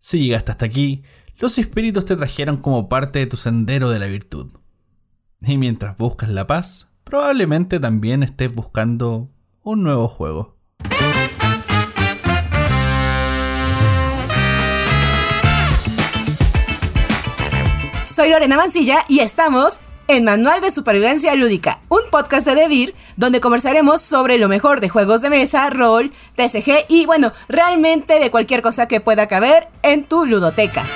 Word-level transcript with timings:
Si 0.00 0.20
llegaste 0.20 0.52
hasta 0.52 0.66
aquí, 0.66 1.02
los 1.38 1.58
espíritus 1.58 2.04
te 2.04 2.16
trajeron 2.16 2.58
como 2.58 2.88
parte 2.88 3.18
de 3.18 3.26
tu 3.26 3.36
sendero 3.36 3.90
de 3.90 3.98
la 3.98 4.06
virtud. 4.06 4.52
Y 5.40 5.56
mientras 5.58 5.96
buscas 5.96 6.30
la 6.30 6.46
paz, 6.46 6.88
probablemente 7.04 7.80
también 7.80 8.22
estés 8.22 8.54
buscando 8.54 9.28
un 9.62 9.82
nuevo 9.82 10.06
juego. 10.08 10.56
Soy 18.04 18.30
Lorena 18.30 18.56
Mancilla 18.56 19.04
y 19.08 19.20
estamos 19.20 19.80
en 20.08 20.24
Manual 20.24 20.62
de 20.62 20.70
Supervivencia 20.70 21.34
Lúdica, 21.34 21.80
un 21.90 22.00
podcast 22.10 22.46
de 22.46 22.54
Devir 22.54 22.94
donde 23.16 23.42
conversaremos 23.42 24.00
sobre 24.00 24.38
lo 24.38 24.48
mejor 24.48 24.80
de 24.80 24.88
juegos 24.88 25.20
de 25.20 25.28
mesa, 25.28 25.68
rol, 25.68 26.12
TCG 26.34 26.86
y 26.88 27.04
bueno, 27.04 27.32
realmente 27.46 28.18
de 28.18 28.30
cualquier 28.30 28.62
cosa 28.62 28.88
que 28.88 29.02
pueda 29.02 29.28
caber 29.28 29.68
en 29.82 30.04
tu 30.04 30.24
ludoteca. 30.24 30.86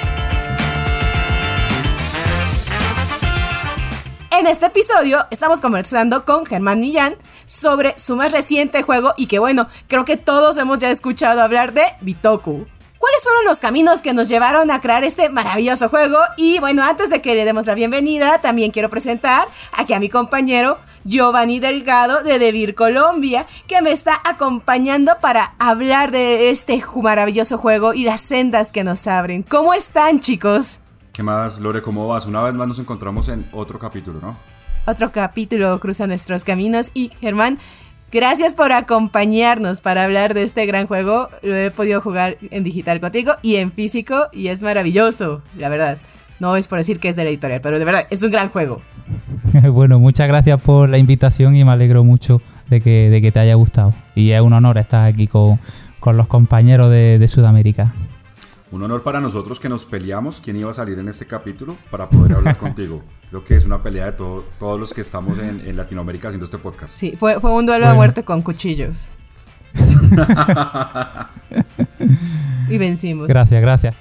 En 4.30 4.46
este 4.46 4.67
episodio 4.67 5.26
estamos 5.31 5.61
conversando 5.61 6.25
con 6.25 6.46
Germán 6.46 6.81
Millán 6.81 7.14
sobre 7.44 7.96
su 7.98 8.17
más 8.17 8.32
reciente 8.32 8.82
juego 8.82 9.12
y 9.18 9.26
que 9.26 9.39
bueno, 9.39 9.68
creo 9.89 10.06
que 10.06 10.17
todos 10.17 10.56
hemos 10.56 10.79
ya 10.79 10.90
escuchado 10.90 11.42
hablar 11.42 11.75
de 11.75 11.84
Bitoku. 12.00 12.64
¿Cuáles 13.02 13.24
fueron 13.24 13.44
los 13.46 13.58
caminos 13.58 14.00
que 14.00 14.14
nos 14.14 14.29
llevaron 14.29 14.70
a 14.70 14.80
crear 14.80 15.02
este 15.02 15.29
maravilloso 15.29 15.88
juego? 15.88 16.18
Y 16.36 16.61
bueno, 16.61 16.84
antes 16.84 17.11
de 17.11 17.20
que 17.20 17.34
le 17.34 17.44
demos 17.44 17.66
la 17.66 17.75
bienvenida, 17.75 18.40
también 18.40 18.70
quiero 18.70 18.90
presentar 18.90 19.48
aquí 19.72 19.92
a 19.92 19.98
mi 19.98 20.08
compañero 20.08 20.78
Giovanni 21.04 21.58
Delgado 21.58 22.22
de 22.22 22.38
Devir 22.38 22.76
Colombia, 22.76 23.48
que 23.66 23.82
me 23.82 23.90
está 23.90 24.20
acompañando 24.25 25.16
para 25.20 25.54
hablar 25.58 26.12
de 26.12 26.50
este 26.50 26.80
maravilloso 26.94 27.58
juego 27.58 27.92
y 27.92 28.04
las 28.04 28.20
sendas 28.20 28.70
que 28.70 28.84
nos 28.84 29.08
abren. 29.08 29.42
¿Cómo 29.42 29.75
están, 29.75 30.20
chicos? 30.20 30.78
¿Qué 31.12 31.25
más, 31.25 31.58
Lore? 31.58 31.82
¿Cómo 31.82 32.06
vas? 32.06 32.27
Una 32.27 32.41
vez 32.42 32.55
más 32.55 32.69
nos 32.69 32.78
encontramos 32.78 33.27
en 33.27 33.48
otro 33.50 33.81
capítulo, 33.81 34.20
¿no? 34.20 34.39
Otro 34.87 35.11
capítulo 35.11 35.81
cruza 35.81 36.06
nuestros 36.06 36.44
caminos 36.44 36.92
y 36.94 37.09
Germán, 37.20 37.59
Gracias 38.13 38.55
por 38.55 38.73
acompañarnos 38.73 39.81
para 39.81 40.05
hablar 40.05 40.35
de 40.35 40.43
este 40.43 40.67
gran 40.67 40.87
juego. 40.87 41.31
Lo 41.41 41.57
he 41.57 41.71
podido 41.71 42.03
jugar 42.03 42.37
en 42.51 42.63
digital 42.63 43.01
contigo 43.01 43.33
y 43.41 43.57
en 43.57 43.73
físico 43.73 44.27
y 44.33 44.49
es 44.49 44.63
maravilloso, 44.63 45.41
la 45.57 45.71
verdad. 45.71 45.97
No 46.39 46.57
es 46.57 46.69
por 46.69 46.77
decir 46.77 47.01
que 47.01 47.09
es 47.09 47.17
de 47.17 47.25
la 47.25 47.31
editorial, 47.31 47.63
pero 47.63 47.79
de 47.79 47.87
verdad 47.87 48.07
es 48.11 48.23
un 48.23 48.31
gran 48.31 48.51
juego. 48.51 48.83
bueno, 49.73 49.99
muchas 49.99 50.29
gracias 50.29 50.61
por 50.61 50.91
la 50.91 50.99
invitación 50.99 51.57
y 51.57 51.65
me 51.65 51.73
alegro 51.73 52.05
mucho 52.05 52.43
de 52.69 52.83
que, 52.83 53.09
de 53.09 53.23
que 53.23 53.33
te 53.33 53.41
haya 53.41 53.55
gustado. 53.55 53.95
Y 54.15 54.33
es 54.33 54.43
un 54.43 54.53
honor 54.53 54.77
estar 54.77 55.07
aquí 55.07 55.27
con, 55.27 55.59
los 56.05 56.27
compañeros 56.27 56.91
de 56.91 57.27
Sudamérica. 57.29 57.95
Un 58.73 58.83
honor 58.83 59.03
para 59.03 59.20
nosotros 59.20 59.61
que 59.61 59.69
nos 59.69 59.84
peleamos 59.84 60.41
quién 60.41 60.56
iba 60.56 60.70
a 60.70 60.73
salir 60.73 60.98
en 60.98 61.06
este 61.06 61.27
capítulo 61.27 61.77
para 61.91 62.09
poder 62.09 62.33
hablar 62.33 62.56
contigo. 62.56 63.03
Creo 63.28 63.45
que 63.45 63.55
es 63.55 63.67
una 63.67 63.83
pelea 63.83 64.06
de 64.06 64.12
todos 64.12 64.81
los 64.81 64.95
que 64.95 65.03
estamos 65.03 65.39
en, 65.39 65.77
Latinoamérica 65.77 66.28
haciendo 66.28 66.47
este 66.47 66.56
podcast. 66.56 66.97
Sí, 66.97 67.12
fue, 67.15 67.39
fue 67.39 67.53
un 67.53 67.67
duelo 67.67 67.87
de 67.87 67.93
muerte 67.93 68.25
con 68.25 68.41
cuchillos. 68.41 69.11
y 72.70 72.78
vencimos. 72.78 73.28
Gracias, 73.28 73.61
gracias. 73.61 73.95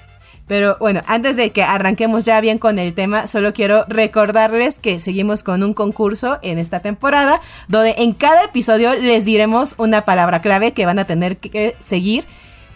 Pero 0.46 0.78
bueno, 0.80 1.02
antes 1.06 1.36
de 1.36 1.50
que 1.50 1.62
arranquemos 1.62 2.24
ya 2.24 2.40
bien 2.40 2.56
con 2.56 2.78
el 2.78 2.94
tema, 2.94 3.26
solo 3.26 3.52
quiero 3.52 3.84
recordarles 3.88 4.80
que 4.80 5.00
seguimos 5.00 5.42
con 5.42 5.62
un 5.62 5.74
concurso 5.74 6.38
en 6.40 6.58
esta 6.58 6.80
temporada, 6.80 7.42
donde 7.68 7.94
en 7.98 8.14
cada 8.14 8.44
episodio 8.44 8.94
les 8.94 9.26
diremos 9.26 9.74
una 9.76 10.06
palabra 10.06 10.40
clave 10.40 10.72
que 10.72 10.86
van 10.86 10.98
a 10.98 11.04
tener 11.04 11.36
que 11.36 11.76
seguir 11.78 12.24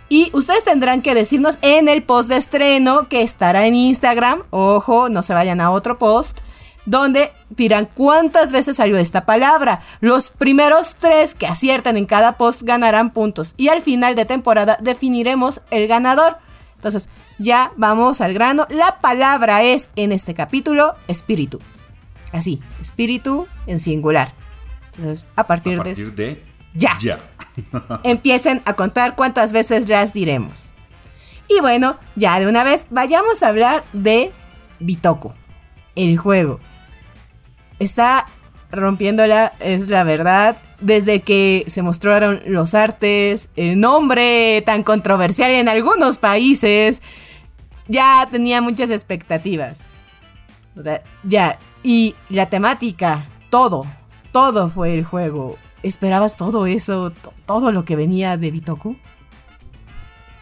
y 0.08 0.30
ustedes 0.32 0.64
tendrán 0.64 1.02
que 1.02 1.14
decirnos 1.14 1.58
en 1.62 1.88
el 1.88 2.02
post 2.02 2.28
de 2.28 2.36
estreno 2.36 3.08
que 3.08 3.22
estará 3.22 3.66
en 3.66 3.74
Instagram, 3.74 4.42
ojo, 4.50 5.08
no 5.08 5.22
se 5.22 5.34
vayan 5.34 5.60
a 5.60 5.70
otro 5.70 5.98
post, 5.98 6.40
donde 6.84 7.32
dirán 7.50 7.88
cuántas 7.92 8.52
veces 8.52 8.76
salió 8.76 8.96
esta 8.96 9.26
palabra. 9.26 9.80
Los 10.00 10.30
primeros 10.30 10.94
tres 10.94 11.34
que 11.34 11.46
aciertan 11.46 11.96
en 11.96 12.06
cada 12.06 12.36
post 12.36 12.62
ganarán 12.62 13.10
puntos 13.10 13.54
y 13.56 13.68
al 13.68 13.82
final 13.82 14.14
de 14.14 14.24
temporada 14.24 14.78
definiremos 14.80 15.60
el 15.70 15.88
ganador. 15.88 16.38
Entonces, 16.76 17.08
ya 17.38 17.72
vamos 17.76 18.20
al 18.20 18.32
grano. 18.32 18.66
La 18.70 19.00
palabra 19.00 19.62
es 19.62 19.90
en 19.96 20.12
este 20.12 20.34
capítulo 20.34 20.94
espíritu. 21.08 21.58
Así, 22.32 22.62
espíritu 22.80 23.48
en 23.66 23.80
singular. 23.80 24.32
Entonces, 24.96 25.26
a 25.34 25.44
partir, 25.46 25.82
de, 25.82 26.42
ya. 26.74 26.98
Ya. 27.00 27.18
Empiecen 28.02 28.62
a 28.64 28.74
contar 28.74 29.16
cuántas 29.16 29.52
veces 29.52 29.88
las 29.88 30.12
diremos. 30.12 30.72
Y 31.48 31.60
bueno, 31.60 31.98
ya 32.16 32.38
de 32.40 32.48
una 32.48 32.64
vez 32.64 32.88
vayamos 32.90 33.42
a 33.42 33.48
hablar 33.48 33.84
de 33.92 34.32
Bitoku, 34.80 35.32
el 35.94 36.18
juego. 36.18 36.58
Está 37.78 38.26
rompiéndola, 38.70 39.52
es 39.60 39.88
la 39.88 40.04
verdad. 40.04 40.56
Desde 40.80 41.20
que 41.20 41.64
se 41.68 41.82
mostraron 41.82 42.42
los 42.46 42.74
artes, 42.74 43.48
el 43.56 43.80
nombre 43.80 44.62
tan 44.66 44.82
controversial 44.82 45.52
en 45.52 45.68
algunos 45.68 46.18
países, 46.18 47.00
ya 47.88 48.28
tenía 48.30 48.60
muchas 48.60 48.90
expectativas. 48.90 49.86
O 50.76 50.82
sea, 50.82 51.02
ya. 51.22 51.58
Y 51.82 52.14
la 52.28 52.46
temática, 52.46 53.26
todo, 53.48 53.86
todo 54.32 54.68
fue 54.68 54.94
el 54.94 55.04
juego. 55.04 55.56
¿Esperabas 55.86 56.36
todo 56.36 56.66
eso, 56.66 57.12
todo 57.46 57.70
lo 57.70 57.84
que 57.84 57.94
venía 57.94 58.36
de 58.36 58.50
Bitoku? 58.50 58.96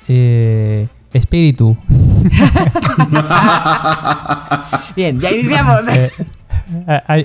Eh, 0.08 0.88
espíritu. 1.12 1.76
Bien, 4.96 5.20
ya 5.20 5.30
iniciamos. 5.30 5.86
Eh, 5.88 6.10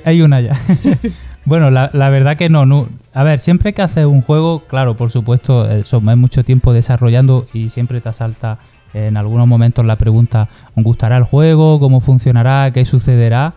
hay, 0.03 0.22
una 0.22 0.41
ya. 0.41 0.59
bueno, 1.46 1.72
la, 1.72 2.09
verdad 2.09 2.35
que 2.35 2.50
no, 2.50 2.66
no. 2.66 2.90
A 3.13 3.24
ver, 3.24 3.40
siempre 3.40 3.74
que 3.74 3.84
haces 3.84 4.06
un 4.06 4.22
juego, 4.22 4.63
claro, 4.68 4.97
por 4.97 5.12
supuesto, 5.12 5.72
eso, 5.72 6.02
es 6.06 6.18
mucho 6.18 6.44
tiempo 6.44 6.74
desarrollando 6.74 7.46
y 7.53 7.69
siempre 7.69 8.02
te 8.02 8.09
asalta 8.09 8.58
en 8.94 9.16
algunos 9.16 9.47
momentos 9.47 9.85
la 9.85 9.96
pregunta, 9.96 10.50
¿os 10.75 10.84
gustará 10.84 11.16
el 11.16 11.24
juego? 11.24 11.79
¿Cómo 11.79 12.02
funcionará? 12.02 12.72
¿Qué 12.74 12.84
sucederá? 12.84 13.53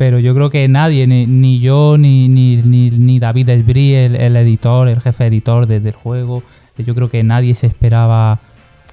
Pero 0.00 0.18
yo 0.18 0.34
creo 0.34 0.48
que 0.48 0.66
nadie, 0.66 1.06
ni, 1.06 1.60
yo, 1.60 1.98
ni, 1.98 2.26
ni, 2.26 2.56
ni, 2.56 3.18
David 3.18 3.50
Esbrí, 3.50 3.94
el, 3.94 4.34
editor, 4.34 4.88
el 4.88 4.98
jefe 4.98 5.26
editor 5.26 5.66
del 5.66 5.92
juego, 5.92 6.42
yo 6.78 6.94
creo 6.94 7.10
que 7.10 7.22
nadie 7.22 7.54
se 7.54 7.66
esperaba 7.66 8.40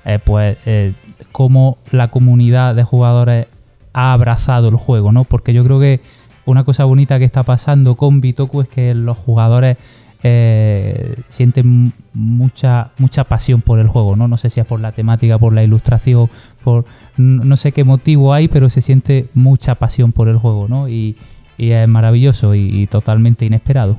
eh, 0.03 0.19
pues 0.21 0.57
eh, 0.65 0.91
cómo 1.31 1.77
la 1.91 2.09
comunidad 2.09 2.75
de 2.75 2.83
jugadores 2.83 3.47
ha 3.93 4.11
abrazado 4.11 4.67
el 4.67 4.75
juego, 4.75 5.13
¿no? 5.13 5.23
Porque 5.23 5.53
yo 5.53 5.63
creo 5.63 5.79
que 5.79 6.01
una 6.43 6.65
cosa 6.65 6.83
bonita 6.83 7.19
que 7.19 7.25
está 7.25 7.43
pasando 7.43 7.95
con 7.95 8.19
Bitoku 8.19 8.59
es 8.59 8.67
que 8.67 8.93
los 8.93 9.17
jugadores 9.17 9.77
eh, 10.23 11.15
sienten 11.29 11.93
mucha, 12.13 12.91
mucha 12.97 13.23
pasión 13.23 13.61
por 13.61 13.79
el 13.79 13.87
juego, 13.87 14.17
¿no? 14.17 14.27
No 14.27 14.35
sé 14.35 14.49
si 14.49 14.59
es 14.59 14.67
por 14.67 14.81
la 14.81 14.91
temática, 14.91 15.37
por 15.37 15.53
la 15.53 15.63
ilustración, 15.63 16.29
por 16.65 16.83
no 17.17 17.57
sé 17.57 17.71
qué 17.71 17.83
motivo 17.83 18.33
hay, 18.33 18.47
pero 18.47 18.69
se 18.69 18.81
siente 18.81 19.27
mucha 19.33 19.75
pasión 19.75 20.11
por 20.11 20.27
el 20.29 20.37
juego, 20.37 20.67
¿no? 20.67 20.87
Y, 20.89 21.17
es 21.57 21.87
maravilloso 21.87 22.53
y, 22.53 22.85
totalmente 22.87 23.45
inesperado. 23.45 23.97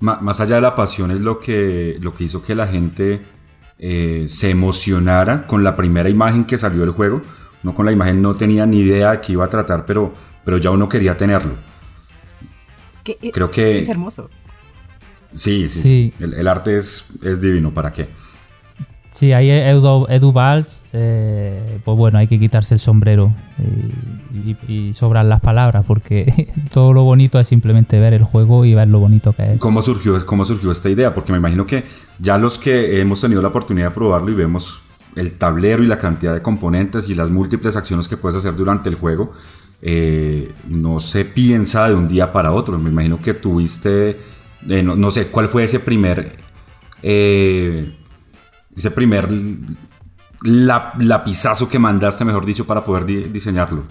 Más 0.00 0.40
allá 0.40 0.56
de 0.56 0.60
la 0.60 0.76
pasión 0.76 1.10
es 1.10 1.20
lo 1.20 1.40
que, 1.40 1.96
lo 2.00 2.14
que 2.14 2.24
hizo 2.24 2.42
que 2.42 2.54
la 2.54 2.66
gente 2.66 3.22
eh, 3.78 4.26
se 4.28 4.50
emocionara 4.50 5.46
con 5.46 5.64
la 5.64 5.74
primera 5.74 6.08
imagen 6.08 6.44
que 6.44 6.56
salió 6.56 6.82
del 6.82 6.90
juego. 6.90 7.20
No 7.64 7.74
con 7.74 7.86
la 7.86 7.92
imagen 7.92 8.22
no 8.22 8.36
tenía 8.36 8.66
ni 8.66 8.80
idea 8.80 9.12
de 9.12 9.20
qué 9.20 9.32
iba 9.32 9.44
a 9.44 9.48
tratar, 9.48 9.86
pero, 9.86 10.12
pero 10.44 10.58
ya 10.58 10.70
uno 10.70 10.88
quería 10.88 11.16
tenerlo. 11.16 11.54
Es 12.92 13.02
que 13.02 13.18
e, 13.20 13.30
Creo 13.32 13.50
que 13.50 13.78
es 13.78 13.88
hermoso. 13.88 14.30
Sí, 15.32 15.68
sí, 15.68 16.12
El, 16.20 16.46
arte 16.46 16.76
es, 16.76 17.06
es 17.22 17.40
divino, 17.40 17.74
¿para 17.74 17.92
qué? 17.92 18.08
Sí, 19.12 19.32
ahí 19.32 19.50
Edu, 19.50 20.06
Edu 20.08 20.32
Valls, 20.32 20.83
eh, 20.96 21.80
pues 21.84 21.98
bueno, 21.98 22.18
hay 22.18 22.28
que 22.28 22.38
quitarse 22.38 22.74
el 22.74 22.78
sombrero 22.80 23.32
y, 24.68 24.94
sobran 24.94 25.28
las 25.28 25.40
palabras 25.40 25.84
porque 25.86 26.52
todo 26.72 26.92
lo 26.92 27.02
bonito 27.02 27.40
es 27.40 27.48
simplemente 27.48 27.98
ver 27.98 28.14
el 28.14 28.22
juego 28.22 28.64
y 28.64 28.74
ver 28.74 28.86
lo 28.86 29.00
bonito 29.00 29.32
que 29.32 29.54
es. 29.54 29.58
¿Cómo 29.58 29.82
surgió, 29.82 30.14
cómo 30.24 30.44
surgió 30.44 30.70
esta 30.70 30.88
idea? 30.88 31.12
Porque 31.12 31.32
me 31.32 31.38
imagino 31.38 31.66
que 31.66 31.84
ya 32.20 32.38
los 32.38 32.58
que 32.58 33.00
hemos 33.00 33.20
tenido 33.20 33.42
la 33.42 33.48
oportunidad 33.48 33.88
de 33.88 33.94
probarlo 33.94 34.30
y 34.30 34.34
vemos 34.34 34.82
el 35.16 35.32
tablero 35.32 35.82
y 35.82 35.88
la 35.88 35.98
cantidad 35.98 36.32
de 36.32 36.42
componentes 36.42 37.08
y 37.08 37.16
las 37.16 37.28
múltiples 37.28 37.76
acciones 37.76 38.06
que 38.06 38.16
puedes 38.16 38.38
hacer 38.38 38.54
durante 38.54 38.88
el 38.88 38.94
juego, 38.94 39.32
eh, 39.82 40.52
no 40.68 41.00
se 41.00 41.24
piensa 41.24 41.88
de 41.88 41.96
un 41.96 42.06
día 42.06 42.32
para 42.32 42.52
otro. 42.52 42.78
Me 42.78 42.90
imagino 42.90 43.20
que 43.20 43.34
tuviste, 43.34 44.16
eh, 44.68 44.82
no, 44.82 45.10
sé, 45.10 45.26
¿cuál 45.26 45.48
fue 45.48 45.64
ese 45.64 45.80
primer... 45.80 46.36
Ese 48.76 48.90
primer 48.90 49.28
lapizazo 50.44 51.68
que 51.68 51.78
mandaste, 51.78 52.24
mejor 52.24 52.44
dicho, 52.46 52.66
para 52.66 52.84
poder 52.84 53.32
diseñarlo? 53.32 53.84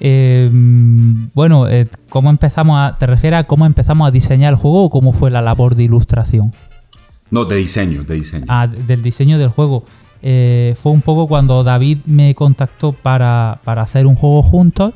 Em, 0.00 1.28
bueno, 1.34 1.68
eh, 1.68 1.88
¿cómo 2.08 2.30
empezamos 2.30 2.78
a, 2.78 2.96
¿te 2.98 3.06
refieres 3.06 3.40
a 3.40 3.44
cómo 3.44 3.66
empezamos 3.66 4.08
a 4.08 4.10
diseñar 4.10 4.54
el 4.54 4.58
juego 4.58 4.84
o 4.84 4.90
cómo 4.90 5.12
fue 5.12 5.30
la 5.30 5.42
labor 5.42 5.74
de 5.76 5.84
ilustración? 5.84 6.52
No, 7.30 7.44
de 7.44 7.56
diseño, 7.56 8.02
de 8.04 8.14
diseño. 8.14 8.46
Ah, 8.48 8.66
del 8.66 9.02
diseño 9.02 9.38
del 9.38 9.50
juego. 9.50 9.84
eh, 10.22 10.74
fue 10.82 10.92
un 10.92 11.00
poco 11.00 11.26
cuando 11.26 11.62
David 11.64 11.98
me 12.06 12.34
contactó 12.34 12.92
para, 12.92 13.60
para 13.64 13.82
hacer 13.82 14.06
un 14.06 14.16
juego 14.16 14.42
juntos. 14.42 14.94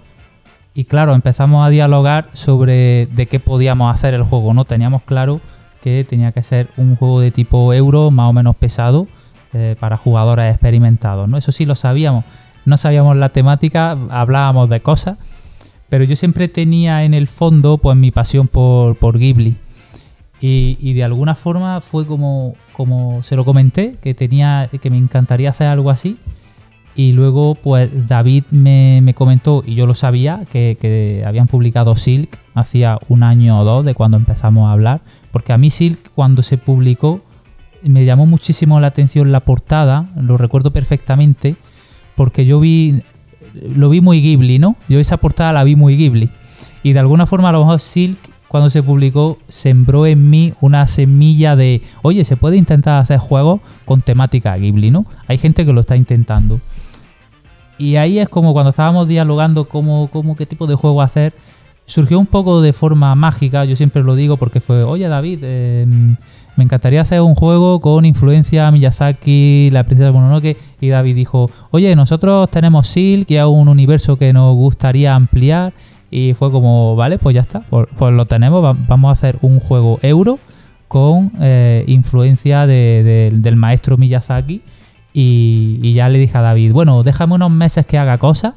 Y 0.75 0.85
claro, 0.85 1.15
empezamos 1.15 1.65
a 1.65 1.71
dialogar 1.71 2.29
sobre 2.33 3.07
de 3.07 3.27
qué 3.27 3.39
podíamos 3.39 3.95
hacer 3.95 4.13
el 4.15 4.23
juego, 4.23 4.53
¿no? 4.53 4.65
Teníamos 4.65 5.03
claro 5.03 5.41
que 5.83 6.03
tenía 6.03 6.33
que 6.33 6.43
ser 6.43 6.67
un 6.77 6.97
juego 6.97 7.21
de 7.21 7.31
tipo 7.31 7.73
euro, 7.73 8.11
más 8.11 8.29
o 8.29 8.33
menos 8.33 8.57
pesado, 8.57 9.07
eh, 9.55 9.77
para 9.79 9.97
jugadores 9.97 10.51
experimentados, 10.51 11.29
¿no? 11.29 11.39
Eso 11.39 11.53
sí 11.53 11.65
lo 11.65 11.77
sabíamos. 11.77 12.25
No 12.65 12.77
sabíamos 12.77 13.17
la 13.17 13.29
temática, 13.29 13.97
hablábamos 14.11 14.69
de 14.69 14.81
cosas, 14.81 15.19
pero 15.89 16.05
yo 16.05 16.17
siempre 16.17 16.49
tenía 16.49 17.05
en 17.05 17.15
el 17.15 17.29
fondo, 17.29 17.79
pues, 17.79 17.97
mi 17.97 18.11
pasión 18.11 18.49
por, 18.49 18.97
por 18.97 19.19
Ghibli. 19.19 19.57
Y, 20.47 20.93
de 20.93 21.03
alguna 21.03 21.37
forma 21.37 21.81
fue 21.81 22.07
como, 22.07 22.53
como 22.75 23.23
se 23.23 23.35
lo 23.35 23.47
comenté, 23.47 23.97
que 24.03 24.13
tenía, 24.13 24.69
que 24.83 24.91
me 24.91 24.99
encantaría 24.99 25.49
hacer 25.49 25.69
algo 25.69 25.89
así. 25.89 26.19
Y 26.95 27.13
luego, 27.13 27.55
pues 27.55 28.09
David 28.09 28.45
me, 28.51 29.15
comentó, 29.15 29.63
y 29.67 29.75
yo 29.75 29.87
lo 29.87 29.95
sabía, 29.95 30.43
que, 30.53 30.77
que, 30.79 31.25
habían 31.27 31.47
publicado 31.47 31.97
Silk 31.97 32.39
hacía 32.55 32.99
un 33.09 33.23
año 33.23 33.59
o 33.59 33.65
dos 33.65 33.87
de 33.87 33.95
cuando 33.95 34.19
empezamos 34.19 34.69
a 34.69 34.73
hablar. 34.73 35.01
Porque 35.33 35.55
a 35.55 35.59
mí 35.59 35.71
Silk, 35.71 36.11
cuando 36.15 36.43
se 36.43 36.59
publicó, 36.59 37.23
me 37.85 38.05
llamó 38.05 38.27
muchísimo 38.27 38.81
la 38.81 38.89
atención 38.89 39.33
la 39.33 39.41
portada, 39.41 40.11
lo 40.17 40.37
recuerdo 40.37 40.73
perfectamente, 40.73 41.57
porque 42.17 42.47
yo 42.47 42.61
vi, 42.61 43.03
lo 43.77 43.91
vi 43.91 44.01
muy 44.01 44.21
Ghibli, 44.21 44.59
¿no? 44.59 44.77
Yo 44.89 45.01
esa 45.01 45.17
portada 45.17 45.53
la 45.53 45.65
vi 45.65 45.77
muy 45.77 45.97
Ghibli. 45.97 46.31
Y 46.83 46.93
de 46.93 46.99
alguna 46.99 47.27
forma 47.27 47.49
a 47.49 47.53
lo 47.53 47.61
mejor 47.61 47.81
Silk 47.81 48.19
cuando 48.49 48.71
se 48.71 48.83
publicó 48.83 49.39
sembró 49.49 50.07
en 50.07 50.31
mí 50.31 50.53
una 50.61 50.87
semilla 50.87 51.57
de, 51.57 51.83
oye, 52.03 52.25
se 52.25 52.37
puede 52.37 52.57
intentar 52.57 53.01
hacer 53.01 53.19
juegos 53.19 53.61
con 53.85 54.01
temática 54.01 54.57
Ghibli, 54.57 54.91
¿no? 54.91 55.07
Hay 55.27 55.39
gente 55.39 55.67
que 55.67 55.73
lo 55.73 55.81
está 55.81 55.97
intentando. 55.97 56.61
Y 57.79 57.97
ahí 57.97 58.19
es 58.19 58.29
como 58.29 58.53
cuando 58.53 58.71
estábamos 58.71 59.09
dialogando 59.09 59.67
cómo, 59.67 60.09
cómo 60.09 60.37
qué 60.37 60.47
tipo 60.47 60.67
de 60.67 60.77
juego 60.77 61.03
hacer, 61.03 61.35
surgió 61.87 62.19
un 62.19 62.27
poco 62.27 62.61
de 62.61 62.73
forma 62.73 63.15
mágica, 63.15 63.65
yo 63.65 63.77
siempre 63.77 64.03
lo 64.03 64.15
digo 64.15 64.37
porque 64.37 64.61
fue, 64.61 64.85
oye 64.85 65.09
David, 65.09 65.43
em, 65.43 66.17
me 66.57 66.65
encantaría 66.65 67.01
hacer 67.01 67.21
un 67.21 67.35
juego 67.35 67.81
con 67.81 68.05
influencia 68.05 68.71
Miyazaki, 68.71 69.71
la 69.73 69.85
princesa 69.85 70.13
Mononoke, 70.13 70.57
y 70.81 70.89
David 70.89 71.17
dijo, 71.17 71.51
oye, 71.71 71.95
nosotros 71.97 72.51
tenemos 72.51 72.87
Silk, 72.87 73.27
que 73.27 73.39
es 73.39 73.45
un 73.45 73.69
universo 73.69 74.17
que 74.17 74.33
nos 74.33 74.57
gustaría 74.57 75.15
ampliar, 75.15 75.73
y 76.11 76.35
fue 76.35 76.51
como, 76.53 76.95
vale, 76.95 77.19
pues 77.19 77.35
ya 77.35 77.41
está, 77.41 77.61
pues, 77.69 77.89
lo 78.15 78.27
tenemos, 78.27 78.77
vamos 78.87 79.09
a 79.09 79.13
hacer 79.13 79.39
un 79.43 79.59
juego 79.59 79.99
euro 80.03 80.39
con 80.87 81.33
eh, 81.41 81.83
influencia 81.89 82.69
del 82.69 83.57
maestro 83.57 83.97
Miyazaki. 83.97 84.63
Y, 85.13 85.93
ya 85.93 86.09
le 86.09 86.19
dije 86.19 86.37
a 86.39 86.41
David, 86.41 86.73
bueno, 86.73 87.03
déjame 87.03 87.35
unos 87.35 87.51
meses 87.51 87.87
que 87.87 87.99
haga 87.99 88.19
cosas, 88.19 88.55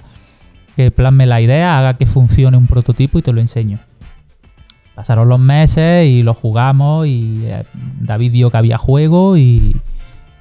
que 0.75 0.91
plasme 0.91 1.25
la 1.25 1.41
idea, 1.41 1.79
haga 1.79 1.95
que 1.95 2.05
funcione 2.05 2.57
un 2.57 2.67
prototipo 2.67 3.17
y 3.17 3.21
te 3.23 3.31
lo 3.31 3.41
enseño. 3.41 3.79
Pasaron 4.97 5.29
los 5.29 5.39
meses 5.39 6.07
y 6.07 6.23
lo 6.23 6.33
jugamos 6.33 7.05
y 7.05 7.43
eh, 7.45 7.65
David 8.01 8.31
vio 8.31 8.49
que 8.49 8.57
había 8.57 8.79
juego 8.79 9.37
y, 9.37 9.75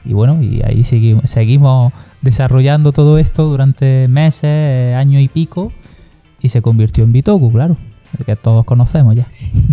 bueno, 0.06 0.43
y 0.43 0.62
ahí 0.64 0.82
seguimos, 0.82 1.29
seguimos 1.29 1.93
desarrollando 2.23 2.91
todo 2.93 3.19
esto 3.19 3.44
durante 3.44 4.08
meses, 4.08 4.94
año 4.94 5.20
y 5.20 5.29
pico 5.29 5.70
y 6.41 6.49
se 6.49 6.62
convirtió 6.62 7.05
en 7.05 7.12
Bitoku, 7.12 7.53
claro, 7.53 7.76
el 8.19 8.25
que 8.25 8.35
todos 8.35 8.64
conocemos 8.64 9.14
ya. 9.14 9.26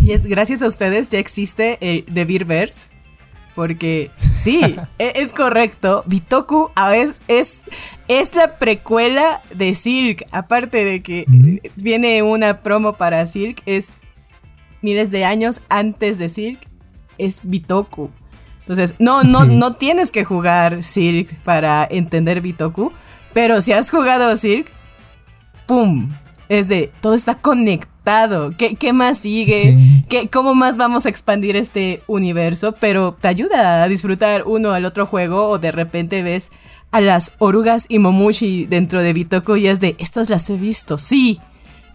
Y 0.04 0.12
es 0.12 0.26
gracias 0.26 0.62
a 0.62 0.68
ustedes 0.68 1.08
ya 1.08 1.20
existe 1.20 1.78
el 1.80 2.04
The 2.04 2.26
Beerverse. 2.26 2.90
Porque 3.56 4.12
sí, 4.34 4.60
e-, 5.00 5.14
es, 5.16 5.32
correcto. 5.32 6.04
Bitoku 6.08 6.72
a 6.76 6.90
veces 6.90 7.16
es, 7.30 7.62
es 8.10 8.36
la 8.36 8.58
precuela 8.58 9.42
de 9.56 9.76
Silk. 9.76 10.26
Aparte 10.34 10.84
de 10.84 11.02
que 11.02 11.26
viene 11.78 12.22
una 12.22 12.60
promo 12.60 12.98
para 12.98 13.26
Silk, 13.28 13.62
es 13.66 13.94
miles 14.84 15.12
de 15.12 15.26
años 15.26 15.62
antes 15.70 16.20
de 16.20 16.30
Silk, 16.30 16.60
es 17.18 17.42
Bitoku. 17.44 18.12
Entonces, 18.60 18.96
no, 19.00 19.24
no, 19.24 19.46
no 19.46 19.74
tienes 19.76 20.12
que 20.12 20.24
jugar 20.24 20.84
Silk 20.84 21.42
para 21.44 21.88
entender 21.90 22.42
Bitoku. 22.42 22.92
Pero 23.34 23.62
si 23.62 23.74
has 23.74 23.90
jugado 23.90 24.38
Silk, 24.38 24.72
¡pum! 25.68 26.10
es 26.50 26.68
de 26.68 26.92
todo 27.02 27.16
está 27.16 27.36
conectado. 27.36 28.52
¿Qué, 28.58 28.94
más 28.94 29.18
sigue? 29.18 30.04
¿Qué, 30.10 30.28
¿Cómo 30.30 30.56
más 30.56 30.78
vamos 30.78 31.06
a 31.06 31.10
expandir 31.10 31.56
este 31.56 32.04
universo? 32.08 32.74
Pero 32.74 33.14
te 33.14 33.28
ayuda 33.28 33.84
a 33.84 33.88
disfrutar 33.88 34.44
uno 34.46 34.72
al 34.72 34.86
otro 34.86 35.06
juego 35.06 35.48
o 35.48 35.58
de 35.58 35.72
repente 35.72 36.22
ves 36.22 36.52
a 36.92 37.02
las 37.02 37.34
orugas 37.40 37.86
y 37.88 38.00
momushi 38.00 38.66
dentro 38.66 39.02
de 39.02 39.14
Bitoko 39.14 39.56
y 39.56 39.68
es 39.68 39.80
de, 39.80 39.96
estas 40.00 40.30
las 40.30 40.50
he 40.50 40.58
visto, 40.58 40.98
sí. 40.98 41.40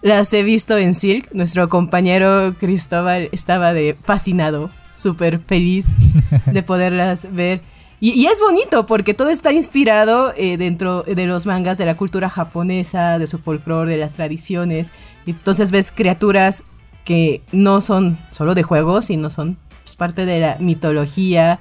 Las 0.01 0.33
he 0.33 0.43
visto 0.43 0.77
en 0.77 0.95
Silk. 0.95 1.33
Nuestro 1.33 1.69
compañero 1.69 2.55
Cristóbal 2.59 3.29
estaba 3.33 3.73
de 3.73 3.97
fascinado, 4.01 4.71
súper 4.95 5.41
feliz 5.41 5.89
de 6.47 6.63
poderlas 6.63 7.33
ver. 7.33 7.61
Y, 8.01 8.27
es 8.27 8.39
bonito 8.41 8.87
porque 8.87 9.13
todo 9.13 9.29
está 9.29 9.51
inspirado 9.51 10.33
eh, 10.37 10.57
dentro 10.57 11.03
de 11.03 11.27
los 11.27 11.47
mangas 11.47 11.79
de 11.79 11.87
la 11.87 11.97
cultura 11.97 12.31
japonesa, 12.31 13.19
de 13.19 13.27
su 13.27 13.39
folclore, 13.39 13.91
de 13.91 13.97
las 13.97 14.15
tradiciones. 14.15 14.93
Entonces 15.27 15.73
ves 15.73 15.91
criaturas 15.93 16.63
que 17.05 17.43
no 17.51 17.81
son 17.81 18.17
solo 18.31 18.55
de 18.55 18.63
juegos, 18.63 19.07
sino 19.07 19.31
son 19.31 19.59
pues, 19.83 19.97
parte 19.97 20.27
de 20.27 20.39
la 20.39 20.57
mitología. 20.61 21.59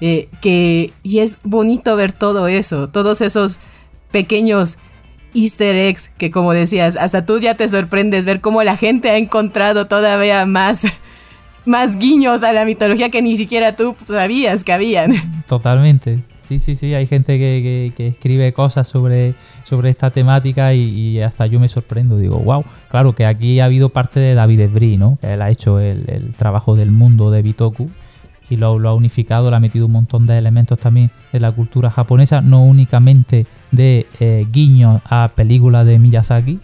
Eh, 0.00 0.28
que, 0.40 0.92
y 1.02 1.18
es 1.18 1.38
bonito 1.42 1.96
ver 1.96 2.12
todo 2.12 2.46
eso, 2.46 2.88
todos 2.88 3.20
esos 3.20 3.58
pequeños 4.12 4.78
easter 5.34 5.74
eggs 5.74 6.10
que 6.18 6.30
como 6.30 6.52
decías, 6.52 6.96
hasta 6.96 7.26
tú 7.26 7.40
ya 7.40 7.54
te 7.54 7.68
sorprendes 7.68 8.26
ver 8.26 8.40
cómo 8.40 8.62
la 8.62 8.76
gente 8.76 9.10
ha 9.10 9.16
encontrado 9.16 9.86
todavía 9.86 10.46
más 10.46 10.86
más 11.64 11.96
guiños 11.98 12.42
a 12.42 12.52
la 12.52 12.64
mitología 12.64 13.10
que 13.10 13.22
ni 13.22 13.36
siquiera 13.36 13.76
tú 13.76 13.96
sabías 14.04 14.64
que 14.64 14.72
habían. 14.72 15.12
Totalmente. 15.48 16.18
Sí, 16.48 16.58
sí, 16.58 16.76
sí, 16.76 16.92
hay 16.92 17.06
gente 17.06 17.38
que, 17.38 17.92
escribe 17.96 18.52
cosas 18.52 18.86
sobre, 18.86 19.34
sobre 19.64 19.90
esta 19.90 20.10
temática 20.10 20.74
y, 20.74 21.20
hasta 21.20 21.46
yo 21.46 21.60
me 21.60 21.68
sorprendo. 21.68 22.18
Digo, 22.18 22.38
wow, 22.38 22.64
claro 22.90 23.14
que 23.14 23.24
aquí 23.24 23.60
ha 23.60 23.66
habido 23.66 23.88
parte 23.88 24.20
de 24.20 24.34
David 24.34 24.60
Esbrí, 24.60 24.96
¿no? 24.96 25.18
Que 25.20 25.32
él 25.32 25.40
ha 25.42 25.50
hecho 25.50 25.78
el, 25.78 26.32
trabajo 26.36 26.76
del 26.76 26.90
mundo 26.90 27.30
de 27.30 27.42
Bitoku 27.42 27.90
y 28.50 28.56
lo, 28.56 28.76
ha 28.86 28.94
unificado, 28.94 29.50
le 29.50 29.56
ha 29.56 29.60
metido 29.60 29.86
un 29.86 29.92
montón 29.92 30.26
de 30.26 30.36
elementos 30.36 30.78
también 30.78 31.10
de 31.32 31.40
la 31.40 31.52
cultura 31.52 31.88
japonesa, 31.88 32.42
no 32.42 32.64
únicamente 32.64 33.46
de 33.72 34.06
eh, 34.20 34.46
a 35.04 35.28
películas 35.34 35.86
de 35.86 35.98
Miyazaki, 35.98 36.60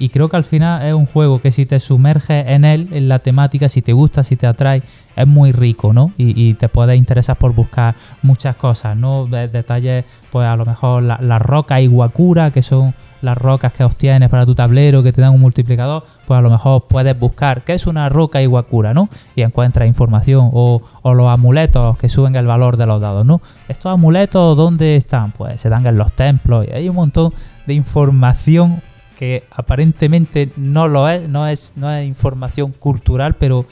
y 0.00 0.08
creo 0.08 0.30
que 0.30 0.36
al 0.36 0.44
final 0.44 0.86
es 0.86 0.94
un 0.94 1.04
juego 1.04 1.42
que 1.42 1.52
si 1.52 1.66
te 1.66 1.78
sumerges 1.78 2.48
en 2.48 2.64
él, 2.64 2.88
en 2.90 3.08
la 3.08 3.18
temática, 3.18 3.68
si 3.68 3.82
te 3.82 3.92
gusta, 3.92 4.22
si 4.22 4.34
te 4.34 4.46
atrae, 4.46 4.82
es 5.14 5.26
muy 5.26 5.52
rico, 5.52 5.92
¿no? 5.92 6.12
Y, 6.16 6.54
te 6.54 6.70
puede 6.70 6.96
interesar 6.96 7.36
por 7.36 7.54
buscar 7.54 7.94
muchas 8.22 8.56
cosas, 8.56 8.96
¿no? 8.96 9.26
detalles, 9.26 10.06
pues 10.32 10.48
a 10.48 10.56
lo 10.56 10.64
mejor 10.64 11.02
la, 11.02 11.18
la 11.20 11.38
roca 11.38 11.82
Iwakura, 11.82 12.50
que 12.50 12.62
son 12.62 12.94
las 13.22 13.36
rocas 13.36 13.72
que 13.72 13.84
obtienes 13.84 14.28
para 14.30 14.46
tu 14.46 14.54
tablero, 14.54 15.02
que 15.02 15.12
te 15.12 15.20
dan 15.20 15.34
un 15.34 15.40
multiplicador, 15.40 16.04
pues 16.26 16.38
a 16.38 16.40
lo 16.40 16.50
mejor 16.50 16.84
puedes 16.88 17.18
buscar 17.18 17.62
qué 17.62 17.74
es 17.74 17.86
una 17.86 18.08
roca 18.08 18.40
Iwakura, 18.40 18.94
¿no? 18.94 19.08
Y 19.36 19.42
encuentras 19.42 19.86
información. 19.86 20.48
O, 20.52 20.80
o, 21.02 21.14
los 21.14 21.28
amuletos 21.28 21.96
que 21.98 22.08
suben 22.08 22.36
el 22.36 22.46
valor 22.46 22.76
de 22.76 22.86
los 22.86 23.00
dados, 23.00 23.24
¿no? 23.24 23.40
Estos 23.68 23.92
amuletos, 23.92 24.56
¿dónde 24.56 24.96
están? 24.96 25.32
Pues 25.32 25.60
se 25.60 25.68
dan 25.68 25.86
en 25.86 25.96
los 25.96 26.12
templos. 26.12 26.66
Y 26.68 26.72
hay 26.72 26.88
un 26.88 26.96
montón 26.96 27.32
de 27.66 27.74
información 27.74 28.82
que 29.18 29.44
aparentemente 29.50 30.50
no 30.56 30.88
lo 30.88 31.08
es, 31.08 31.28
no 31.28 31.46
es, 31.46 31.74
no 31.76 31.92
es 31.92 32.06
información 32.08 32.72
cultural, 32.72 33.34
pero, 33.34 33.66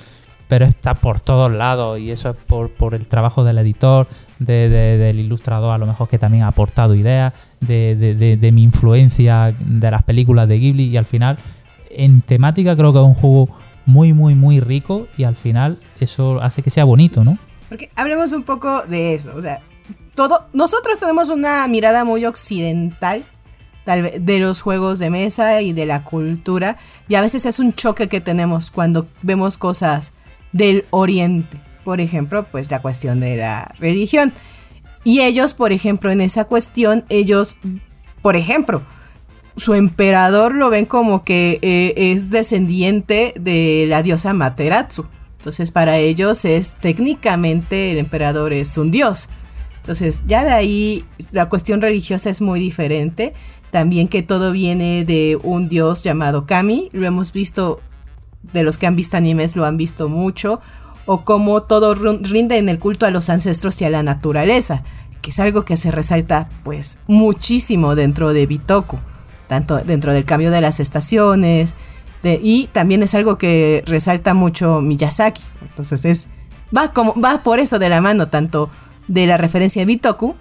pero 0.46 0.66
está 0.66 0.94
por 0.94 1.20
todos 1.20 1.50
lados 1.50 1.98
y 1.98 2.10
eso 2.10 2.30
es 2.30 2.36
por, 2.36 2.70
por 2.70 2.94
el 2.94 3.06
trabajo 3.06 3.44
del 3.44 3.56
editor, 3.56 4.08
de, 4.38 4.68
del 4.68 5.18
ilustrador 5.18 5.72
a 5.72 5.78
lo 5.78 5.86
mejor 5.86 6.08
que 6.08 6.18
también 6.18 6.44
ha 6.44 6.48
aportado 6.48 6.94
ideas, 6.94 7.32
de, 7.60 7.96
de, 8.38 8.52
mi 8.52 8.62
influencia 8.62 9.54
de 9.58 9.90
las 9.90 10.02
películas 10.02 10.48
de 10.48 10.58
Ghibli 10.58 10.84
y 10.84 10.96
al 10.96 11.06
final 11.06 11.38
en 11.90 12.20
temática 12.20 12.76
creo 12.76 12.92
que 12.92 12.98
es 12.98 13.04
un 13.04 13.14
juego 13.14 13.48
muy 13.84 14.12
muy 14.12 14.34
muy 14.34 14.60
rico 14.60 15.08
y 15.16 15.24
al 15.24 15.34
final 15.34 15.78
eso 16.04 16.40
hace 16.42 16.62
que 16.62 16.70
sea 16.70 16.84
bonito, 16.84 17.24
¿no? 17.24 17.38
Porque 17.68 17.90
hablemos 17.96 18.32
un 18.32 18.42
poco 18.42 18.82
de 18.82 19.14
eso, 19.14 19.34
o 19.36 19.42
sea, 19.42 19.60
todo, 20.14 20.48
nosotros 20.52 20.98
tenemos 20.98 21.28
una 21.28 21.66
mirada 21.68 22.04
muy 22.04 22.24
occidental 22.24 23.24
de 23.96 24.38
los 24.38 24.60
juegos 24.60 24.98
de 24.98 25.10
mesa 25.10 25.62
y 25.62 25.72
de 25.72 25.86
la 25.86 26.04
cultura. 26.04 26.76
Y 27.08 27.14
a 27.14 27.20
veces 27.20 27.46
es 27.46 27.58
un 27.58 27.72
choque 27.72 28.08
que 28.08 28.20
tenemos 28.20 28.70
cuando 28.70 29.08
vemos 29.22 29.56
cosas 29.56 30.12
del 30.52 30.84
oriente. 30.90 31.58
Por 31.84 32.00
ejemplo, 32.00 32.46
pues 32.50 32.70
la 32.70 32.82
cuestión 32.82 33.20
de 33.20 33.36
la 33.36 33.72
religión. 33.78 34.32
Y 35.04 35.22
ellos, 35.22 35.54
por 35.54 35.72
ejemplo, 35.72 36.10
en 36.10 36.20
esa 36.20 36.44
cuestión, 36.44 37.04
ellos, 37.08 37.56
por 38.20 38.36
ejemplo, 38.36 38.82
su 39.56 39.74
emperador 39.74 40.54
lo 40.54 40.68
ven 40.68 40.84
como 40.84 41.24
que 41.24 41.58
eh, 41.62 41.94
es 41.96 42.30
descendiente 42.30 43.32
de 43.40 43.86
la 43.88 44.02
diosa 44.02 44.34
Materatsu. 44.34 45.06
Entonces 45.38 45.70
para 45.70 45.96
ellos 45.96 46.44
es 46.44 46.76
técnicamente 46.76 47.92
el 47.92 47.98
emperador 47.98 48.52
es 48.52 48.76
un 48.76 48.90
dios. 48.90 49.28
Entonces, 49.88 50.20
ya 50.26 50.44
de 50.44 50.50
ahí 50.50 51.04
la 51.32 51.48
cuestión 51.48 51.80
religiosa 51.80 52.28
es 52.28 52.42
muy 52.42 52.60
diferente. 52.60 53.32
También 53.70 54.06
que 54.06 54.22
todo 54.22 54.52
viene 54.52 55.06
de 55.06 55.38
un 55.42 55.70
dios 55.70 56.02
llamado 56.04 56.44
Kami. 56.44 56.90
Lo 56.92 57.06
hemos 57.06 57.32
visto, 57.32 57.80
de 58.52 58.64
los 58.64 58.76
que 58.76 58.86
han 58.86 58.96
visto 58.96 59.16
animes 59.16 59.56
lo 59.56 59.64
han 59.64 59.78
visto 59.78 60.10
mucho. 60.10 60.60
O 61.06 61.24
cómo 61.24 61.62
todo 61.62 61.94
rinde 61.94 62.58
en 62.58 62.68
el 62.68 62.78
culto 62.78 63.06
a 63.06 63.10
los 63.10 63.30
ancestros 63.30 63.80
y 63.80 63.86
a 63.86 63.90
la 63.90 64.02
naturaleza. 64.02 64.82
Que 65.22 65.30
es 65.30 65.40
algo 65.40 65.64
que 65.64 65.78
se 65.78 65.90
resalta 65.90 66.50
pues 66.64 66.98
muchísimo 67.06 67.94
dentro 67.94 68.34
de 68.34 68.44
Bitoku. 68.44 68.98
Tanto 69.46 69.78
dentro 69.78 70.12
del 70.12 70.26
cambio 70.26 70.50
de 70.50 70.60
las 70.60 70.80
estaciones. 70.80 71.76
Y 72.22 72.68
también 72.72 73.02
es 73.02 73.14
algo 73.14 73.38
que 73.38 73.82
resalta 73.86 74.34
mucho 74.34 74.80
Miyazaki. 74.80 75.42
Entonces 75.62 76.04
es... 76.04 76.28
Va, 76.76 76.92
como, 76.92 77.14
va 77.18 77.42
por 77.42 77.60
eso 77.60 77.78
de 77.78 77.88
la 77.88 78.00
mano 78.00 78.28
tanto 78.28 78.68
de 79.06 79.26
la 79.26 79.36
referencia 79.36 79.82
de 79.82 79.86
Bitoku 79.86 80.34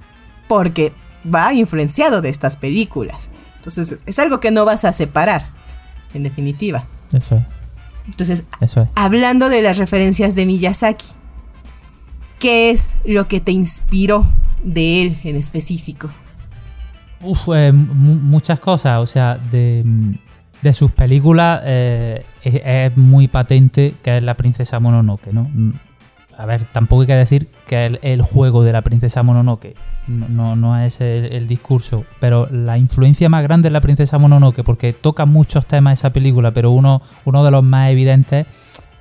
porque 0.47 0.91
va 1.33 1.53
influenciado 1.53 2.21
de 2.21 2.29
estas 2.29 2.57
películas. 2.57 3.29
Entonces 3.57 4.01
es 4.05 4.19
algo 4.19 4.39
que 4.39 4.51
no 4.51 4.65
vas 4.65 4.85
a 4.85 4.91
separar, 4.91 5.47
en 6.13 6.23
definitiva. 6.23 6.85
Eso 7.13 7.35
es. 7.35 7.43
Entonces, 8.07 8.45
hablando 8.95 9.49
de 9.49 9.61
las 9.61 9.77
referencias 9.77 10.33
de 10.35 10.45
Miyazaki, 10.45 11.07
¿qué 12.39 12.69
es 12.69 12.95
lo 13.05 13.27
que 13.27 13.41
te 13.41 13.51
inspiró 13.51 14.25
de 14.63 15.01
él 15.01 15.19
en 15.23 15.35
específico? 15.35 16.09
Uf, 17.21 17.49
eh, 17.53 17.71
muchas 17.73 18.59
cosas. 18.59 18.99
O 19.01 19.07
sea, 19.07 19.35
de, 19.51 19.83
sus 20.73 20.91
películas 20.91 21.61
eh, 21.65 22.25
es, 22.43 22.97
muy 22.97 23.27
patente 23.27 23.93
que 24.03 24.17
es 24.17 24.23
la 24.23 24.35
princesa 24.35 24.79
Mononoke, 24.79 25.31
¿no? 25.31 25.49
a 26.37 26.45
ver, 26.45 26.61
tampoco 26.71 27.01
hay 27.01 27.07
que 27.07 27.15
decir 27.15 27.47
que 27.67 27.87
el, 27.87 27.99
el 28.03 28.21
juego 28.21 28.63
de 28.63 28.71
la 28.71 28.83
princesa 28.83 29.23
Mononoke 29.23 29.75
no, 30.07 30.55
no, 30.55 30.79
es 30.79 31.01
el, 31.01 31.47
discurso, 31.47 32.05
pero 32.19 32.47
la 32.51 32.77
influencia 32.77 33.27
más 33.27 33.43
grande 33.43 33.69
es 33.69 33.73
la 33.73 33.81
princesa 33.81 34.17
Mononoke, 34.17 34.63
porque 34.63 34.93
toca 34.93 35.25
muchos 35.25 35.65
temas 35.65 35.99
esa 35.99 36.11
película, 36.11 36.51
pero 36.51 36.71
uno, 36.71 37.01
uno 37.25 37.43
de 37.43 37.51
los 37.51 37.63
más 37.63 37.91
evidentes 37.91 38.45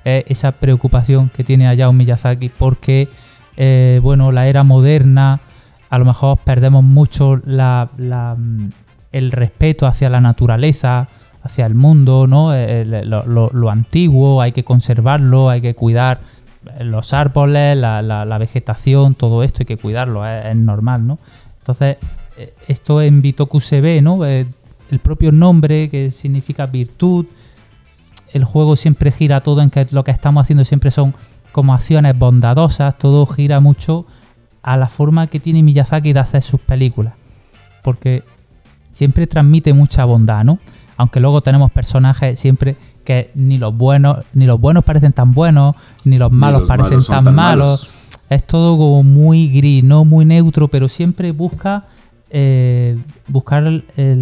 es 0.03 0.23
esa 0.27 0.53
preocupación 0.53 1.29
que 1.29 1.43
tiene 1.43 1.67
Hayao 1.67 1.93
Miyazaki, 1.93 2.49
porque, 2.49 3.07
eh, 3.55 3.99
bueno, 4.01 4.31
la 4.31 4.47
era 4.47 4.63
moderna, 4.63 5.41
a 5.89 5.97
lo 5.97 6.05
mejor 6.05 6.39
perdemos 6.39 6.83
mucho 6.83 7.37
la, 7.45 7.87
el 9.11 9.31
respeto 9.31 9.85
hacia 9.85 10.09
la 10.09 10.21
naturaleza, 10.21 11.07
hacia 11.47 11.65
el 11.65 11.75
mundo, 11.75 12.27
¿no? 12.27 12.53
lo, 12.53 13.49
lo 13.51 13.69
antiguo, 13.69 14.41
hay 14.41 14.51
que 14.51 14.63
conservarlo, 14.63 15.49
hay 15.49 15.61
que 15.61 15.75
cuidar 15.75 16.19
los 16.79 17.13
árboles, 17.13 17.77
la, 17.77 18.37
vegetación, 18.39 19.15
todo 19.15 19.43
esto 19.43 19.59
hay 19.61 19.65
que 19.65 19.77
cuidarlo, 19.77 20.25
es, 20.25 20.55
normal, 20.55 21.07
¿no? 21.07 21.17
Entonces, 21.59 21.97
eh, 22.37 22.53
esto 22.67 23.01
en 23.01 23.21
Bitoku 23.21 23.59
se 23.59 23.81
ve, 23.81 24.01
¿no? 24.01 24.25
Eh, 24.25 24.45
el 24.91 24.99
propio 24.99 25.31
nombre 25.31 25.89
que 25.89 26.11
significa 26.11 26.65
virtud, 26.65 27.25
el 28.33 28.43
juego 28.43 28.75
siempre 28.75 29.11
gira 29.11 29.41
todo 29.41 29.61
en 29.61 29.69
que 29.69 29.87
lo 29.91 30.03
que 30.03 30.11
estamos 30.11 30.43
haciendo 30.43 30.65
siempre 30.65 30.91
son 30.91 31.13
como 31.51 31.73
acciones 31.73 32.17
bondadosas, 32.17 32.95
todo 32.97 33.25
gira 33.25 33.59
mucho 33.59 34.05
a 34.61 34.77
la 34.77 34.87
forma 34.87 35.27
que 35.27 35.39
tiene 35.39 35.63
Miyazaki 35.63 36.13
de 36.13 36.19
hacer 36.19 36.41
sus 36.41 36.61
películas, 36.61 37.15
porque 37.83 38.23
siempre 38.91 39.27
transmite 39.27 39.73
mucha 39.73 40.05
bondad, 40.05 40.43
¿no? 40.43 40.59
Aunque 40.97 41.19
luego 41.19 41.41
tenemos 41.41 41.71
personajes 41.71 42.39
siempre 42.39 42.75
que 43.05 43.31
ni 43.35 43.57
los 43.57 43.75
buenos, 43.75 44.25
ni 44.33 44.45
los 44.45 44.59
buenos 44.59 44.83
parecen 44.83 45.13
tan 45.13 45.31
buenos, 45.31 45.75
ni 46.03 46.17
los 46.17 46.31
malos 46.31 46.63
parecen 46.67 46.99
tan, 47.03 47.33
malos. 47.33 47.89
Es 48.29 48.45
todo 48.45 48.77
como 48.77 49.03
muy 49.03 49.47
gris, 49.47 49.83
no 49.83 50.03
muy 50.03 50.25
neutro, 50.25 50.67
pero 50.67 50.89
siempre 50.89 51.31
busca 51.31 51.85
eh, 52.29 52.97
buscar 53.29 53.83
eh, 53.95 54.17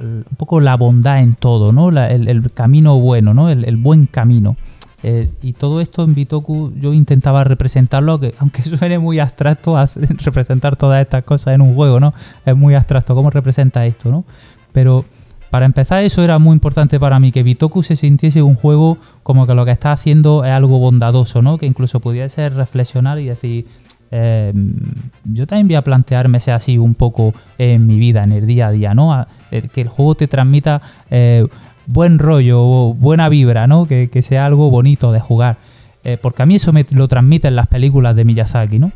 un 0.00 0.36
poco 0.38 0.60
la 0.60 0.76
bondad 0.76 1.20
en 1.20 1.34
todo, 1.34 1.72
¿no? 1.72 1.90
el, 1.90 2.50
camino 2.52 2.98
bueno, 2.98 3.34
¿no? 3.34 3.50
El, 3.50 3.76
buen 3.76 4.06
camino. 4.06 4.56
Eh, 5.02 5.28
y 5.42 5.52
todo 5.52 5.80
esto 5.80 6.04
en 6.04 6.14
Bitoku 6.14 6.72
yo 6.76 6.94
intentaba 6.94 7.44
representarlo, 7.44 8.18
que 8.18 8.34
aunque 8.38 8.62
suene 8.78 8.98
muy 8.98 9.18
abstracto, 9.18 9.76
representar 10.24 10.76
todas 10.76 11.02
estas 11.02 11.24
cosas 11.24 11.54
en 11.54 11.60
un 11.60 11.74
juego, 11.74 12.00
¿no? 12.00 12.14
Es 12.46 12.56
muy 12.56 12.74
abstracto, 12.74 13.14
¿cómo 13.14 13.28
representa 13.28 13.84
esto, 13.84 14.10
no? 14.10 14.24
Pero 14.72 15.04
para 15.52 15.66
empezar, 15.66 16.02
eso 16.02 16.24
era 16.24 16.38
muy 16.38 16.54
importante 16.54 16.98
para 16.98 17.20
mí, 17.20 17.30
que 17.30 17.42
Bitoku 17.42 17.82
se 17.82 17.94
sintiese 17.94 18.40
un 18.40 18.54
juego 18.54 18.96
como 19.22 19.46
que 19.46 19.54
lo 19.54 19.66
que 19.66 19.70
está 19.70 19.92
haciendo 19.92 20.46
es 20.46 20.50
algo 20.50 20.78
bondadoso, 20.78 21.42
¿no? 21.42 21.58
Que 21.58 21.66
incluso 21.66 22.00
pudiese 22.00 22.48
reflexionar 22.48 23.18
y 23.18 23.26
decir, 23.26 23.66
em, 24.10 24.72
yo 25.24 25.46
también 25.46 25.68
voy 25.68 25.74
a 25.74 25.82
plantearme 25.82 26.38
ese 26.38 26.52
así 26.52 26.78
un 26.78 26.94
poco 26.94 27.34
en 27.58 27.86
mi 27.86 27.98
vida, 27.98 28.24
en 28.24 28.32
el 28.32 28.46
día 28.46 28.68
a 28.68 28.72
día, 28.72 28.94
¿no? 28.94 29.26
que 29.50 29.82
el 29.82 29.88
juego 29.88 30.14
te 30.14 30.26
transmita 30.26 30.80
eh, 31.10 31.44
buen 31.86 32.18
rollo, 32.18 32.94
buena 32.94 33.28
vibra, 33.28 33.66
¿no? 33.66 33.84
Que, 33.84 34.08
sea 34.22 34.46
algo 34.46 34.70
bonito 34.70 35.12
de 35.12 35.20
jugar. 35.20 35.58
Eh, 36.02 36.16
porque 36.18 36.44
a 36.44 36.46
mí 36.46 36.54
eso 36.54 36.72
me 36.72 36.86
lo 36.92 37.08
transmiten 37.08 37.56
las 37.56 37.66
películas 37.66 38.16
de 38.16 38.24
Miyazaki, 38.24 38.78
¿no? 38.78 38.90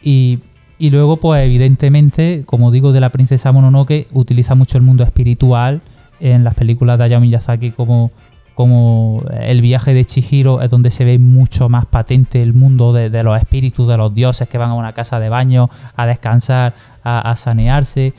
Y 0.00 0.38
y 0.80 0.88
luego, 0.88 1.18
pues 1.18 1.42
evidentemente, 1.42 2.44
como 2.46 2.70
digo, 2.70 2.92
de 2.92 3.00
la 3.00 3.10
princesa 3.10 3.52
Mononoke, 3.52 4.08
utiliza 4.14 4.54
mucho 4.54 4.78
el 4.78 4.82
mundo 4.82 5.04
espiritual 5.04 5.82
en 6.20 6.44
las 6.44 6.54
películas 6.54 6.98
de 6.98 7.04
Hayao 7.04 7.20
Miyazaki 7.20 7.70
como, 7.70 8.10
como 8.54 9.24
el 9.40 9.62
viaje 9.62 9.94
de 9.94 10.04
Chihiro 10.04 10.62
es 10.62 10.70
donde 10.70 10.90
se 10.90 11.04
ve 11.04 11.18
mucho 11.18 11.68
más 11.68 11.86
patente 11.86 12.42
el 12.42 12.54
mundo 12.54 12.92
de, 12.92 13.22
los 13.22 13.40
espíritus, 13.40 13.88
de 13.88 13.96
los 13.96 14.14
dioses 14.14 14.48
que 14.48 14.58
van 14.58 14.70
a 14.70 14.74
una 14.74 14.92
casa 14.92 15.18
de 15.18 15.28
baño 15.28 15.66
a 15.96 16.06
descansar, 16.06 16.74
a, 17.02 17.34
sanearse. 17.36 18.12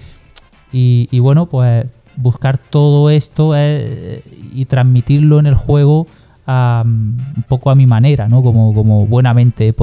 Y, 0.73 1.19
bueno, 1.19 1.47
pues 1.47 1.85
buscar 2.15 2.57
todo 2.57 3.09
esto 3.09 3.53
eh, 3.55 4.23
y 4.53 4.65
transmitirlo 4.65 5.39
en 5.39 5.47
el 5.47 5.55
juego 5.55 6.07
un 6.47 7.45
poco 7.47 7.69
a 7.69 7.75
mi 7.75 7.85
manera, 7.85 8.27
¿no? 8.27 8.41
Como, 8.41 8.73
como 8.73 9.05
buenamente 9.05 9.67
he 9.67 9.73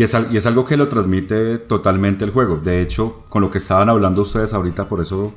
Y 0.00 0.02
es, 0.02 0.46
algo 0.46 0.64
que 0.64 0.78
lo 0.78 0.88
transmite 0.88 1.58
totalmente 1.58 2.24
el 2.24 2.30
juego. 2.30 2.56
De 2.56 2.80
hecho, 2.80 3.24
con 3.28 3.42
lo 3.42 3.50
que 3.50 3.58
estaban 3.58 3.90
hablando 3.90 4.22
ustedes 4.22 4.54
ahorita, 4.54 4.88
por 4.88 5.02
eso 5.02 5.34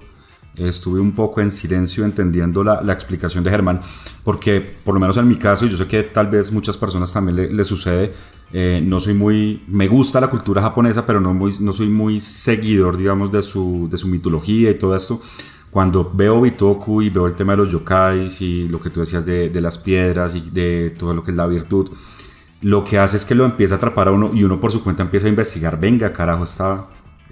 estuve 0.55 1.01
un 1.01 1.11
poco 1.11 1.41
en 1.41 1.51
silencio 1.51 2.05
entendiendo 2.05 2.63
la, 2.63 2.93
explicación 2.93 3.43
de 3.43 3.51
Germán, 3.51 3.81
porque 4.23 4.61
por 4.61 4.93
lo 4.93 5.01
menos 5.01 5.17
en 5.17 5.27
mi 5.27 5.35
caso, 5.35 5.65
y 5.65 5.69
yo 5.69 5.75
sé 5.75 5.85
que 5.85 6.03
tal 6.03 6.27
vez 6.27 6.49
muchas 6.53 6.77
personas 6.77 7.11
también 7.11 7.53
le, 7.53 7.63
sucede, 7.65 8.13
eh, 8.53 8.81
no 8.81 9.01
soy 9.01 9.15
muy, 9.15 9.65
me 9.67 9.89
gusta 9.89 10.21
la 10.21 10.29
cultura 10.29 10.61
japonesa, 10.61 11.05
pero 11.05 11.19
no, 11.19 11.73
soy 11.73 11.89
muy 11.89 12.21
seguidor, 12.21 12.95
digamos, 12.95 13.33
de 13.33 13.41
su, 13.41 13.89
de 13.91 13.97
su 13.97 14.07
mitología 14.07 14.71
y 14.71 14.75
todo 14.75 14.95
esto. 14.95 15.19
Cuando 15.71 16.09
veo 16.09 16.39
Bitoku 16.39 17.01
y 17.01 17.09
veo 17.09 17.27
el 17.27 17.35
tema 17.35 17.51
de 17.51 17.57
los 17.57 17.69
yokais 17.69 18.39
y 18.39 18.69
lo 18.69 18.79
que 18.79 18.89
tú 18.89 19.01
decías 19.01 19.25
de, 19.25 19.49
de 19.49 19.59
las 19.59 19.77
piedras 19.77 20.37
y 20.37 20.51
de 20.51 20.95
todo 20.97 21.13
lo 21.13 21.21
que 21.21 21.31
es 21.31 21.35
la 21.35 21.47
virtud, 21.47 21.89
lo 22.63 22.83
que 22.85 22.97
hace 22.97 23.17
es 23.17 23.25
que 23.25 23.35
lo 23.35 23.45
empieza 23.45 23.75
a 23.75 23.77
atrapar 23.77 24.07
a 24.07 24.11
uno 24.11 24.31
y 24.33 24.43
uno 24.43 24.59
por 24.59 24.71
su 24.71 24.83
cuenta 24.83 25.03
empieza 25.03 25.27
a 25.27 25.29
investigar, 25.29 25.79
venga, 25.79 26.11
carajo, 26.13 26.45
está, 26.45 26.87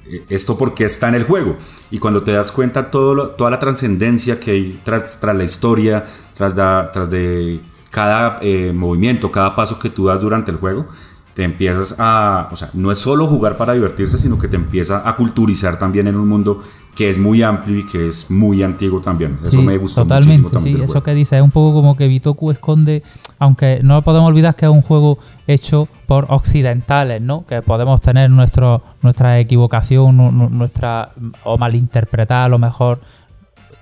eh, 0.06 0.26
esto 0.30 0.58
porque 0.58 0.84
está 0.84 1.10
en 1.10 1.16
el 1.16 1.24
juego. 1.24 1.58
Y 1.90 2.00
cuando 2.00 2.22
te 2.22 2.34
das 2.34 2.52
cuenta 2.52 2.92
todo 2.92 3.30
toda 3.30 3.50
la 3.50 3.60
trascendencia 3.60 4.40
que 4.40 4.52
hay 4.52 4.80
tras, 4.84 5.20
tras, 5.20 5.36
la 5.36 5.44
historia, 5.44 6.06
tras, 6.36 6.54
tras 6.54 7.10
de 7.10 7.62
cada 7.90 8.40
eh, 8.42 8.72
movimiento, 8.74 9.32
cada 9.32 9.56
paso 9.56 9.80
que 9.80 9.90
tú 9.90 10.06
das 10.06 10.20
durante 10.20 10.52
el 10.52 10.58
juego, 10.58 10.88
te 11.34 11.44
empiezas 11.44 11.96
a, 11.98 12.50
o 12.52 12.56
sea, 12.56 12.70
no 12.74 12.92
es 12.92 12.98
solo 12.98 13.28
jugar 13.28 13.58
para 13.58 13.74
divertirse, 13.74 14.18
sino 14.18 14.38
que 14.38 14.48
te 14.48 14.58
empieza 14.58 15.08
a 15.08 15.16
culturizar 15.16 15.80
también 15.80 16.08
en 16.08 16.18
un 16.18 16.28
mundo 16.28 16.62
que 16.96 17.10
es 17.10 17.18
muy 17.18 17.42
amplio 17.42 17.80
y 17.80 17.86
que 17.86 18.08
es 18.08 18.30
muy 18.30 18.62
antiguo 18.64 19.00
también. 19.00 19.40
Eso 19.44 19.62
me 19.62 19.78
gustó 19.78 20.02
totalmente, 20.02 20.42
muchísimo 20.42 20.50
también. 20.50 20.78
Sí, 20.78 20.84
eso 20.84 21.04
que 21.04 21.14
dice 21.14 21.38
es 21.38 21.42
un 21.42 21.52
poco 21.52 21.74
como 21.74 21.96
que 21.96 22.08
Bitoku 22.08 22.52
esconde, 22.52 23.02
aunque 23.40 23.80
no 23.82 23.96
lo 23.96 24.02
podemos 24.02 24.28
olvidar 24.28 24.56
que 24.56 24.66
es 24.66 24.72
un 24.72 24.82
juego 24.82 25.18
hecho 25.48 25.88
por 26.06 26.26
occidentales, 26.30 27.22
¿no? 27.22 27.46
Que 27.46 27.62
podemos 27.62 28.02
tener 28.02 28.30
nuestro, 28.30 28.84
nuestra 29.02 29.40
equivocación, 29.40 30.18
nuestra 30.52 31.14
o 31.46 31.58
malinterpretar 31.58 32.44
a 32.44 32.50
lo 32.50 32.60
mejor. 32.60 33.00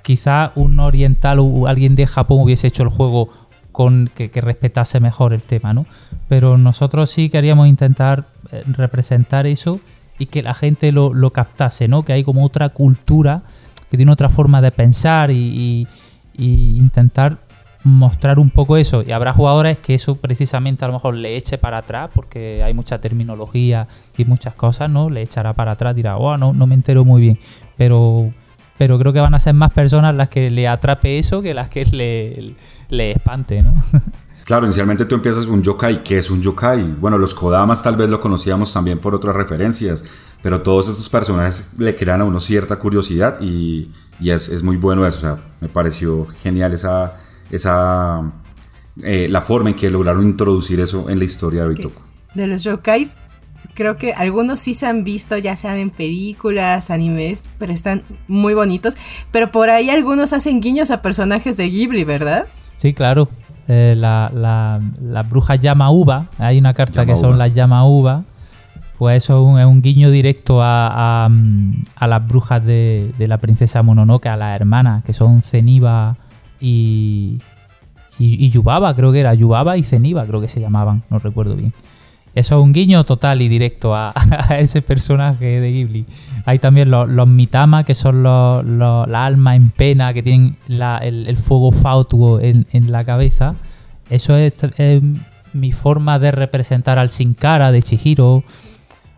Quizá 0.03 0.51
un 0.55 0.79
oriental 0.79 1.39
o 1.39 1.67
alguien 1.67 1.95
de 1.95 2.05
Japón 2.05 2.39
hubiese 2.41 2.67
hecho 2.67 2.83
el 2.83 2.89
juego 2.89 3.29
con 3.71 4.09
que, 4.13 4.29
que 4.29 4.41
respetase 4.41 4.99
mejor 4.99 5.33
el 5.33 5.41
tema, 5.41 5.73
¿no? 5.73 5.87
Pero 6.29 6.57
nosotros 6.57 7.09
sí 7.09 7.29
queríamos 7.29 7.67
intentar 7.67 8.27
eh, 8.51 8.63
representar 8.67 9.47
eso 9.47 9.81
y 10.19 10.27
que 10.27 10.43
la 10.43 10.53
gente 10.53 10.91
lo, 10.91 11.11
captase, 11.33 11.87
¿no? 11.87 12.03
Que 12.03 12.13
hay 12.13 12.23
como 12.23 12.45
otra 12.45 12.69
cultura, 12.69 13.41
que 13.89 13.97
tiene 13.97 14.11
otra 14.11 14.29
forma 14.29 14.61
de 14.61 14.71
pensar 14.71 15.31
y, 15.31 15.87
intentar 16.37 17.39
mostrar 17.83 18.39
un 18.39 18.49
poco 18.49 18.77
eso. 18.77 19.03
Y 19.05 19.11
habrá 19.11 19.33
jugadores 19.33 19.77
que 19.79 19.95
eso 19.95 20.15
precisamente 20.15 20.85
a 20.85 20.87
lo 20.87 20.93
mejor 20.93 21.15
le 21.15 21.35
eche 21.35 21.57
para 21.57 21.79
atrás, 21.79 22.11
porque 22.13 22.63
hay 22.63 22.73
mucha 22.73 22.99
terminología 22.99 23.87
y 24.17 24.25
muchas 24.25 24.53
cosas, 24.53 24.89
¿no? 24.89 25.09
Le 25.09 25.21
echará 25.21 25.53
para 25.53 25.71
atrás, 25.71 25.95
dirá, 25.95 26.17
oh, 26.17 26.37
no, 26.37 26.53
no 26.53 26.67
me 26.67 26.75
entero 26.75 27.03
muy 27.03 27.21
bien. 27.21 27.39
Pero 27.75 28.29
pero 28.77 28.97
creo 28.97 29.11
que 29.11 29.19
van 29.19 29.33
a 29.33 29.41
ser 29.41 29.53
más 29.55 29.73
personas 29.73 30.15
las 30.15 30.29
que 30.29 30.49
le 30.49 30.65
atrape 30.65 31.19
eso 31.19 31.41
que 31.41 31.53
las 31.53 31.67
que 31.67 31.83
le, 31.83 32.55
le 32.89 33.11
espante, 33.11 33.61
¿no? 33.61 33.73
Claro, 34.49 34.65
inicialmente 34.65 35.05
tú 35.05 35.13
empiezas 35.13 35.45
un 35.45 35.61
yokai. 35.61 36.01
¿Qué 36.01 36.17
es 36.17 36.31
un 36.31 36.41
yokai? 36.41 36.81
Bueno, 36.93 37.19
los 37.19 37.35
Kodamas 37.35 37.83
tal 37.83 37.95
vez 37.95 38.09
lo 38.09 38.19
conocíamos 38.19 38.73
también 38.73 38.97
por 38.97 39.13
otras 39.13 39.35
referencias, 39.35 40.03
pero 40.41 40.63
todos 40.63 40.89
estos 40.89 41.07
personajes 41.07 41.69
le 41.77 41.95
crean 41.95 42.21
a 42.21 42.23
uno 42.23 42.39
cierta 42.39 42.79
curiosidad 42.79 43.39
y, 43.39 43.91
y 44.19 44.31
es, 44.31 44.49
es, 44.49 44.63
muy 44.63 44.77
bueno 44.77 45.05
eso. 45.05 45.17
O 45.17 45.21
sea, 45.21 45.37
me 45.61 45.69
pareció 45.69 46.25
genial 46.41 46.73
esa, 46.73 47.17
esa 47.51 48.23
eh, 49.03 49.27
la 49.29 49.43
forma 49.43 49.69
en 49.69 49.75
que 49.75 49.87
lograron 49.91 50.23
introducir 50.23 50.79
eso 50.79 51.11
en 51.11 51.19
la 51.19 51.25
historia 51.25 51.61
de 51.65 51.69
Bitoku. 51.69 52.01
De 52.33 52.47
los 52.47 52.63
yokais, 52.63 53.17
creo 53.75 53.97
que 53.97 54.13
algunos 54.13 54.57
sí 54.57 54.73
se 54.73 54.87
han 54.87 55.03
visto, 55.03 55.37
ya 55.37 55.55
sean 55.57 55.77
en 55.77 55.91
películas, 55.91 56.89
animes, 56.89 57.49
pero 57.59 57.71
están 57.71 58.01
muy 58.27 58.55
bonitos. 58.55 58.97
Pero 59.29 59.51
por 59.51 59.69
ahí 59.69 59.91
algunos 59.91 60.33
hacen 60.33 60.59
guiños 60.59 60.89
a 60.89 61.03
personajes 61.03 61.55
de 61.55 61.69
Ghibli, 61.69 62.03
¿verdad? 62.03 62.47
Sí, 62.77 62.95
claro. 62.95 63.29
Eh, 63.71 63.93
la, 63.95 64.31
la, 64.33 64.81
la, 64.99 65.21
bruja 65.21 65.53
llama 65.55 65.91
uva, 65.91 66.25
hay 66.39 66.57
una 66.57 66.73
carta 66.73 67.05
que 67.05 67.15
son 67.15 67.37
las 67.37 67.53
llama 67.53 67.85
uva, 67.85 68.23
pues 68.97 69.23
eso 69.23 69.59
es 69.59 69.65
un, 69.67 69.81
guiño 69.83 70.09
directo 70.09 70.63
a, 70.63 71.27
a, 71.27 72.07
las 72.07 72.27
brujas 72.27 72.65
de, 72.65 73.13
de, 73.19 73.27
la 73.27 73.37
princesa 73.37 73.83
Mononoke, 73.83 74.25
a 74.25 74.35
las 74.37 74.55
hermanas, 74.55 75.03
que 75.03 75.13
son 75.13 75.43
Zeniba 75.43 76.15
y, 76.59 77.37
y, 78.17 78.43
y, 78.43 78.49
Yubaba, 78.49 78.95
creo 78.95 79.11
que 79.11 79.19
era, 79.19 79.35
Yubaba 79.35 79.77
y 79.77 79.83
Zeniba, 79.83 80.25
creo 80.25 80.41
que 80.41 80.47
se 80.47 80.59
llamaban, 80.59 81.03
no 81.11 81.19
recuerdo 81.19 81.55
bien. 81.55 81.71
Eso 82.35 82.57
es 82.57 82.63
un 82.63 82.73
guiño 82.73 83.03
total 83.05 83.41
y 83.41 83.47
directo 83.47 83.95
a, 83.95 84.13
ese 84.57 84.81
personaje 84.81 85.59
de 85.59 85.71
Ghibli. 85.71 86.05
Hay 86.45 86.59
también 86.59 86.91
los, 86.91 87.09
los 87.09 87.27
Mitama, 87.27 87.83
que 87.83 87.95
son 87.95 88.23
los, 88.23 88.65
los, 88.65 89.07
la 89.07 89.25
alma 89.25 89.55
en 89.55 89.69
pena, 89.71 90.13
que 90.13 90.23
tienen 90.23 90.55
el, 90.67 91.37
fuego 91.37 91.71
fautuo 91.71 92.39
en, 92.39 92.65
la 92.91 93.03
cabeza. 93.03 93.55
Eso 94.09 94.37
es, 94.37 94.53
mi 95.53 95.71
forma 95.71 96.19
de 96.19 96.31
representar 96.31 96.99
al 96.99 97.09
Sin 97.09 97.33
Cara 97.33 97.71
de 97.71 97.81
Chihiro. 97.81 98.43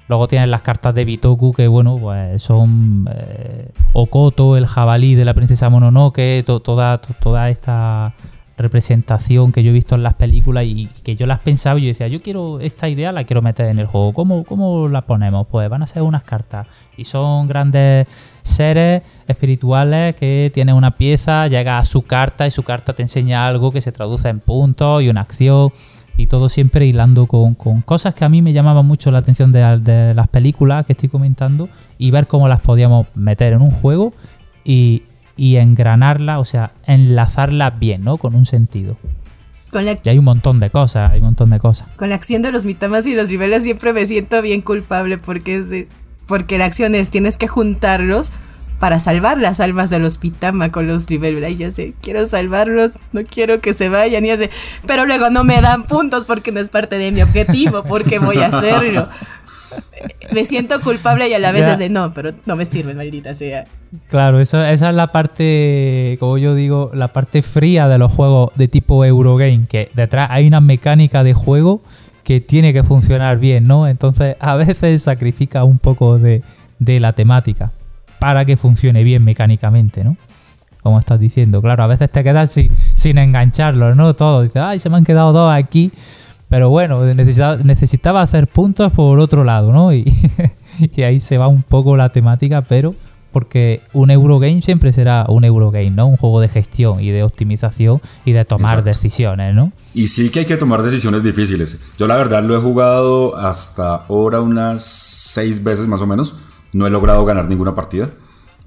Luego 0.07 0.27
tienen 0.27 0.51
las 0.51 0.61
cartas 0.61 0.93
de 0.93 1.05
Bitoku, 1.05 1.53
que 1.53 1.67
bueno, 1.67 1.97
pues 1.97 2.41
son 2.41 3.07
eh, 3.13 3.69
Okoto, 3.93 4.57
el 4.57 4.65
jabalí 4.65 5.15
de 5.15 5.23
la 5.23 5.33
princesa 5.33 5.69
Mononoke, 5.69 6.43
to, 6.45 6.59
toda, 6.59 6.99
to, 6.99 7.13
toda 7.21 7.49
esta 7.49 8.13
representación 8.61 9.51
que 9.51 9.63
yo 9.63 9.71
he 9.71 9.73
visto 9.73 9.95
en 9.95 10.03
las 10.03 10.15
películas 10.15 10.65
y 10.65 10.87
que 11.03 11.15
yo 11.15 11.25
las 11.25 11.41
pensaba 11.41 11.79
y 11.79 11.83
yo 11.83 11.87
decía, 11.89 12.07
yo 12.07 12.21
quiero 12.21 12.59
esta 12.59 12.89
idea, 12.89 13.11
la 13.11 13.23
quiero 13.23 13.41
meter 13.41 13.67
en 13.67 13.79
el 13.79 13.85
juego. 13.85 14.13
¿Cómo, 14.13 14.43
cómo 14.43 14.87
la 14.87 15.01
ponemos? 15.01 15.47
Pues 15.47 15.69
van 15.69 15.83
a 15.83 15.87
ser 15.87 16.03
unas 16.03 16.23
cartas 16.23 16.67
y 16.97 17.05
son 17.05 17.47
grandes 17.47 18.07
seres 18.41 19.03
espirituales 19.27 20.15
que 20.15 20.51
tienen 20.53 20.75
una 20.75 20.91
pieza, 20.91 21.47
llega 21.47 21.77
a 21.77 21.85
su 21.85 22.03
carta 22.03 22.47
y 22.47 22.51
su 22.51 22.63
carta 22.63 22.93
te 22.93 23.01
enseña 23.01 23.45
algo 23.45 23.71
que 23.71 23.81
se 23.81 23.91
traduce 23.91 24.29
en 24.29 24.39
puntos 24.39 25.03
y 25.03 25.09
una 25.09 25.21
acción 25.21 25.71
y 26.17 26.27
todo 26.27 26.49
siempre 26.49 26.85
hilando 26.85 27.25
con, 27.27 27.55
con 27.55 27.81
cosas 27.81 28.13
que 28.13 28.25
a 28.25 28.29
mí 28.29 28.41
me 28.41 28.53
llamaban 28.53 28.85
mucho 28.85 29.11
la 29.11 29.19
atención 29.19 29.51
de, 29.51 29.79
de, 29.79 30.13
las 30.13 30.27
películas 30.27 30.85
que 30.85 30.93
estoy 30.93 31.09
comentando 31.09 31.69
y 31.97 32.11
ver 32.11 32.27
cómo 32.27 32.47
las 32.47 32.61
podíamos 32.61 33.07
meter 33.15 33.53
en 33.53 33.61
un 33.61 33.71
juego 33.71 34.11
y, 34.63 35.03
y 35.38 35.57
engranarla, 35.57 36.39
o 36.39 36.45
sea, 36.45 36.71
enlazarla 36.85 37.71
bien, 37.71 38.03
¿no? 38.03 38.17
Con 38.17 38.35
un 38.35 38.45
sentido. 38.45 38.97
Con 39.71 39.85
la... 39.85 39.95
Y 40.03 40.09
hay 40.09 40.17
un 40.17 40.25
montón 40.25 40.59
de 40.59 40.69
cosas, 40.69 41.11
hay 41.11 41.19
un 41.19 41.25
montón 41.25 41.50
de 41.50 41.59
cosas. 41.59 41.89
Con 41.95 42.09
la 42.09 42.15
acción 42.15 42.41
de 42.41 42.51
los 42.51 42.65
mitamas 42.65 43.07
y 43.07 43.15
los 43.15 43.29
niveles 43.29 43.63
siempre 43.63 43.93
me 43.93 44.05
siento 44.05 44.41
bien 44.41 44.61
culpable 44.61 45.17
porque 45.17 45.55
es 45.55 45.69
de... 45.69 45.88
porque 46.27 46.57
la 46.57 46.65
acción 46.65 46.93
es 46.95 47.09
tienes 47.09 47.38
que 47.38 47.47
juntarlos 47.47 48.31
para 48.81 49.00
salvar 49.00 49.38
las 49.38 49.59
almas 49.59 49.91
de 49.91 50.00
los 50.00 50.17
pitama 50.17 50.71
con 50.71 50.88
los 50.88 51.07
niveles. 51.07 51.51
Y 51.51 51.55
yo 51.55 51.69
sé, 51.69 51.93
quiero 52.01 52.25
salvarlos, 52.25 52.93
no 53.13 53.21
quiero 53.23 53.61
que 53.61 53.75
se 53.75 53.89
vayan. 53.89 54.25
Y 54.25 54.31
hace, 54.31 54.50
pero 54.88 55.05
luego 55.05 55.29
no 55.29 55.43
me 55.43 55.61
dan 55.61 55.83
puntos 55.83 56.25
porque 56.25 56.51
no 56.51 56.59
es 56.59 56.71
parte 56.71 56.97
de 56.97 57.11
mi 57.11 57.21
objetivo, 57.21 57.83
porque 57.83 58.17
voy 58.17 58.37
a 58.37 58.48
hacerlo. 58.48 59.07
me 60.31 60.46
siento 60.46 60.81
culpable 60.81 61.27
y 61.27 61.34
a 61.34 61.40
la 61.40 61.51
vez 61.51 61.68
es 61.68 61.79
de 61.79 61.90
no, 61.90 62.14
pero 62.14 62.31
no 62.46 62.55
me 62.55 62.66
sirve, 62.66 62.94
maldita 62.94 63.36
sea. 63.36 63.66
Claro, 64.10 64.40
eso, 64.40 64.64
esa 64.64 64.90
es 64.90 64.96
la 64.96 65.12
parte, 65.12 66.18
como 66.20 66.38
yo 66.38 66.55
digo, 66.55 66.92
la 66.94 67.10
parte 67.10 67.42
fría 67.42 67.88
de 67.88 67.98
los 67.98 68.12
juegos 68.12 68.51
de 68.55 68.68
tipo 68.68 69.03
Eurogame, 69.03 69.66
que 69.68 69.90
detrás 69.94 70.29
hay 70.31 70.48
una 70.48 70.62
mecánica 70.62 71.24
de 71.24 71.34
juego 71.34 71.81
que 72.24 72.40
tiene 72.40 72.74
que 72.74 72.84
funcionar 72.84 73.40
bien, 73.40 73.68
¿no? 73.68 73.88
Entonces 73.88 74.38
a 74.40 74.55
veces 74.55 75.01
sacrifica 75.01 75.64
un 75.64 75.79
poco 75.79 76.18
de, 76.18 76.44
de 76.79 77.00
la 77.00 77.14
temática 77.14 77.72
para 78.20 78.46
que 78.46 78.57
funcione 78.57 79.03
bien 79.03 79.24
mecánicamente, 79.24 80.03
¿no? 80.03 80.16
Como 80.84 81.00
estás 81.00 81.20
diciendo, 81.20 81.62
claro, 81.62 81.84
a 81.84 81.88
veces 81.88 82.10
te 82.10 82.24
quedas 82.24 82.51
sin, 82.51 82.72
sin 82.96 83.18
engancharlos, 83.18 83.96
¿no? 83.96 84.16
Todo, 84.16 84.44
dices, 84.44 84.62
ay, 84.62 84.79
se 84.79 84.90
me 84.90 84.98
han 84.98 85.03
quedado 85.03 85.34
dos 85.34 85.53
aquí. 85.53 85.92
Pero 86.51 86.70
bueno, 86.70 87.05
necesitaba, 87.05 87.55
necesitaba 87.64 88.22
hacer 88.22 88.46
puntos 88.46 88.92
por 88.92 89.18
otro 89.22 89.46
lado, 89.46 89.72
¿no? 89.72 89.94
Y, 89.94 90.03
y, 90.79 91.01
ahí 91.03 91.22
se 91.22 91.37
va 91.37 91.48
un 91.48 91.64
poco 91.64 91.96
la 91.96 92.09
temática, 92.09 92.61
pero 92.61 92.94
porque 93.31 93.79
un 93.94 94.11
Eurogame 94.11 94.61
siempre 94.61 94.92
será 94.92 95.25
un 95.29 95.46
Eurogame, 95.46 95.92
¿no? 95.92 96.07
Un 96.07 96.18
juego 96.18 96.42
de 96.42 96.50
gestión 96.50 97.00
y 97.00 97.09
de 97.09 97.24
optimización 97.24 98.01
y 98.25 98.33
de 98.33 98.44
tomar 98.44 98.79
Exacto. 98.79 98.90
decisiones, 98.90 99.55
¿no? 99.55 99.72
Y 99.94 100.07
sí 100.07 100.29
que 100.29 100.40
hay 100.40 100.46
que 100.46 100.57
tomar 100.57 100.83
decisiones 100.83 101.24
difíciles. 101.24 101.79
Yo 101.98 102.05
la 102.05 102.18
verdad 102.18 102.44
lo 102.44 102.57
he 102.57 102.59
jugado 102.59 103.37
hasta 103.37 103.96
ahora 103.96 104.42
unas 104.42 104.83
seis 104.83 105.64
veces 105.64 105.87
más 105.87 106.01
o 106.01 106.05
menos. 106.05 106.35
No 106.74 106.85
he 106.85 106.90
logrado 106.90 107.24
ganar 107.24 107.48
ninguna 107.48 107.74
partida. 107.74 108.09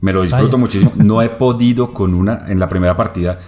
Me 0.00 0.14
lo 0.14 0.22
disfruto 0.22 0.52
Vaya. 0.52 0.58
muchísimo. 0.58 0.92
No 0.96 1.20
he 1.20 1.28
podido 1.28 1.92
con 1.92 2.14
una. 2.14 2.46
En 2.48 2.58
la 2.58 2.70
primera 2.70 2.96
partida 2.96 3.40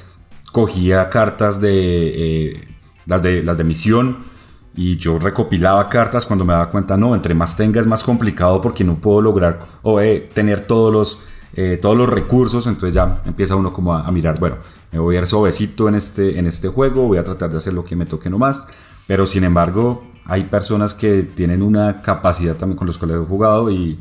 cogía 0.52 1.08
cartas 1.08 1.58
de. 1.58 2.50
Eh, 2.52 2.75
las 3.06 3.22
de, 3.22 3.42
las 3.42 3.56
de 3.56 3.64
misión. 3.64 4.18
Y 4.74 4.96
yo 4.96 5.18
recopilaba 5.18 5.88
cartas 5.88 6.26
cuando 6.26 6.44
me 6.44 6.52
daba 6.52 6.68
cuenta, 6.68 6.98
no, 6.98 7.14
entre 7.14 7.34
más 7.34 7.56
tenga 7.56 7.80
es 7.80 7.86
más 7.86 8.04
complicado 8.04 8.60
porque 8.60 8.84
no 8.84 8.96
puedo 8.96 9.22
lograr 9.22 9.60
o 9.82 10.00
eh, 10.00 10.28
tener 10.34 10.60
todos 10.60 10.92
los, 10.92 11.22
eh, 11.54 11.78
todos 11.80 11.96
los 11.96 12.08
recursos. 12.08 12.66
Entonces 12.66 12.92
ya 12.92 13.22
empieza 13.24 13.56
uno 13.56 13.72
como 13.72 13.94
a, 13.94 14.06
a, 14.06 14.10
mirar, 14.10 14.38
bueno, 14.38 14.56
me 14.92 14.98
voy 14.98 15.16
a 15.16 15.20
ir 15.20 15.26
suavecito 15.26 15.88
en 15.88 15.94
este, 15.94 16.38
en 16.38 16.46
este 16.46 16.68
juego, 16.68 17.08
voy 17.08 17.16
a 17.16 17.24
tratar 17.24 17.50
de 17.50 17.56
hacer 17.56 17.72
lo 17.72 17.84
que 17.84 17.96
me 17.96 18.04
toque 18.04 18.28
nomás. 18.28 18.66
Pero 19.06 19.24
sin 19.24 19.44
embargo, 19.44 20.04
hay 20.26 20.44
personas 20.44 20.94
que 20.94 21.22
tienen 21.22 21.62
una 21.62 22.02
capacidad 22.02 22.56
también 22.56 22.76
con 22.76 22.86
los 22.86 22.98
que 22.98 23.06
he 23.06 23.16
jugado 23.16 23.70
y, 23.70 23.98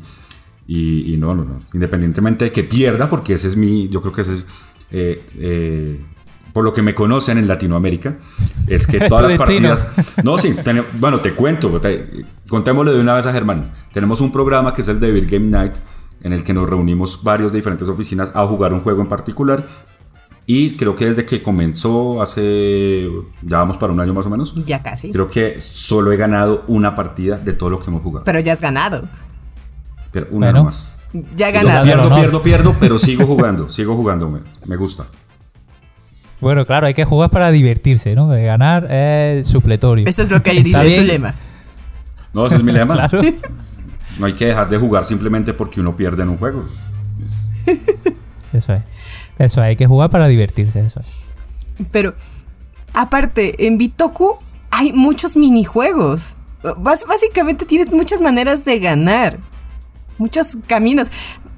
y, 0.66 1.14
y, 1.14 1.16
no, 1.16 1.34
no, 1.34 1.44
no, 1.44 1.60
independientemente 1.72 2.46
de 2.46 2.52
que 2.52 2.64
pierda, 2.64 3.08
porque 3.08 3.34
ese 3.34 3.48
es 3.48 3.56
mi, 3.56 3.88
yo 3.88 4.00
creo 4.00 4.12
que 4.12 4.20
ese 4.22 4.34
es, 4.34 4.46
eh, 4.90 5.24
eh, 5.36 6.04
por 6.56 6.64
lo 6.64 6.72
que 6.72 6.80
me 6.80 6.94
conocen 6.94 7.36
en 7.36 7.48
Latinoamérica, 7.48 8.16
es 8.66 8.86
que 8.86 8.98
todas 9.10 9.24
las 9.30 9.34
partidas... 9.34 9.92
No, 10.24 10.38
sí, 10.38 10.56
ten, 10.64 10.86
bueno, 10.94 11.20
te 11.20 11.34
cuento, 11.34 11.78
te, 11.82 12.24
contémosle 12.48 12.92
de 12.92 13.00
una 13.02 13.12
vez 13.12 13.26
a 13.26 13.32
Germán. 13.34 13.74
Tenemos 13.92 14.22
un 14.22 14.32
programa 14.32 14.72
que 14.72 14.80
es 14.80 14.88
el 14.88 14.98
Devil 14.98 15.26
Game 15.26 15.48
Night, 15.48 15.74
en 16.22 16.32
el 16.32 16.42
que 16.44 16.54
nos 16.54 16.66
reunimos 16.66 17.22
varios 17.22 17.52
de 17.52 17.58
diferentes 17.58 17.86
oficinas 17.90 18.32
a 18.34 18.46
jugar 18.46 18.72
un 18.72 18.80
juego 18.80 19.02
en 19.02 19.08
particular. 19.10 19.66
Y 20.46 20.78
creo 20.78 20.96
que 20.96 21.04
desde 21.04 21.26
que 21.26 21.42
comenzó 21.42 22.22
hace, 22.22 23.06
ya 23.42 23.58
vamos 23.58 23.76
para 23.76 23.92
un 23.92 24.00
año 24.00 24.14
más 24.14 24.24
o 24.24 24.30
menos. 24.30 24.54
Ya 24.64 24.82
casi. 24.82 25.12
Creo 25.12 25.30
que 25.30 25.60
solo 25.60 26.10
he 26.10 26.16
ganado 26.16 26.64
una 26.68 26.96
partida 26.96 27.36
de 27.36 27.52
todo 27.52 27.68
lo 27.68 27.80
que 27.80 27.90
hemos 27.90 28.02
jugado. 28.02 28.24
Pero 28.24 28.40
ya 28.40 28.54
has 28.54 28.62
ganado. 28.62 29.06
Pero 30.10 30.28
una 30.30 30.46
bueno, 30.46 30.64
más. 30.64 30.96
Ya 31.36 31.50
ganado. 31.50 31.84
Pierdo, 31.84 32.14
pierdo, 32.14 32.42
pierdo, 32.42 32.74
pero 32.80 32.98
sigo 32.98 33.26
jugando, 33.26 33.68
sigo 33.68 33.94
jugando, 33.94 34.30
me, 34.30 34.40
me, 34.64 34.76
gusta. 34.76 35.04
Bueno, 36.40 36.66
claro, 36.66 36.86
hay 36.86 36.94
que 36.94 37.04
jugar 37.04 37.30
para 37.30 37.50
divertirse, 37.50 38.14
¿no? 38.14 38.28
De 38.28 38.42
ganar 38.42 38.90
es 38.90 39.46
supletorio. 39.46 40.06
Eso 40.06 40.22
es 40.22 40.30
lo 40.30 40.42
que 40.42 40.50
él 40.52 40.62
dice, 40.62 40.86
es 40.86 40.96
su 40.96 41.02
lema. 41.02 41.34
No, 42.32 42.46
ese 42.46 42.56
es 42.56 42.62
mi 42.62 42.72
lema. 42.72 42.94
claro. 43.08 43.20
No 44.18 44.26
hay 44.26 44.34
que 44.34 44.46
dejar 44.46 44.68
de 44.68 44.78
jugar 44.78 45.04
simplemente 45.04 45.54
porque 45.54 45.80
uno 45.80 45.96
pierde 45.96 46.22
en 46.22 46.30
un 46.30 46.38
juego. 46.38 46.64
Eso 48.52 48.72
es. 48.74 48.82
Eso, 49.38 49.60
hay 49.60 49.76
que 49.76 49.86
jugar 49.86 50.10
para 50.10 50.28
divertirse, 50.28 50.80
eso 50.80 51.00
es. 51.00 51.20
Pero, 51.90 52.14
aparte, 52.94 53.66
en 53.66 53.76
Bitoku 53.76 54.36
hay 54.70 54.92
muchos 54.92 55.36
minijuegos. 55.36 56.36
Bás 56.78 57.04
básicamente 57.06 57.66
tienes 57.66 57.92
muchas 57.92 58.20
maneras 58.20 58.64
de 58.64 58.78
ganar. 58.78 59.38
Muchos 60.16 60.58
caminos. 60.66 61.10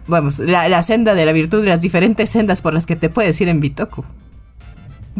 Vamos, 0.08 0.38
la, 0.40 0.68
la, 0.68 0.82
senda 0.82 1.14
de 1.14 1.26
la 1.26 1.32
virtud, 1.32 1.64
las 1.64 1.80
diferentes 1.80 2.30
sendas 2.30 2.62
por 2.62 2.74
las 2.74 2.86
que 2.86 2.96
te 2.96 3.10
puedes 3.10 3.40
ir 3.40 3.48
en 3.48 3.60
Bitoku. 3.60 4.04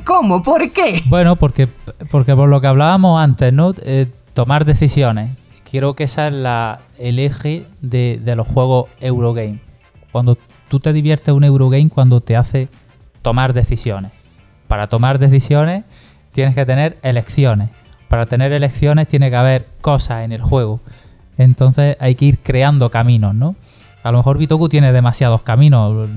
¿Cómo? 0.04 0.42
¿Por 0.42 0.70
qué? 0.72 1.00
Bueno, 1.06 1.36
porque, 1.36 1.68
porque 2.10 2.34
por 2.34 2.48
lo 2.48 2.60
que 2.60 2.66
hablábamos 2.66 3.22
antes, 3.22 3.52
¿no? 3.52 3.74
Eh, 3.82 4.06
tomar 4.34 4.64
decisiones. 4.64 5.30
Quiero 5.68 5.94
que 5.94 6.04
esa 6.04 6.28
es 6.28 6.34
la, 6.34 6.80
el 6.98 7.18
eje 7.18 7.66
de, 7.80 8.20
de 8.22 8.36
los 8.36 8.46
juegos 8.46 8.86
Eurogame. 9.00 9.60
Cuando 10.12 10.36
tú 10.68 10.80
te 10.80 10.92
diviertes 10.92 11.34
un 11.34 11.44
Eurogame 11.44 11.90
cuando 11.90 12.20
te 12.20 12.36
hace 12.36 12.68
tomar 13.22 13.52
decisiones. 13.52 14.12
Para 14.66 14.88
tomar 14.88 15.18
decisiones 15.18 15.84
tienes 16.32 16.54
que 16.54 16.64
tener 16.64 16.98
elecciones. 17.02 17.70
Para 18.08 18.26
tener 18.26 18.52
elecciones 18.52 19.08
tiene 19.08 19.30
que 19.30 19.36
haber 19.36 19.66
cosas 19.80 20.24
en 20.24 20.32
el 20.32 20.42
juego. 20.42 20.80
Entonces 21.36 21.96
hay 22.00 22.14
que 22.14 22.24
ir 22.24 22.38
creando 22.38 22.90
caminos, 22.90 23.34
¿no? 23.34 23.54
A 24.08 24.10
lo 24.10 24.20
mejor 24.20 24.38
Bitoku 24.38 24.70
tiene 24.70 24.90
demasiados 24.90 25.42
caminos, 25.42 26.08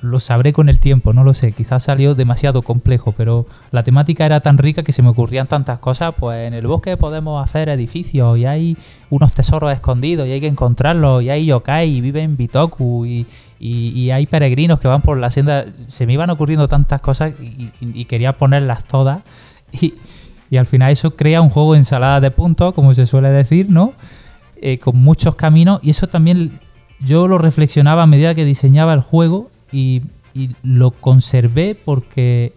lo, 0.00 0.20
sabré 0.20 0.52
con 0.52 0.68
el 0.68 0.78
tiempo, 0.78 1.12
no 1.12 1.24
lo 1.24 1.34
sé. 1.34 1.50
Quizás 1.50 1.82
salió 1.82 2.14
demasiado 2.14 2.62
complejo, 2.62 3.10
pero 3.10 3.44
la 3.72 3.82
temática 3.82 4.24
era 4.24 4.38
tan 4.38 4.56
rica 4.56 4.84
que 4.84 4.92
se 4.92 5.02
me 5.02 5.08
ocurrían 5.08 5.48
tantas 5.48 5.80
cosas. 5.80 6.14
Pues 6.16 6.46
en 6.46 6.54
el 6.54 6.68
bosque 6.68 6.96
podemos 6.96 7.42
hacer 7.42 7.70
edificios 7.70 8.38
y 8.38 8.46
hay 8.46 8.76
unos 9.10 9.32
tesoros 9.32 9.72
escondidos 9.72 10.28
y 10.28 10.30
hay 10.30 10.40
que 10.40 10.46
encontrarlos 10.46 11.24
y 11.24 11.30
hay 11.30 11.46
yokai 11.46 11.90
y 11.90 12.00
viven 12.00 12.36
Bitoku 12.36 13.04
y, 13.04 13.26
hay 14.12 14.26
peregrinos 14.26 14.78
que 14.78 14.86
van 14.86 15.02
por 15.02 15.18
la 15.18 15.28
senda. 15.28 15.64
Se 15.88 16.06
me 16.06 16.12
iban 16.12 16.30
ocurriendo 16.30 16.68
tantas 16.68 17.00
cosas 17.00 17.34
y, 17.40 18.04
quería 18.04 18.34
ponerlas 18.38 18.84
todas. 18.84 19.22
Y, 19.72 19.94
y 20.50 20.56
al 20.56 20.66
final 20.66 20.92
eso 20.92 21.16
crea 21.16 21.40
un 21.40 21.48
juego 21.48 21.72
de 21.72 21.80
ensalada 21.80 22.20
de 22.20 22.30
puntos, 22.30 22.74
como 22.74 22.94
se 22.94 23.06
suele 23.06 23.30
decir, 23.32 23.70
¿no? 23.70 23.92
Eh, 24.66 24.78
con 24.78 24.96
muchos 24.96 25.34
caminos 25.34 25.80
y 25.82 25.90
eso 25.90 26.06
también 26.06 26.60
yo 27.00 27.28
lo 27.28 27.38
reflexionaba 27.38 28.02
a 28.02 28.06
medida 28.06 28.34
que 28.34 28.44
diseñaba 28.44 28.94
el 28.94 29.00
juego 29.00 29.50
y, 29.72 30.02
lo 30.64 30.90
conservé 30.90 31.76
porque 31.84 32.54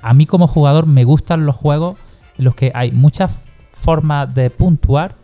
a 0.00 0.14
mí 0.14 0.24
como 0.24 0.46
jugador 0.46 0.86
me 0.86 1.04
gustan 1.04 1.44
los 1.44 1.54
juegos 1.54 1.98
en 2.38 2.46
los 2.46 2.54
que 2.54 2.72
hay 2.74 2.92
muchas 2.92 3.42
formas 3.72 4.34
de 4.34 4.48
puntuar 4.48 5.16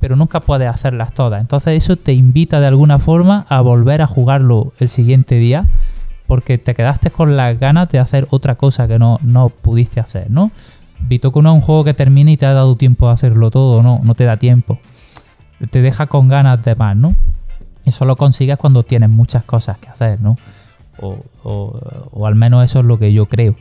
pero 0.00 0.16
nunca 0.16 0.40
puedes 0.40 0.68
hacerlas 0.68 1.14
todas. 1.14 1.40
Entonces 1.40 1.74
eso 1.76 1.96
te 1.96 2.12
invita 2.12 2.58
de 2.58 2.66
alguna 2.66 2.98
forma 2.98 3.44
a 3.48 3.60
volver 3.60 4.00
a 4.02 4.06
jugarlo 4.06 4.72
el 4.78 4.88
siguiente 4.88 5.34
día 5.34 5.66
porque 6.26 6.58
te 6.58 6.74
quedaste 6.74 7.10
con 7.10 7.36
las 7.36 7.60
ganas 7.60 7.90
de 7.90 7.98
hacer 7.98 8.26
otra 8.30 8.54
cosa 8.54 8.88
que 8.88 8.98
no, 8.98 9.18
no 9.22 9.50
pudiste 9.50 10.00
hacer, 10.00 10.30
¿no? 10.30 10.50
Bitoku 11.06 11.42
no 11.42 11.50
es 11.50 11.54
un 11.54 11.60
juego 11.60 11.84
que 11.84 11.94
termine 11.94 12.32
y 12.32 12.36
te 12.36 12.46
ha 12.46 12.52
dado 12.52 12.74
tiempo 12.74 13.08
a 13.08 13.12
hacerlo 13.12 13.50
todo, 13.50 13.82
no, 13.82 14.00
no 14.02 14.14
te 14.14 14.24
da 14.24 14.38
tiempo. 14.38 14.78
Te 15.70 15.82
deja 15.82 16.06
con 16.06 16.28
ganas 16.28 16.64
de 16.64 16.74
más, 16.74 16.96
¿no? 16.96 17.14
Eso 17.84 18.04
lo 18.04 18.16
consigues 18.16 18.58
cuando 18.58 18.82
tienes 18.82 19.10
muchas 19.10 19.44
cosas 19.44 19.78
que 19.78 19.88
hacer, 19.88 20.20
¿no? 20.20 20.36
O, 20.98 21.18
o, 21.42 22.26
al 22.26 22.34
menos 22.34 22.64
eso 22.64 22.80
es 22.80 22.84
lo 22.84 22.98
que 22.98 23.12
yo 23.12 23.26
creo. 23.26 23.56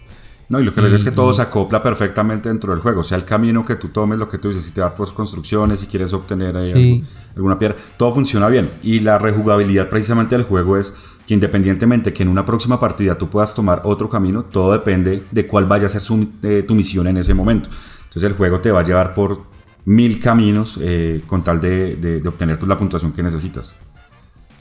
No, 0.49 0.59
y 0.59 0.65
lo 0.65 0.73
que 0.73 0.81
le 0.81 0.93
es 0.93 1.05
que 1.05 1.11
todo 1.11 1.33
se 1.33 1.41
acopla 1.41 1.81
perfectamente 1.81 2.49
dentro 2.49 2.73
del 2.73 2.81
juego. 2.81 2.99
O 2.99 3.03
sea, 3.03 3.17
el 3.17 3.23
camino 3.23 3.63
que 3.63 3.77
tú 3.77 3.87
tomes, 3.87 4.19
lo 4.19 4.27
que 4.27 4.37
tú 4.37 4.49
dices, 4.49 4.65
si 4.65 4.71
te 4.71 4.81
vas 4.81 4.91
por 4.91 5.11
construcciones, 5.13 5.79
si 5.79 5.87
quieres 5.87 6.11
obtener 6.11 6.57
ahí 6.57 7.01
alguna 7.37 7.57
piedra, 7.57 7.77
todo 7.95 8.13
funciona 8.13 8.49
bien. 8.49 8.69
Y 8.83 8.99
la 8.99 9.17
rejugabilidad 9.17 9.87
precisamente 9.89 10.35
del 10.35 10.43
juego 10.43 10.77
es 10.77 10.93
que 11.25 11.33
independientemente 11.33 12.11
que 12.11 12.23
en 12.23 12.29
una 12.29 12.45
próxima 12.45 12.77
partida 12.81 13.17
tú 13.17 13.29
puedas 13.29 13.55
tomar 13.55 13.81
otro 13.85 14.09
camino, 14.09 14.43
todo 14.43 14.73
depende 14.73 15.23
de 15.31 15.47
cuál 15.47 15.67
vaya 15.67 15.85
a 15.85 15.89
ser 15.89 16.01
eh, 16.43 16.65
tu 16.67 16.75
misión 16.75 17.07
en 17.07 17.15
ese 17.15 17.33
momento. 17.33 17.69
Entonces 18.03 18.23
el 18.23 18.35
juego 18.35 18.59
te 18.59 18.71
va 18.71 18.81
a 18.81 18.83
llevar 18.83 19.13
por 19.13 19.43
mil 19.85 20.19
caminos 20.19 20.77
eh, 20.81 21.21
con 21.25 21.43
tal 21.43 21.61
de, 21.61 22.21
obtener 22.27 22.57
pues, 22.57 22.67
la 22.67 22.77
puntuación 22.77 23.13
que 23.13 23.23
necesitas. 23.23 23.73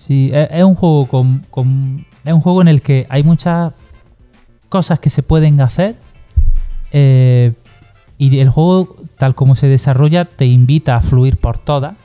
Sí, 0.01 0.31
es, 0.33 0.65
un 0.65 0.77
juego 0.77 1.05
con, 1.51 2.07
es 2.25 2.33
un 2.33 2.41
juego 2.41 2.63
en 2.63 2.69
el 2.69 2.81
que 2.81 3.07
hay 3.11 3.23
muchas 3.23 3.75
cosas 4.71 4.99
que 4.99 5.11
se 5.11 5.23
pueden 5.23 5.61
hacer 5.61 5.97
eh, 6.91 7.53
y 8.17 8.39
el 8.39 8.49
juego 8.49 8.97
tal 9.19 9.35
como 9.35 9.55
se 9.55 9.67
desarrolla 9.67 10.25
te 10.25 10.47
invita 10.47 10.97
a 10.97 11.01
fluir 11.01 11.37
por 11.37 11.59
todas. 11.59 11.99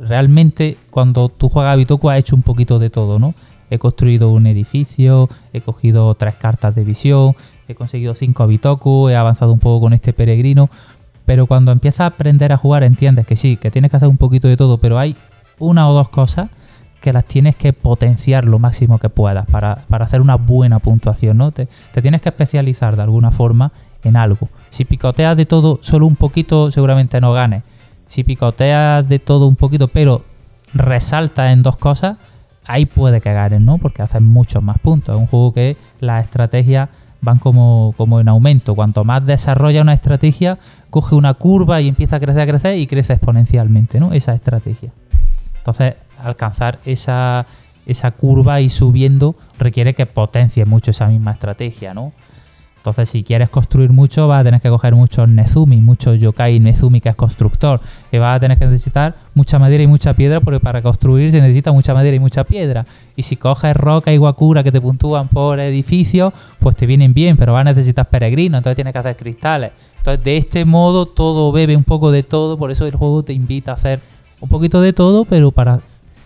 Realmente 0.00 0.78
cuando 0.90 1.28
tú 1.28 1.50
juegas 1.50 1.74
a 1.74 1.76
Bitoku 1.76 2.08
has 2.08 2.20
hecho 2.20 2.36
un 2.36 2.40
poquito 2.40 2.78
de 2.78 2.88
todo, 2.88 3.18
¿no? 3.18 3.34
He 3.68 3.78
construido 3.78 4.30
un 4.30 4.46
edificio, 4.46 5.28
he 5.52 5.60
cogido 5.60 6.14
tres 6.14 6.36
cartas 6.36 6.74
de 6.74 6.84
visión, 6.84 7.36
he 7.68 7.74
conseguido 7.74 8.14
cinco 8.14 8.46
Bitoku, 8.46 9.10
he 9.10 9.14
avanzado 9.16 9.52
un 9.52 9.58
poco 9.58 9.82
con 9.82 9.92
este 9.92 10.14
peregrino, 10.14 10.70
pero 11.26 11.46
cuando 11.46 11.70
empiezas 11.70 12.00
a 12.00 12.06
aprender 12.06 12.50
a 12.50 12.56
jugar 12.56 12.82
entiendes 12.82 13.26
que 13.26 13.36
sí, 13.36 13.58
que 13.58 13.70
tienes 13.70 13.90
que 13.90 13.98
hacer 13.98 14.08
un 14.08 14.16
poquito 14.16 14.48
de 14.48 14.56
todo, 14.56 14.78
pero 14.78 14.98
hay 14.98 15.14
una 15.58 15.86
o 15.90 15.92
dos 15.92 16.08
cosas 16.08 16.48
que 17.02 17.12
las 17.12 17.26
tienes 17.26 17.56
que 17.56 17.74
potenciar 17.74 18.46
lo 18.46 18.58
máximo 18.58 18.98
que 18.98 19.10
puedas 19.10 19.46
para, 19.50 19.84
hacer 19.90 20.22
una 20.22 20.36
buena 20.36 20.78
puntuación, 20.78 21.36
¿no? 21.36 21.50
Te, 21.52 21.68
tienes 22.00 22.22
que 22.22 22.30
especializar 22.30 22.96
de 22.96 23.02
alguna 23.02 23.30
forma 23.30 23.72
en 24.04 24.16
algo. 24.16 24.48
Si 24.70 24.86
picoteas 24.86 25.36
de 25.36 25.44
todo 25.44 25.80
solo 25.82 26.06
un 26.06 26.16
poquito, 26.16 26.70
seguramente 26.70 27.20
no 27.20 27.32
ganes. 27.32 27.64
Si 28.06 28.24
picoteas 28.24 29.06
de 29.06 29.18
todo 29.18 29.46
un 29.46 29.56
poquito, 29.56 29.88
pero 29.88 30.24
resaltas 30.72 31.52
en 31.52 31.62
dos 31.62 31.76
cosas, 31.76 32.16
ahí 32.64 32.86
puede 32.86 33.20
que 33.20 33.32
ganes, 33.32 33.60
¿no? 33.60 33.78
Porque 33.78 34.02
haces 34.02 34.22
muchos 34.22 34.62
más 34.62 34.78
puntos. 34.78 35.14
Es 35.14 35.20
un 35.20 35.26
juego 35.26 35.52
que 35.52 35.76
las 36.00 36.24
estrategias 36.24 36.88
van 37.20 37.38
como, 37.38 37.94
como 37.96 38.20
en 38.20 38.28
aumento. 38.28 38.74
Cuanto 38.74 39.04
más 39.04 39.26
desarrolla 39.26 39.82
una 39.82 39.92
estrategia, 39.92 40.58
coge 40.90 41.14
una 41.14 41.34
curva 41.34 41.80
y 41.80 41.88
empieza 41.88 42.16
a 42.16 42.20
crecer, 42.20 42.42
a 42.42 42.46
crecer 42.46 42.78
y 42.78 42.86
crece 42.86 43.12
exponencialmente, 43.12 43.98
¿no? 43.98 44.12
Esa 44.12 44.34
estrategia. 44.34 44.92
Entonces, 45.58 45.94
alcanzar 46.22 46.78
esa, 46.84 47.46
esa 47.86 48.10
curva 48.10 48.60
y 48.60 48.68
subiendo 48.68 49.34
requiere 49.58 49.94
que 49.94 50.06
potencie 50.06 50.64
mucho 50.64 50.90
esa 50.90 51.06
misma 51.06 51.32
estrategia, 51.32 51.94
¿no? 51.94 52.12
Entonces, 52.82 53.10
si 53.10 53.22
quieres 53.22 53.48
construir 53.48 53.90
mucho, 53.92 54.26
vas 54.26 54.40
a 54.40 54.44
tener 54.44 54.60
que 54.60 54.68
coger 54.68 54.96
muchos 54.96 55.28
Nezumi, 55.28 55.76
muchos 55.80 56.18
Yokai 56.18 56.58
Nezumi, 56.58 57.00
que 57.00 57.10
es 57.10 57.14
constructor, 57.14 57.80
que 58.10 58.18
vas 58.18 58.36
a 58.36 58.40
tener 58.40 58.58
que 58.58 58.64
necesitar 58.64 59.14
mucha 59.34 59.60
madera 59.60 59.84
y 59.84 59.86
mucha 59.86 60.14
piedra, 60.14 60.40
porque 60.40 60.58
para 60.58 60.82
construir 60.82 61.30
se 61.30 61.40
necesita 61.40 61.70
mucha 61.70 61.94
madera 61.94 62.16
y 62.16 62.18
mucha 62.18 62.42
piedra. 62.42 62.84
Y 63.14 63.22
si 63.22 63.36
coges 63.36 63.76
roca 63.76 64.12
y 64.12 64.16
guacura 64.16 64.64
que 64.64 64.72
te 64.72 64.80
puntúan 64.80 65.28
por 65.28 65.60
edificios, 65.60 66.32
pues 66.58 66.74
te 66.74 66.86
vienen 66.86 67.14
bien, 67.14 67.36
pero 67.36 67.52
vas 67.52 67.60
a 67.60 67.70
necesitar 67.70 68.10
peregrinos, 68.10 68.58
entonces 68.58 68.74
tienes 68.74 68.92
que 68.92 68.98
hacer 68.98 69.16
cristales. 69.16 69.70
Entonces, 69.98 70.24
de 70.24 70.36
este 70.36 70.64
modo, 70.64 71.06
todo 71.06 71.52
bebe 71.52 71.76
un 71.76 71.84
poco 71.84 72.10
de 72.10 72.24
todo, 72.24 72.58
por 72.58 72.72
eso 72.72 72.84
el 72.84 72.96
juego 72.96 73.22
te 73.22 73.32
invita 73.32 73.70
a 73.70 73.74
hacer 73.74 74.00
un 74.40 74.48
poquito 74.48 74.80
de 74.80 74.92
todo, 74.92 75.24
pero 75.24 75.52
para 75.52 75.78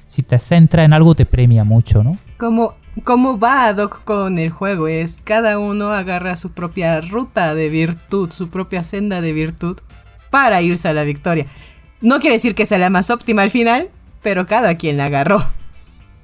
si 0.09 0.23
te 0.23 0.39
centra 0.39 0.85
en 0.85 0.93
algo 0.93 1.15
te 1.15 1.27
premia 1.27 1.65
mucho, 1.65 2.03
¿no? 2.03 2.19
Como 2.39 2.75
¿Cómo 3.05 3.39
va 3.39 3.75
Doc 3.75 4.05
con 4.05 4.39
el 4.39 4.49
juego? 4.49 4.89
Es 4.89 5.21
cada 5.23 5.59
uno 5.59 5.91
agarra 5.91 6.35
su 6.35 6.53
propia 6.53 7.01
ruta 7.03 7.55
de 7.55 7.69
virtud, 7.69 8.31
su 8.31 8.49
propia 8.49 8.85
senda 8.85 9.21
de 9.21 9.35
virtud 9.35 9.77
para 10.31 10.63
irse 10.63 10.89
a 10.89 10.95
la 10.95 11.05
victoria. 11.05 11.45
No 12.01 12.21
quiere 12.21 12.37
decir 12.37 12.55
que 12.55 12.65
sea 12.65 12.79
la 12.79 12.89
más 12.89 13.11
óptima 13.11 13.43
al 13.43 13.51
final, 13.51 13.91
pero 14.23 14.47
cada 14.47 14.77
quien 14.77 14.97
la 14.97 15.07
agarró. 15.07 15.45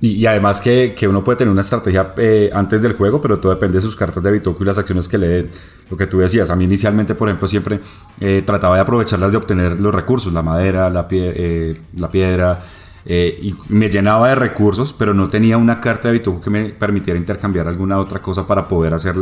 Y, 0.00 0.26
además 0.26 0.60
que, 0.60 0.96
uno 1.08 1.22
puede 1.22 1.38
tener 1.38 1.52
una 1.52 1.60
estrategia 1.60 2.12
eh, 2.16 2.50
antes 2.52 2.82
del 2.82 2.94
juego, 2.94 3.20
pero 3.20 3.38
todo 3.38 3.52
depende 3.52 3.76
de 3.76 3.82
sus 3.82 3.94
cartas 3.94 4.20
de 4.20 4.32
Bitoku 4.32 4.64
y 4.64 4.66
las 4.66 4.76
acciones 4.76 5.06
que 5.06 5.18
le 5.18 5.28
den. 5.28 5.50
Lo 5.90 5.96
que 5.96 6.06
tú 6.06 6.18
decías, 6.18 6.50
a 6.50 6.56
mí 6.56 6.64
inicialmente, 6.64 7.14
por 7.14 7.28
ejemplo, 7.28 7.46
siempre 7.46 7.78
eh, 8.18 8.42
trataba 8.44 8.74
de 8.74 8.80
aprovecharlas 8.80 9.30
de 9.30 9.38
obtener 9.38 9.78
los 9.78 9.94
recursos, 9.94 10.32
la 10.32 10.42
madera, 10.42 10.90
la, 10.90 11.06
eh, 11.10 11.78
la 11.94 12.10
piedra, 12.10 12.64
y 13.04 13.54
me 13.68 13.88
llenaba 13.88 14.28
de 14.28 14.34
recursos, 14.36 14.92
pero 14.92 15.12
no 15.12 15.28
tenía 15.28 15.58
una 15.58 15.80
carta 15.80 16.08
de 16.08 16.14
Bitoku 16.14 16.40
que 16.40 16.50
me 16.50 16.68
permitiera 16.70 17.18
intercambiar 17.18 17.66
alguna 17.66 17.98
otra 17.98 18.20
cosa 18.20 18.46
para 18.46 18.68
poder 18.68 18.94
hacer 18.94 19.16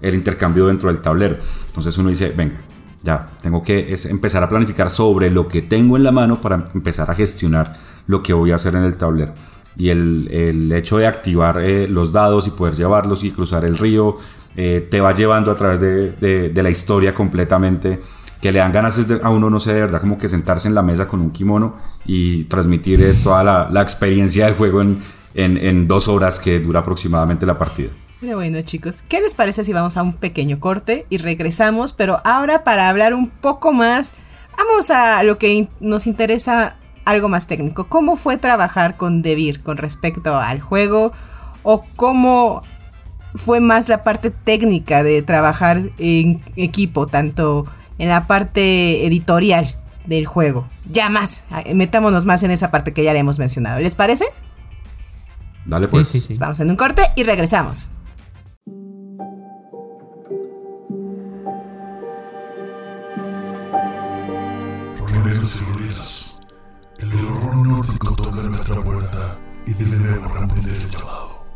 el 0.00 0.14
intercambio 0.14 0.66
dentro 0.66 0.88
del 0.92 1.00
tablero. 1.00 1.36
Entonces 1.68 1.96
uno 1.98 2.08
dice, 2.08 2.32
venga, 2.36 2.56
ya, 3.02 3.30
tengo 3.40 3.62
que 3.62 3.96
empezar 4.10 4.42
a 4.42 4.48
planificar 4.48 4.90
sobre 4.90 5.30
lo 5.30 5.46
que 5.46 5.62
tengo 5.62 5.96
en 5.96 6.04
la 6.04 6.12
mano 6.12 6.40
para 6.40 6.68
empezar 6.74 7.10
a 7.10 7.14
gestionar 7.14 7.76
lo 8.06 8.22
que 8.22 8.32
voy 8.32 8.50
a 8.50 8.56
hacer 8.56 8.74
en 8.74 8.84
el 8.84 8.96
tablero 8.96 9.34
y 9.76 9.88
el, 9.88 10.72
hecho 10.72 10.98
de 10.98 11.06
activar 11.06 11.58
eh, 11.58 11.88
los 11.88 12.12
dados 12.12 12.46
y 12.46 12.50
poder 12.50 12.74
llevarlos 12.74 13.24
y 13.24 13.30
cruzar 13.30 13.64
el 13.64 13.78
río 13.78 14.16
eh, 14.56 14.86
te 14.90 15.00
va 15.00 15.12
llevando 15.12 15.50
a 15.50 15.54
través 15.54 15.80
de, 15.80 16.62
la 16.62 16.70
historia 16.70 17.14
completamente 17.14 18.00
que 18.42 18.50
le 18.50 18.58
dan 18.58 18.72
ganas 18.72 18.98
a 19.22 19.30
uno, 19.30 19.48
no 19.48 19.60
sé, 19.60 19.72
de 19.72 19.80
verdad, 19.82 20.00
como 20.00 20.18
que 20.18 20.26
sentarse 20.26 20.66
en 20.66 20.74
la 20.74 20.82
mesa 20.82 21.06
con 21.06 21.20
un 21.20 21.30
kimono 21.30 21.76
y 22.04 22.44
transmitir 22.44 23.00
eh, 23.00 23.14
toda 23.22 23.44
la, 23.44 23.82
experiencia 23.82 24.46
del 24.46 24.54
juego 24.54 24.82
en, 24.82 25.00
en, 25.34 25.86
dos 25.86 26.08
horas 26.08 26.40
que 26.40 26.58
dura 26.58 26.80
aproximadamente 26.80 27.46
la 27.46 27.56
partida. 27.56 27.90
Pero 28.20 28.36
bueno 28.36 28.60
chicos, 28.62 29.02
¿qué 29.02 29.20
les 29.20 29.34
parece 29.34 29.64
si 29.64 29.72
vamos 29.72 29.96
a 29.96 30.02
un 30.02 30.14
pequeño 30.14 30.58
corte 30.58 31.06
y 31.08 31.18
regresamos? 31.18 31.92
Pero 31.92 32.20
ahora 32.24 32.64
para 32.64 32.88
hablar 32.88 33.14
un 33.14 33.28
poco 33.28 33.72
más, 33.72 34.14
vamos 34.58 34.90
a 34.90 35.22
lo 35.22 35.38
que 35.38 35.68
nos 35.78 36.08
interesa 36.08 36.76
algo 37.04 37.28
más 37.28 37.46
técnico. 37.46 37.88
¿Cómo 37.88 38.16
fue 38.16 38.38
trabajar 38.38 38.96
con 38.96 39.22
Devir 39.22 39.62
con 39.62 39.76
respecto 39.76 40.36
al 40.36 40.60
juego? 40.60 41.12
¿O 41.62 41.84
cómo 41.94 42.62
fue 43.36 43.60
más 43.60 43.88
la 43.88 44.02
parte 44.02 44.30
técnica 44.30 45.02
de 45.02 45.22
trabajar 45.22 45.90
en 45.98 46.42
equipo, 46.56 47.06
tanto 47.06 47.66
en 48.02 48.08
la 48.08 48.26
parte 48.26 49.06
editorial 49.06 49.64
del 50.06 50.26
juego? 50.26 50.66
Ya 50.90 51.08
más, 51.08 51.44
metámonos 51.72 52.26
más 52.26 52.42
en 52.42 52.50
esa 52.50 52.72
parte 52.72 52.92
que 52.92 53.04
ya 53.04 53.12
le 53.12 53.20
hemos 53.20 53.38
mencionado. 53.38 53.78
¿Les 53.78 53.94
parece? 53.94 54.24
Dale 55.64 55.86
pues. 55.86 56.38
Vamos 56.40 56.58
en 56.58 56.70
un 56.70 56.76
corte 56.76 57.02
y 57.14 57.22
regresamos. 57.22 57.92
El 66.98 67.12
horror 67.14 67.66
nórdico 67.66 68.14
toca 68.16 68.42
nuestra 68.42 68.82
puerta 68.82 69.38
y 69.66 69.74
debemos 69.74 70.32
responder 70.38 70.74
el 70.74 70.90
llamado. 70.90 71.46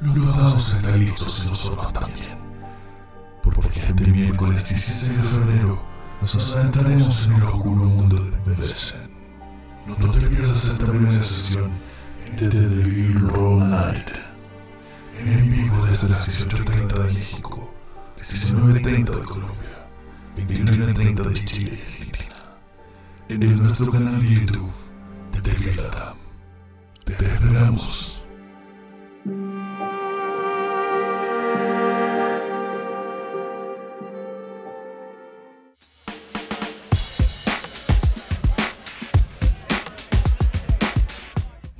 Los 0.00 0.36
dados 0.36 0.72
están 0.74 0.98
listos 0.98 1.44
y 1.44 1.48
nosotros 1.50 1.92
también. 1.92 2.49
Porque 3.60 3.80
este 3.80 4.10
miércoles 4.10 4.68
16 4.68 5.16
de 5.16 5.22
febrero 5.22 5.82
nos 6.22 6.56
adentraremos 6.56 7.26
en 7.26 7.32
el 7.34 7.42
oscuro 7.42 7.84
mundo 7.84 8.16
de 8.16 8.54
Vesen. 8.54 9.10
No 9.86 9.96
te 9.96 10.26
pierdas 10.28 10.64
esta 10.64 10.86
primera 10.86 11.22
sesión 11.22 11.70
de 12.38 12.48
The 12.48 12.60
Devil 12.60 13.20
Roll 13.28 13.68
Night. 13.68 14.18
En 15.18 15.50
vivo 15.50 15.86
desde 15.86 16.08
las 16.08 16.26
18.30 16.28 17.06
de 17.06 17.12
México, 17.12 17.74
19.30 18.16 19.04
de 19.04 19.24
Colombia, 19.24 19.88
21.30 20.36 21.22
de 21.22 21.34
Chile 21.44 21.78
y 21.78 21.82
Argentina. 21.82 22.36
En 23.28 23.56
nuestro 23.62 23.92
canal 23.92 24.20
de 24.20 24.34
YouTube 24.34 24.72
de 25.32 25.40
Devil 25.42 25.76
Latam. 25.76 26.16
Te 27.04 27.12
esperamos. 27.12 28.19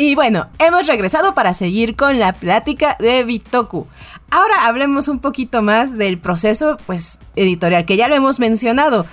Y 0.03 0.15
bueno, 0.15 0.49
hemos 0.59 0.87
regresado 0.87 1.35
para 1.35 1.53
seguir 1.53 1.95
con 1.95 2.19
la 2.19 2.33
plática 2.33 2.97
de 3.01 3.23
Bitoku. 3.23 3.87
Ahora 4.31 4.65
hablemos 4.65 5.09
un 5.09 5.19
poquito 5.19 5.61
más 5.61 5.99
del 5.99 6.19
proceso 6.19 6.79
pues 6.87 7.19
editorial, 7.37 7.85
que 7.85 7.99
ya 7.99 8.09
lo 8.09 8.15
hemos 8.15 8.41
mencionado 8.41 9.05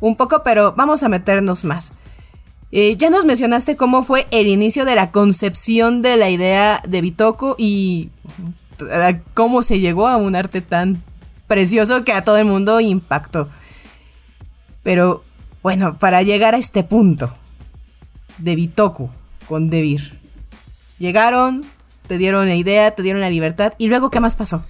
un 0.00 0.16
poco, 0.16 0.42
pero 0.42 0.72
vamos 0.74 1.02
a 1.02 1.10
meternos 1.10 1.64
más. 1.64 1.92
Eh, 2.72 2.96
ya 2.96 3.10
nos 3.10 3.26
mencionaste 3.26 3.76
cómo 3.76 4.02
fue 4.02 4.26
el 4.30 4.48
inicio 4.48 4.86
de 4.86 4.94
la 4.94 5.10
concepción 5.10 6.00
de 6.00 6.16
la 6.16 6.30
idea 6.30 6.82
de 6.88 7.02
Bitoku 7.02 7.54
y 7.58 8.08
eh, 8.90 9.20
cómo 9.34 9.62
se 9.62 9.78
llegó 9.78 10.08
a 10.08 10.16
un 10.16 10.36
arte 10.36 10.62
tan 10.62 11.02
precioso 11.48 12.02
que 12.02 12.14
a 12.14 12.24
todo 12.24 12.38
el 12.38 12.46
mundo 12.46 12.80
impactó. 12.80 13.50
Pero 14.82 15.22
bueno, 15.62 15.98
para 15.98 16.22
llegar 16.22 16.54
a 16.54 16.58
este 16.58 16.82
punto 16.82 17.30
de 18.38 18.56
Bitoku 18.56 19.10
con 19.46 19.68
Devir, 19.68 20.19
llegaron, 21.00 21.64
te 22.06 22.18
dieron 22.18 22.46
la 22.46 22.54
idea, 22.54 22.92
te 22.92 23.02
dieron 23.02 23.20
la 23.20 23.30
libertad 23.30 23.72
y 23.78 23.88
luego 23.88 24.10
¿qué 24.10 24.20
más 24.20 24.36
pasó? 24.36 24.62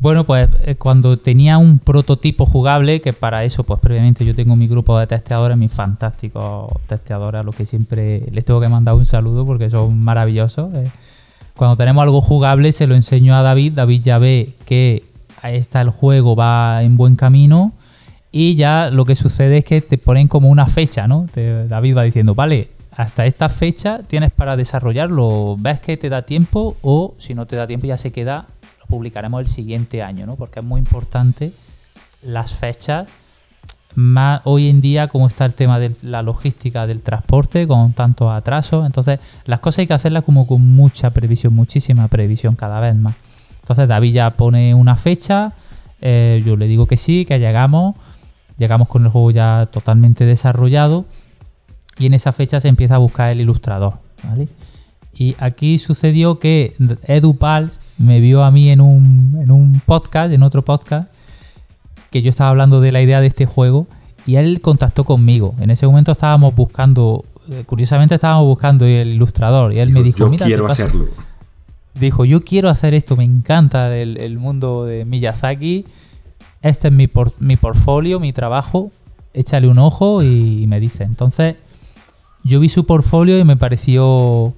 Bueno, 0.00 0.24
pues 0.24 0.48
eh, 0.64 0.76
cuando 0.76 1.16
tenía 1.16 1.58
un 1.58 1.78
prototipo 1.78 2.46
jugable, 2.46 3.00
que 3.00 3.12
para 3.12 3.44
eso, 3.44 3.64
pues 3.64 3.80
previamente 3.80 4.24
yo 4.24 4.34
tengo 4.34 4.54
mi 4.54 4.68
grupo 4.68 4.96
de 4.98 5.06
testeadores, 5.08 5.58
mis 5.58 5.72
fantásticos 5.72 6.70
testeadores, 6.86 7.40
a 7.40 7.44
los 7.44 7.54
que 7.56 7.66
siempre 7.66 8.20
les 8.30 8.44
tengo 8.44 8.60
que 8.60 8.68
mandar 8.68 8.94
un 8.94 9.06
saludo 9.06 9.44
porque 9.44 9.70
son 9.70 9.98
maravillosos. 10.04 10.72
eh. 10.74 10.84
Cuando 11.56 11.76
tenemos 11.76 12.02
algo 12.02 12.20
jugable, 12.20 12.70
se 12.70 12.86
lo 12.86 12.94
enseño 12.94 13.34
a 13.34 13.42
David. 13.42 13.72
David 13.72 14.02
ya 14.04 14.18
ve 14.18 14.50
que 14.66 15.02
ahí 15.42 15.56
está 15.56 15.80
el 15.80 15.90
juego, 15.90 16.36
va 16.36 16.84
en 16.84 16.96
buen 16.96 17.16
camino. 17.16 17.72
Y 18.30 18.54
ya 18.54 18.90
lo 18.90 19.04
que 19.04 19.16
sucede 19.16 19.58
es 19.58 19.64
que 19.64 19.80
te 19.80 19.98
ponen 19.98 20.28
como 20.28 20.48
una 20.48 20.68
fecha, 20.68 21.08
¿no? 21.08 21.26
David 21.34 21.96
va 21.96 22.02
diciendo, 22.04 22.36
vale, 22.36 22.68
hasta 22.98 23.26
esta 23.26 23.48
fecha 23.48 24.00
tienes 24.04 24.32
para 24.32 24.56
desarrollarlo. 24.56 25.54
¿Ves 25.56 25.80
que 25.80 25.96
te 25.96 26.08
da 26.08 26.22
tiempo? 26.22 26.76
O 26.82 27.14
si 27.18 27.32
no 27.32 27.46
te 27.46 27.54
da 27.54 27.64
tiempo, 27.64 27.86
ya 27.86 27.96
se 27.96 28.10
queda 28.10 28.48
lo 28.80 28.86
publicaremos 28.86 29.40
el 29.40 29.46
siguiente 29.46 30.02
año, 30.02 30.26
¿no? 30.26 30.34
Porque 30.34 30.58
es 30.58 30.66
muy 30.66 30.80
importante 30.80 31.52
las 32.22 32.54
fechas. 32.54 33.08
Más 33.94 34.40
hoy 34.42 34.68
en 34.68 34.80
día, 34.80 35.06
como 35.06 35.28
está 35.28 35.44
el 35.44 35.54
tema 35.54 35.78
de 35.78 35.94
la 36.02 36.22
logística 36.22 36.88
del 36.88 37.02
transporte, 37.02 37.68
con 37.68 37.92
tantos 37.92 38.36
atrasos, 38.36 38.84
entonces 38.84 39.20
las 39.44 39.60
cosas 39.60 39.78
hay 39.78 39.86
que 39.86 39.94
hacerlas 39.94 40.24
como 40.24 40.48
con 40.48 40.68
mucha 40.68 41.10
previsión, 41.10 41.54
muchísima 41.54 42.08
previsión 42.08 42.56
cada 42.56 42.80
vez 42.80 42.98
más. 42.98 43.14
Entonces 43.60 43.86
David 43.86 44.12
ya 44.12 44.30
pone 44.30 44.74
una 44.74 44.96
fecha, 44.96 45.52
eh, 46.00 46.42
yo 46.44 46.56
le 46.56 46.66
digo 46.66 46.86
que 46.86 46.96
sí, 46.96 47.24
que 47.24 47.38
llegamos, 47.38 47.94
llegamos 48.58 48.88
con 48.88 49.04
el 49.04 49.10
juego 49.12 49.30
ya 49.30 49.66
totalmente 49.66 50.24
desarrollado 50.24 51.06
y 51.98 52.06
en 52.06 52.14
esa 52.14 52.32
fecha 52.32 52.60
se 52.60 52.68
empieza 52.68 52.94
a 52.96 52.98
buscar 52.98 53.30
el 53.30 53.40
ilustrador, 53.40 53.94
¿vale? 54.24 54.48
Y 55.14 55.34
aquí 55.38 55.78
sucedió 55.78 56.38
que 56.38 56.74
Edu 57.06 57.36
Pals 57.36 57.80
me 57.98 58.20
vio 58.20 58.44
a 58.44 58.50
mí 58.50 58.70
en 58.70 58.80
un, 58.80 59.36
en 59.42 59.50
un 59.50 59.80
podcast, 59.84 60.32
en 60.32 60.42
otro 60.44 60.64
podcast, 60.64 61.12
que 62.12 62.22
yo 62.22 62.30
estaba 62.30 62.50
hablando 62.50 62.80
de 62.80 62.92
la 62.92 63.02
idea 63.02 63.20
de 63.20 63.26
este 63.26 63.44
juego 63.46 63.86
y 64.26 64.36
él 64.36 64.60
contactó 64.60 65.04
conmigo. 65.04 65.54
En 65.60 65.70
ese 65.70 65.86
momento 65.86 66.12
estábamos 66.12 66.54
buscando, 66.54 67.24
eh, 67.50 67.64
curiosamente 67.66 68.14
estábamos 68.14 68.46
buscando 68.46 68.84
el 68.84 69.08
ilustrador 69.08 69.72
y 69.74 69.80
él 69.80 69.90
me 69.90 70.02
dijo, 70.04 70.18
yo 70.18 70.28
mira, 70.28 70.46
quiero 70.46 70.66
hacerlo. 70.66 71.06
dijo, 71.94 72.24
yo 72.24 72.44
quiero 72.44 72.68
hacer 72.70 72.94
esto, 72.94 73.16
me 73.16 73.24
encanta 73.24 73.96
el, 73.96 74.18
el 74.18 74.38
mundo 74.38 74.84
de 74.84 75.04
Miyazaki, 75.04 75.84
este 76.62 76.88
es 76.88 76.94
mi, 76.94 77.08
por- 77.08 77.32
mi 77.40 77.56
portfolio, 77.56 78.20
mi 78.20 78.32
trabajo, 78.32 78.90
échale 79.34 79.66
un 79.68 79.78
ojo 79.78 80.22
y 80.22 80.66
me 80.68 80.78
dice. 80.80 81.02
Entonces, 81.04 81.56
yo 82.48 82.60
vi 82.60 82.68
su 82.68 82.84
portfolio 82.86 83.38
y 83.38 83.44
me 83.44 83.56
pareció, 83.56 84.54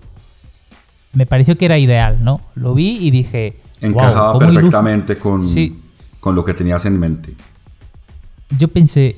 me 1.12 1.26
pareció 1.26 1.57
que 1.57 1.64
era 1.66 1.79
ideal, 1.79 2.18
¿no? 2.22 2.40
Lo 2.55 2.74
vi 2.74 2.98
y 3.00 3.11
dije, 3.11 3.59
Encajaba 3.81 4.38
perfectamente 4.38 5.16
con, 5.16 5.42
Sí. 5.42 5.81
con 6.20 6.35
lo 6.35 6.44
que 6.44 6.55
tenías 6.55 6.85
en 6.87 6.98
mente. 7.00 7.35
Yo 8.59 8.68
pensé, 8.68 9.16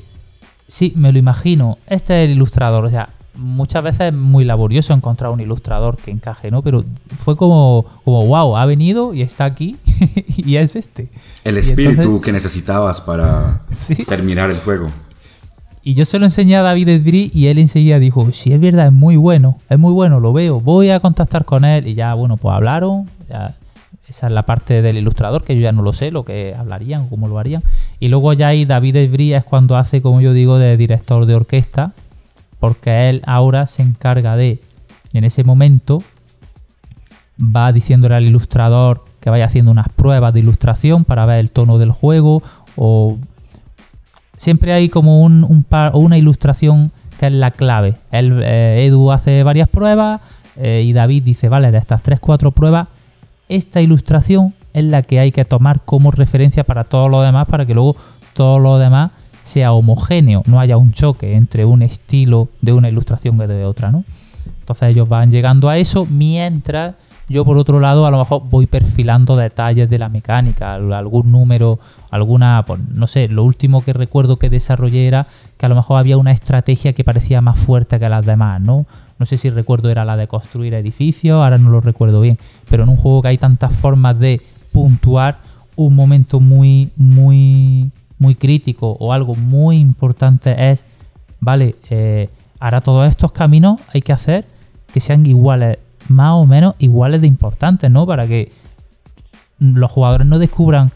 sí, 0.69 0.93
me 0.97 1.13
lo 1.13 1.19
imagino, 1.19 1.79
este 1.87 2.23
es 2.23 2.29
el 2.31 2.37
ilustrador, 2.37 2.85
o 2.87 2.91
sea, 2.91 3.09
muchas 3.35 3.83
veces 3.83 4.09
es 4.09 4.13
muy 4.15 4.45
laborioso 4.45 4.93
encontrar 4.93 5.31
un 5.33 5.41
ilustrador 5.41 5.97
que 5.97 6.11
encaje, 6.11 6.51
¿no? 6.51 6.63
Pero 6.63 6.85
fue 7.25 7.35
como, 7.35 7.87
como 8.05 8.27
wow, 8.27 8.57
ha 8.59 8.67
venido 8.67 9.15
y 9.15 9.23
está 9.23 9.45
aquí 9.47 9.77
y 10.37 10.57
es 10.57 10.77
este. 10.77 11.09
El 11.45 11.57
espíritu 11.57 12.01
entonces- 12.03 12.25
que 12.27 12.33
necesitabas 12.33 13.01
para 13.01 13.63
Sí. 13.71 13.97
terminar 14.05 14.51
el 14.51 14.59
juego. 14.59 14.91
Y 15.85 15.95
yo 15.95 16.05
se 16.05 16.18
lo 16.18 16.27
enseñé 16.27 16.57
a 16.57 16.62
David 16.62 16.88
Esbrí 16.88 17.31
y 17.35 17.47
él 17.47 17.59
enseguida 17.59 17.99
dijo, 17.99 18.31
sí, 18.33 18.53
es 18.53 18.61
verdad, 18.61 18.87
es 18.87 18.92
muy 18.92 19.16
bueno, 19.16 19.57
es 19.68 19.79
muy 19.79 19.92
bueno, 19.92 20.21
lo 20.21 20.33
veo, 20.33 20.61
voy 20.61 20.90
a 20.90 21.01
contactar 21.01 21.45
con 21.45 21.64
él. 21.64 21.88
Y 21.88 21.95
ya, 21.95 22.14
bueno, 22.14 22.37
pues 22.37 22.55
hablaron, 22.55 23.11
ya, 23.29 23.57
esa 24.09 24.29
es 24.29 24.33
la 24.33 24.45
parte 24.45 24.81
del 24.81 24.99
ilustrador, 24.99 25.42
que 25.42 25.57
yo 25.57 25.62
ya 25.62 25.73
no 25.73 25.83
lo 25.83 25.92
sé, 25.92 26.12
lo 26.12 26.25
que 26.25 26.55
hablarían, 26.57 27.09
cómo 27.09 27.27
lo 27.27 27.38
harían. 27.38 27.64
Y 27.99 28.09
luego 28.09 28.33
ya 28.33 28.49
ahí 28.49 28.64
David 28.64 28.97
Esbrí 28.97 29.35
es 29.35 29.42
cuando 29.42 29.77
hace, 29.77 30.03
como 30.03 30.21
yo 30.21 30.33
digo, 30.33 30.59
de 30.59 30.77
director 30.77 31.27
de 31.27 31.35
orquesta, 31.35 31.92
porque 32.61 33.09
él 33.09 33.23
ahora 33.27 33.66
se 33.66 33.83
encarga 33.83 34.37
de, 34.37 34.61
en 35.12 35.25
ese 35.25 35.42
momento, 35.42 36.03
va 37.40 37.73
diciéndole 37.73 38.14
al 38.14 38.25
ilustrador 38.25 39.05
que 39.21 39.31
vaya 39.31 39.47
haciendo 39.47 39.71
unas 39.71 39.88
pruebas 39.88 40.35
de 40.35 40.40
ilustración 40.40 41.05
para 41.05 41.27
ver 41.27 41.38
el 41.38 41.51
tono 41.51 41.79
del 41.79 41.90
juego 41.90 42.42
o 42.77 43.18
siempre 44.37 44.73
hay 44.73 44.88
como 44.88 45.23
un, 45.23 45.45
un 45.45 45.62
par- 45.62 45.92
o 45.95 45.99
una 45.99 46.18
ilustración 46.18 46.92
que 47.18 47.27
es 47.27 47.33
la 47.33 47.51
clave. 47.51 47.97
Él, 48.11 48.40
eh, 48.42 48.85
Edu 48.87 49.12
hace 49.12 49.42
varias 49.42 49.68
pruebas 49.68 50.21
eh, 50.57 50.83
y 50.83 50.92
David 50.92 51.23
dice, 51.23 51.49
vale, 51.49 51.71
de 51.71 51.79
estas 51.79 52.03
3-4 52.03 52.53
pruebas, 52.53 52.88
esta 53.49 53.81
ilustración 53.81 54.55
es 54.73 54.85
la 54.85 55.03
que 55.03 55.21
hay 55.21 55.33
que 55.33 55.45
tomar 55.45 55.81
como 55.85 56.11
referencia 56.11 56.64
para 56.64 56.85
todo 56.85 57.09
lo 57.09 57.21
demás, 57.23 57.47
para 57.47 57.66
que 57.66 57.75
luego 57.75 57.97
todo 58.35 58.59
lo 58.59 58.79
demás 58.79 59.11
sea 59.45 59.73
homogéneo, 59.73 60.42
no 60.47 60.61
haya 60.61 60.77
un 60.77 60.92
choque 60.92 61.35
entre 61.35 61.64
un 61.64 61.83
estilo 61.83 62.49
de 62.61 62.73
una 62.73 62.88
ilustración 62.88 63.37
que 63.37 63.47
de 63.47 63.64
otra, 63.64 63.90
¿no? 63.90 64.05
Entonces 64.61 64.90
ellos 64.90 65.09
van 65.09 65.31
llegando 65.31 65.68
a 65.68 65.77
eso 65.79 66.07
mientras 66.09 66.95
yo 67.33 67.45
por 67.45 67.59
otro 67.59 67.81
lado 67.81 68.07
a 68.07 68.11
lo 68.11 68.18
mejor 68.18 68.42
voy 68.49 68.66
perfilando 68.66 69.35
detalles 69.37 69.88
de 69.90 69.99
la 69.99 70.09
mecánica, 70.09 70.73
al- 70.73 70.92
algún 70.92 71.33
número, 71.33 71.79
alguna, 72.11 72.64
pues, 72.64 72.81
no 72.95 73.07
sé, 73.07 73.27
lo 73.29 73.42
último 73.42 73.83
que 73.83 73.92
recuerdo 73.92 74.37
que 74.37 74.49
desarrollé 74.49 75.07
era 75.09 75.27
que 75.59 75.66
a 75.66 75.68
lo 75.68 75.75
mejor 75.75 75.99
había 75.99 76.16
una 76.18 76.33
estrategia 76.33 76.92
que 76.92 77.03
parecía 77.05 77.40
más 77.40 77.59
fuerte 77.59 77.99
que 77.99 78.09
las 78.09 78.25
demás, 78.25 78.61
¿no? 78.61 78.87
No 79.18 79.27
sé 79.27 79.38
si 79.38 79.51
recuerdo 79.51 79.88
era 79.90 80.05
la 80.05 80.16
de 80.16 80.27
construir 80.29 80.75
edificios, 80.75 81.42
ahora 81.42 81.57
no 81.59 81.71
lo 81.71 81.81
recuerdo 81.81 82.21
bien, 82.21 82.38
pero 82.68 82.83
en 82.83 82.88
un 82.88 82.97
juego 82.97 83.23
que 83.23 83.29
hay 83.29 83.38
tantas 83.38 83.73
formas 83.73 84.18
de 84.18 84.40
puntuar 84.73 85.38
un 85.77 85.95
momento 85.95 86.38
muy, 86.40 86.90
muy, 86.97 87.90
muy 88.18 88.35
crítico 88.35 88.97
o 89.01 89.12
algo 89.12 89.35
muy 89.35 89.79
importante 89.79 90.71
es, 90.71 90.85
vale, 91.40 91.77
eh, 91.90 92.29
ahora 92.61 92.81
todos 92.81 93.09
estos 93.09 93.33
caminos 93.33 93.81
hay 93.95 94.03
que 94.03 94.12
hacer 94.12 94.45
que 94.92 95.01
sean 95.01 95.25
iguales, 95.25 95.79
más 96.09 96.33
o 96.33 96.47
menos 96.47 96.75
iguales 96.79 97.21
de 97.21 97.27
importantes, 97.27 97.91
¿no? 97.91 98.07
Para 98.07 98.27
que 98.27 98.53
los 99.59 99.91
jugadores 99.91 100.27
no 100.27 100.38
descubran 100.38 100.91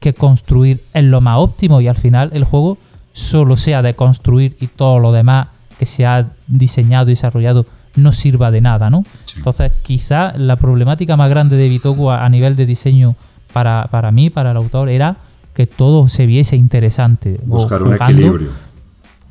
que 0.00 0.14
construir 0.14 0.82
es 0.94 1.04
lo 1.04 1.20
más 1.20 1.38
óptimo 1.38 1.80
y 1.80 1.88
al 1.88 1.96
final 1.96 2.30
el 2.32 2.44
juego 2.44 2.78
solo 3.12 3.56
sea 3.56 3.82
de 3.82 3.94
construir 3.94 4.56
y 4.60 4.66
todo 4.66 4.98
lo 4.98 5.12
demás 5.12 5.48
que 5.78 5.86
se 5.86 6.06
ha 6.06 6.26
diseñado 6.46 7.06
y 7.08 7.12
desarrollado 7.12 7.66
no 7.96 8.12
sirva 8.12 8.50
de 8.50 8.60
nada, 8.60 8.90
¿no? 8.90 9.04
Sí. 9.26 9.38
Entonces, 9.38 9.72
quizá 9.82 10.32
la 10.36 10.56
problemática 10.56 11.16
más 11.16 11.28
grande 11.30 11.56
de 11.56 11.68
Bitoku 11.68 12.10
a, 12.10 12.24
a 12.24 12.28
nivel 12.28 12.56
de 12.56 12.66
diseño 12.66 13.16
para, 13.52 13.84
para 13.84 14.10
mí, 14.10 14.30
para 14.30 14.52
el 14.52 14.56
autor, 14.56 14.88
era 14.88 15.16
que 15.54 15.66
todo 15.66 16.08
se 16.08 16.26
viese 16.26 16.56
interesante. 16.56 17.38
Buscar 17.44 17.82
un 17.82 17.94
equilibrio. 17.94 18.50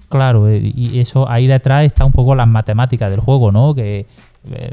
Claro, 0.09 0.47
eh, 0.49 0.59
y 0.61 0.99
eso 0.99 1.29
ahí 1.29 1.47
detrás 1.47 1.85
está 1.85 2.05
un 2.05 2.11
poco 2.11 2.35
las 2.35 2.47
matemáticas 2.47 3.09
del 3.09 3.21
juego, 3.21 3.51
¿no? 3.51 3.73
Que, 3.73 4.05
eh, 4.51 4.71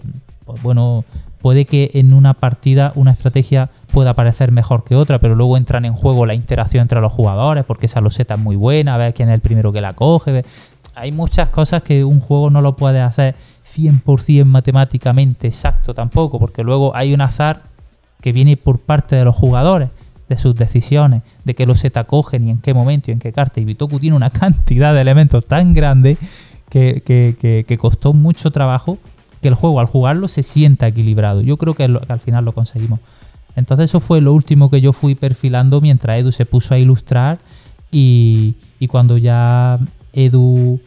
bueno, 0.63 1.05
puede 1.41 1.65
que 1.65 1.91
en 1.95 2.13
una 2.13 2.35
partida 2.35 2.93
una 2.95 3.11
estrategia 3.11 3.71
pueda 3.93 4.15
parecer 4.15 4.53
mejor 4.53 4.85
que 4.85 4.95
otra, 4.95 5.19
pero 5.19 5.35
luego 5.35 5.57
entran 5.57 5.85
en 5.85 5.93
juego 5.93 6.27
la 6.27 6.35
interacción 6.35 6.83
entre 6.83 7.01
los 7.01 7.13
jugadores, 7.13 7.65
porque 7.67 7.87
esa 7.87 8.01
loseta 8.01 8.35
es 8.35 8.41
muy 8.41 8.57
buena, 8.57 8.97
ver 8.97 9.15
quién 9.15 9.29
es 9.29 9.35
el 9.35 9.41
primero 9.41 9.73
que 9.73 9.81
la 9.81 9.93
coge. 9.93 10.43
Hay 10.95 11.13
muchas 11.13 11.51
cosas 11.51 11.83
que 11.83 12.05
un 12.05 12.21
juego 12.21 12.51
no 12.51 12.61
lo 12.61 12.77
puede 12.77 13.01
hacer 13.01 13.37
100% 13.77 14.45
matemáticamente 14.45 15.47
exacto 15.47 15.95
tampoco, 15.95 16.39
porque 16.39 16.63
luego 16.63 16.95
hay 16.97 17.15
un 17.15 17.21
azar 17.21 17.63
que 18.21 18.33
viene 18.33 18.57
por 18.57 18.81
parte 18.81 19.15
de 19.17 19.25
los 19.25 19.37
jugadores, 19.37 19.91
de 20.29 20.37
sus 20.37 20.55
decisiones, 20.55 21.23
de 21.45 21.55
qué 21.55 21.67
loseta 21.67 22.05
cogen 22.05 22.49
y 22.49 22.51
en 22.51 22.59
qué 22.59 22.75
momento 22.75 23.11
y 23.11 23.15
en 23.15 23.21
qué 23.21 23.33
carta. 23.33 23.61
Y 23.61 23.65
Bitoku 23.65 24.01
tiene 24.01 24.17
una 24.17 24.31
cantidad 24.31 24.93
de 24.93 25.01
elementos 25.01 25.47
tan 25.47 25.73
grande 25.73 26.17
que 26.69 27.79
costó 27.79 28.13
mucho 28.13 28.51
trabajo 28.51 28.99
que 29.41 29.49
el 29.49 29.55
juego 29.55 29.81
al 29.81 29.87
jugarlo 29.87 30.29
se 30.29 30.43
sienta 30.43 30.87
equilibrado. 30.89 31.41
Yo 31.41 31.57
creo 31.57 31.75
que, 31.75 31.85
al 31.85 32.21
final 32.21 32.45
lo 32.45 32.53
conseguimos. 32.53 33.01
Entonces 33.57 33.91
eso 33.91 34.01
fue 34.01 34.21
lo 34.21 34.33
último 34.33 34.71
que 34.71 34.81
yo 34.81 34.93
fui 34.93 35.15
perfilando 35.15 35.81
mientras 35.81 36.19
Edu 36.19 36.33
se 36.33 36.47
puso 36.47 36.75
a 36.75 36.79
ilustrar 36.79 37.39
y, 37.91 38.55
y 38.79 38.89
cuando 38.89 39.17
ya 39.17 39.79
Edu... 40.13 40.81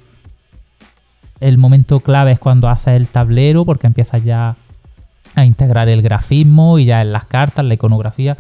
El 1.40 1.58
momento 1.58 2.02
clave 2.02 2.34
es 2.34 2.40
cuando 2.40 2.70
hace 2.70 2.96
el 2.96 3.08
tablero 3.08 3.66
porque 3.66 3.88
empieza 3.88 4.20
ya 4.20 4.54
a 5.36 5.46
integrar 5.46 5.90
el 5.90 6.04
grafismo 6.04 6.78
y 6.78 6.86
ya 6.86 7.02
en 7.02 7.12
las 7.12 7.26
cartas, 7.26 7.66
la 7.66 7.74
iconografía. 7.74 8.38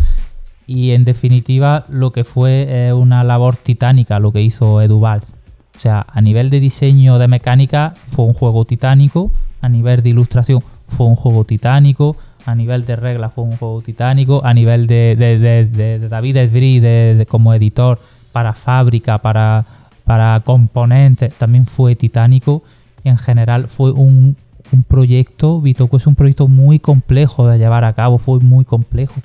Y 0.67 0.91
en 0.91 1.03
definitiva 1.03 1.83
lo 1.89 2.11
que 2.11 2.23
fue 2.23 2.67
eh, 2.69 2.93
una 2.93 3.23
labor 3.23 3.55
titánica 3.55 4.19
lo 4.19 4.31
que 4.31 4.41
hizo 4.41 4.81
Edu 4.81 4.99
Valls. 4.99 5.33
O 5.75 5.79
sea, 5.79 6.05
a 6.07 6.21
nivel 6.21 6.51
de 6.51 6.59
diseño 6.59 7.17
de 7.17 7.27
mecánica 7.27 7.95
fue 8.11 8.25
un 8.25 8.33
juego 8.33 8.65
titánico, 8.65 9.31
a 9.61 9.69
nivel 9.69 10.01
de 10.01 10.09
ilustración 10.09 10.59
fue 10.87 11.05
un 11.05 11.15
juego 11.15 11.43
titánico, 11.45 12.15
a 12.45 12.55
nivel 12.55 12.85
de 12.85 12.95
reglas 12.95 13.31
fue 13.33 13.43
un 13.43 13.55
juego 13.57 13.81
titánico, 13.81 14.41
a 14.43 14.53
nivel 14.53 14.87
de, 14.87 15.15
de- 15.15 15.37
de- 15.39 15.65
de- 15.65 16.09
David 16.09 16.35
de- 16.35 17.27
como 17.29 17.53
editor 17.53 17.99
para 18.31 18.53
fábrica, 18.53 19.19
para, 19.19 19.65
para 20.05 20.39
componentes, 20.41 21.33
también 21.35 21.65
fue 21.67 21.95
titánico. 21.95 22.63
En 23.03 23.17
general 23.17 23.67
fue 23.67 23.91
un, 23.91 24.35
un 24.71 24.83
proyecto, 24.83 25.61
Bitoku 25.61 25.97
es 25.97 26.07
un 26.07 26.15
proyecto 26.15 26.47
muy 26.47 26.79
complejo 26.79 27.47
de 27.47 27.57
llevar 27.57 27.83
a 27.83 27.93
cabo, 27.93 28.17
fue 28.17 28.39
muy 28.39 28.65
complejo. 28.65 29.21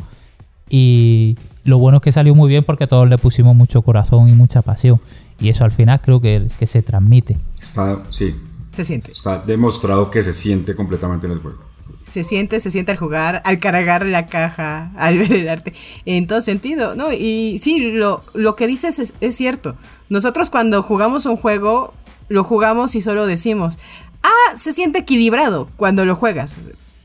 Y 0.69 1.37
lo 1.65 1.79
bueno 1.79 1.99
es 1.99 2.03
que 2.03 2.13
salió 2.13 2.35
muy 2.35 2.49
bien 2.49 2.65
porque 2.65 2.87
todos 2.87 3.09
le 3.09 3.19
pusimos 3.19 3.55
mucho 3.55 3.83
corazón 3.83 4.29
y 4.29 4.33
mucha 4.33 4.63
pasión. 4.63 5.01
Y 5.39 5.49
eso 5.51 5.65
al 5.65 5.71
final 5.71 6.01
creo 6.01 6.21
que, 6.21 6.49
que 6.59 6.67
se 6.67 6.83
transmite. 6.83 7.39
Está, 7.61 7.99
sí, 8.11 8.35
Se 8.77 8.85
siente. 8.85 9.13
está 9.13 9.39
demostrado 9.39 10.11
que 10.11 10.23
se 10.23 10.35
siente 10.35 10.77
completamente 10.77 11.27
en 11.27 11.33
el 11.33 11.39
juego. 11.41 11.59
Se 12.03 12.23
siente, 12.23 12.61
se 12.61 12.71
siente 12.71 12.93
al 12.93 12.99
jugar, 12.99 13.43
al 13.45 13.59
cargar 13.59 14.05
la 14.05 14.27
caja, 14.27 14.93
al 14.97 15.19
ver 15.19 15.33
el 15.33 15.49
arte, 15.49 15.73
en 16.05 16.27
todo 16.27 16.41
sentido, 16.41 16.95
¿no? 16.95 17.13
Y 17.13 17.59
sí, 17.59 17.91
lo, 17.93 18.23
lo 18.35 18.55
que 18.55 18.67
dices 18.67 18.99
es, 18.99 19.15
es 19.21 19.35
cierto. 19.35 19.77
Nosotros 20.09 20.51
cuando 20.51 20.83
jugamos 20.83 21.27
un 21.27 21.37
juego, 21.37 21.93
lo 22.29 22.45
jugamos 22.45 22.95
y 22.95 23.01
solo 23.01 23.27
decimos, 23.27 23.79
ah, 24.23 24.57
se 24.57 24.73
siente 24.73 25.01
equilibrado 25.01 25.69
cuando 25.77 26.05
lo 26.05 26.17
juegas. 26.17 26.61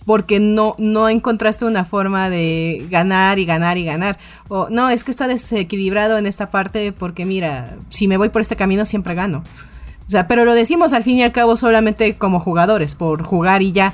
Porque 0.05 0.39
no, 0.39 0.75
no 0.79 1.09
encontraste 1.09 1.65
una 1.65 1.85
forma 1.85 2.29
de 2.29 2.85
ganar 2.89 3.37
y 3.37 3.45
ganar 3.45 3.77
y 3.77 3.85
ganar. 3.85 4.17
O 4.47 4.67
no, 4.69 4.89
es 4.89 5.03
que 5.03 5.11
está 5.11 5.27
desequilibrado 5.27 6.17
en 6.17 6.25
esta 6.25 6.49
parte 6.49 6.91
porque 6.91 7.25
mira, 7.25 7.77
si 7.89 8.07
me 8.07 8.17
voy 8.17 8.29
por 8.29 8.41
este 8.41 8.55
camino 8.55 8.85
siempre 8.85 9.13
gano. 9.13 9.43
O 10.11 10.17
sea, 10.19 10.27
pero 10.27 10.43
lo 10.43 10.53
decimos 10.53 10.91
al 10.91 11.03
fin 11.03 11.19
y 11.19 11.23
al 11.23 11.31
cabo 11.31 11.55
solamente 11.55 12.17
como 12.17 12.41
jugadores, 12.41 12.95
por 12.95 13.23
jugar 13.23 13.61
y 13.61 13.71
ya. 13.71 13.93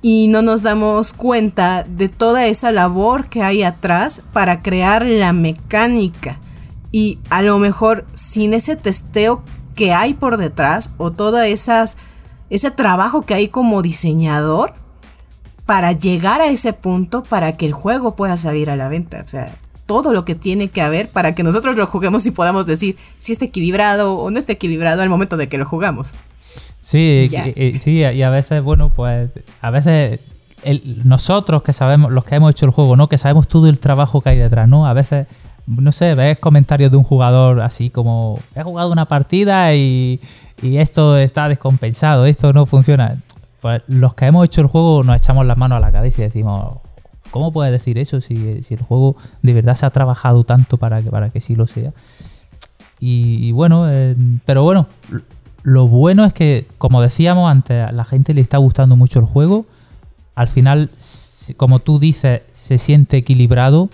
Y 0.00 0.28
no 0.28 0.40
nos 0.40 0.62
damos 0.62 1.12
cuenta 1.12 1.84
de 1.86 2.08
toda 2.08 2.46
esa 2.46 2.72
labor 2.72 3.28
que 3.28 3.42
hay 3.42 3.62
atrás 3.62 4.22
para 4.32 4.62
crear 4.62 5.04
la 5.04 5.34
mecánica. 5.34 6.36
Y 6.90 7.18
a 7.28 7.42
lo 7.42 7.58
mejor 7.58 8.06
sin 8.14 8.54
ese 8.54 8.76
testeo 8.76 9.42
que 9.74 9.92
hay 9.92 10.14
por 10.14 10.38
detrás 10.38 10.92
o 10.96 11.10
todo 11.10 11.42
esas, 11.42 11.98
ese 12.48 12.70
trabajo 12.70 13.20
que 13.20 13.34
hay 13.34 13.48
como 13.48 13.82
diseñador 13.82 14.72
para 15.66 15.92
llegar 15.92 16.40
a 16.40 16.46
ese 16.46 16.72
punto 16.72 17.22
para 17.24 17.58
que 17.58 17.66
el 17.66 17.74
juego 17.74 18.16
pueda 18.16 18.38
salir 18.38 18.70
a 18.70 18.76
la 18.76 18.88
venta. 18.88 19.20
O 19.22 19.28
sea, 19.28 19.54
todo 19.88 20.12
lo 20.12 20.24
que 20.24 20.34
tiene 20.36 20.68
que 20.68 20.82
haber 20.82 21.08
para 21.08 21.34
que 21.34 21.42
nosotros 21.42 21.74
lo 21.76 21.86
juguemos 21.86 22.24
y 22.26 22.30
podamos 22.30 22.66
decir 22.66 22.96
si 23.18 23.32
está 23.32 23.46
equilibrado 23.46 24.14
o 24.14 24.30
no 24.30 24.38
está 24.38 24.52
equilibrado 24.52 25.02
al 25.02 25.08
momento 25.08 25.36
de 25.38 25.48
que 25.48 25.56
lo 25.58 25.64
jugamos. 25.64 26.14
Sí, 26.80 27.28
y- 27.56 27.60
y- 27.64 27.74
sí, 27.80 27.92
y 28.02 28.22
a 28.22 28.30
veces, 28.30 28.62
bueno, 28.62 28.90
pues 28.90 29.30
a 29.62 29.70
veces 29.70 30.20
el- 30.62 31.02
nosotros 31.08 31.62
que 31.62 31.72
sabemos, 31.72 32.12
los 32.12 32.24
que 32.24 32.34
hemos 32.36 32.50
hecho 32.52 32.66
el 32.66 32.72
juego, 32.72 32.96
¿no? 32.96 33.08
Que 33.08 33.18
sabemos 33.18 33.48
todo 33.48 33.66
el 33.68 33.80
trabajo 33.80 34.20
que 34.20 34.28
hay 34.30 34.38
detrás, 34.38 34.68
¿no? 34.68 34.86
A 34.86 34.92
veces, 34.92 35.26
no 35.66 35.90
sé, 35.90 36.14
ves 36.14 36.38
comentarios 36.38 36.90
de 36.90 36.96
un 36.98 37.04
jugador 37.04 37.62
así 37.62 37.90
como, 37.90 38.38
he 38.54 38.62
jugado 38.62 38.92
una 38.92 39.06
partida 39.06 39.74
y, 39.74 40.20
y 40.62 40.78
esto 40.78 41.16
está 41.16 41.48
descompensado, 41.48 42.26
esto 42.26 42.52
no 42.52 42.66
funciona. 42.66 43.16
Pues 43.62 43.82
los 43.88 44.14
que 44.14 44.26
hemos 44.26 44.44
hecho 44.46 44.60
el 44.60 44.66
juego 44.68 45.02
nos 45.02 45.16
echamos 45.16 45.46
las 45.46 45.56
manos 45.58 45.76
a 45.76 45.80
la 45.80 45.90
cabeza 45.92 46.20
y 46.22 46.24
decimos, 46.24 46.74
¿cómo 47.30 47.52
puedes 47.52 47.72
decir 47.72 47.98
eso 47.98 48.20
si, 48.20 48.34
el 48.70 48.82
juego 48.82 49.16
de 49.42 49.54
verdad 49.54 49.74
se 49.74 49.86
ha 49.86 49.90
trabajado 49.90 50.44
tanto 50.44 50.76
para 50.76 51.00
que, 51.02 51.10
para 51.10 51.28
que 51.28 51.40
sí 51.40 51.54
lo 51.54 51.66
sea? 51.66 51.92
Y, 53.00 53.52
bueno, 53.52 53.88
eh, 53.90 54.16
pero 54.44 54.64
bueno, 54.64 54.86
lo 55.62 55.86
bueno 55.86 56.24
es 56.24 56.32
que, 56.32 56.66
como 56.78 57.00
decíamos 57.00 57.50
antes, 57.50 57.86
a 57.86 57.92
la 57.92 58.04
gente 58.04 58.34
le 58.34 58.40
está 58.40 58.58
gustando 58.58 58.96
mucho 58.96 59.20
el 59.20 59.26
juego. 59.26 59.66
Al 60.34 60.48
final, 60.48 60.90
como 61.56 61.78
tú 61.78 61.98
dices, 61.98 62.42
se 62.54 62.78
siente 62.78 63.16
equilibrado. 63.18 63.88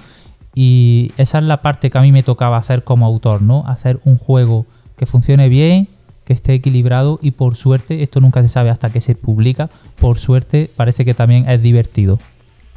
Y 0.55 1.11
esa 1.19 1.39
es 1.39 1.45
la 1.45 1.61
parte 1.61 1.91
que 1.91 1.99
a 1.99 2.01
mí 2.01 2.13
me 2.13 2.23
tocaba 2.23 2.57
hacer 2.57 2.85
como 2.85 3.05
autor, 3.05 3.43
¿no? 3.43 3.67
Hacer 3.67 4.01
un 4.05 4.17
juego 4.17 4.67
que 4.97 5.05
funcione 5.05 5.49
bien, 5.49 5.89
que 6.25 6.33
esté 6.33 6.55
equilibrado 6.55 7.19
y 7.23 7.33
por 7.33 7.57
suerte, 7.57 8.03
esto 8.03 8.21
nunca 8.21 8.43
se 8.43 8.49
sabe 8.49 8.71
hasta 8.71 8.91
que 8.91 9.01
se 9.01 9.15
publica, 9.15 9.69
por 10.01 10.19
suerte 10.19 10.71
parece 10.75 11.05
que 11.05 11.15
también 11.15 11.49
es 11.49 11.61
divertido. 11.63 12.19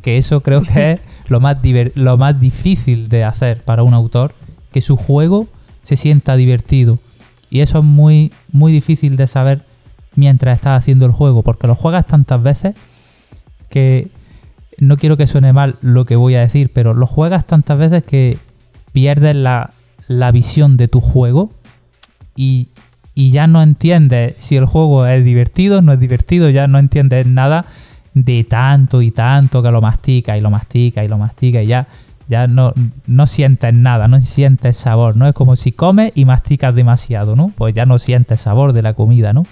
Que 0.01 0.17
eso 0.17 0.41
creo 0.41 0.61
que 0.61 0.93
es 0.93 1.01
lo 1.27 1.39
más, 1.39 1.57
lo 1.95 2.17
más 2.17 2.39
difícil 2.39 3.09
de 3.09 3.23
hacer 3.23 3.63
para 3.63 3.83
un 3.83 3.93
autor, 3.93 4.33
que 4.71 4.81
su 4.81 4.97
juego 4.97 5.47
se 5.83 5.97
sienta 5.97 6.35
divertido. 6.35 6.99
Y 7.49 7.61
eso 7.61 7.79
es 7.79 7.83
muy, 7.83 8.31
muy 8.51 8.71
difícil 8.71 9.15
de 9.15 9.27
saber 9.27 9.63
mientras 10.15 10.57
estás 10.57 10.79
haciendo 10.79 11.05
el 11.05 11.11
juego, 11.11 11.43
porque 11.43 11.67
lo 11.67 11.75
juegas 11.75 12.05
tantas 12.05 12.41
veces 12.41 12.75
que 13.69 14.09
no 14.79 14.97
quiero 14.97 15.17
que 15.17 15.27
suene 15.27 15.53
mal 15.53 15.77
lo 15.81 16.05
que 16.05 16.15
voy 16.15 16.35
a 16.35 16.41
decir, 16.41 16.71
pero 16.73 16.93
lo 16.93 17.07
juegas 17.07 17.45
tantas 17.45 17.79
veces 17.79 18.03
que 18.03 18.37
pierdes 18.91 19.35
la, 19.35 19.69
la 20.07 20.31
visión 20.31 20.77
de 20.77 20.87
tu 20.87 21.01
juego 21.01 21.51
y, 22.35 22.69
y 23.15 23.31
ya 23.31 23.47
no 23.47 23.61
entiendes 23.61 24.35
si 24.37 24.57
el 24.57 24.65
juego 24.65 25.05
es 25.05 25.23
divertido, 25.23 25.81
no 25.81 25.93
es 25.93 25.99
divertido, 25.99 26.49
ya 26.49 26.67
no 26.67 26.79
entiendes 26.79 27.25
nada 27.25 27.65
de 28.23 28.43
tanto 28.43 29.01
y 29.01 29.11
tanto 29.11 29.61
que 29.61 29.71
lo 29.71 29.81
mastica 29.81 30.37
y 30.37 30.41
lo 30.41 30.49
mastica 30.49 31.03
y 31.03 31.07
lo 31.07 31.17
mastica 31.17 31.61
y 31.61 31.67
ya, 31.67 31.87
ya 32.27 32.47
no, 32.47 32.73
no 33.05 33.27
sientes 33.27 33.73
nada, 33.73 34.07
no 34.07 34.19
sientes 34.21 34.77
sabor, 34.77 35.15
¿no? 35.15 35.27
Es 35.27 35.35
como 35.35 35.55
si 35.55 35.71
comes 35.71 36.11
y 36.15 36.25
masticas 36.25 36.73
demasiado, 36.73 37.35
¿no? 37.35 37.51
Pues 37.55 37.75
ya 37.75 37.85
no 37.85 37.99
sientes 37.99 38.41
sabor 38.41 38.73
de 38.73 38.81
la 38.81 38.93
comida, 38.93 39.33
¿no? 39.33 39.43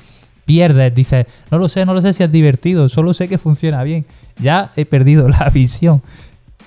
Pierdes, 0.45 0.93
dices, 0.93 1.27
no 1.51 1.57
lo 1.57 1.69
sé, 1.69 1.85
no 1.85 1.93
lo 1.93 2.01
sé 2.01 2.13
si 2.13 2.23
es 2.23 2.31
divertido, 2.31 2.89
solo 2.89 3.13
sé 3.13 3.27
que 3.27 3.37
funciona 3.37 3.83
bien. 3.83 4.05
Ya 4.39 4.71
he 4.75 4.85
perdido 4.85 5.29
la 5.29 5.49
visión. 5.49 6.01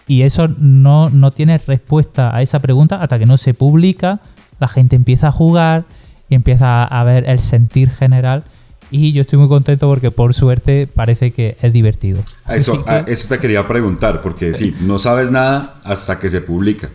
Y 0.07 0.23
eso 0.23 0.49
no, 0.49 1.11
no 1.11 1.31
tiene 1.31 1.59
respuesta 1.59 2.35
a 2.35 2.43
esa 2.43 2.61
pregunta 2.61 3.03
hasta 3.03 3.19
que 3.19 3.27
no 3.27 3.37
se 3.37 3.53
publica, 3.53 4.21
la 4.59 4.69
gente 4.69 4.97
empieza 4.97 5.29
a 5.29 5.33
jugar 5.33 5.85
y 6.31 6.35
empieza 6.35 6.85
a 6.85 7.05
ver 7.05 7.29
el 7.29 7.41
sentir 7.41 7.91
general. 7.91 8.45
Y 8.91 9.13
yo 9.13 9.23
estoy 9.23 9.39
muy 9.39 9.49
contento 9.49 9.87
porque 9.87 10.11
por 10.11 10.33
suerte 10.35 10.87
parece 10.87 11.31
que 11.31 11.57
es 11.61 11.73
divertido. 11.73 12.21
A 12.45 12.57
Eso, 12.57 12.73
Así 12.75 12.83
que- 12.85 12.91
a 12.91 12.99
eso 13.01 13.29
te 13.29 13.39
quería 13.39 13.67
preguntar, 13.67 14.21
porque 14.23 14.53
sí, 14.55 14.75
no 14.81 14.99
sabes 14.99 15.31
nada 15.31 15.75
hasta 15.85 16.19
que 16.19 16.31
se 16.31 16.41
publica. 16.41 16.89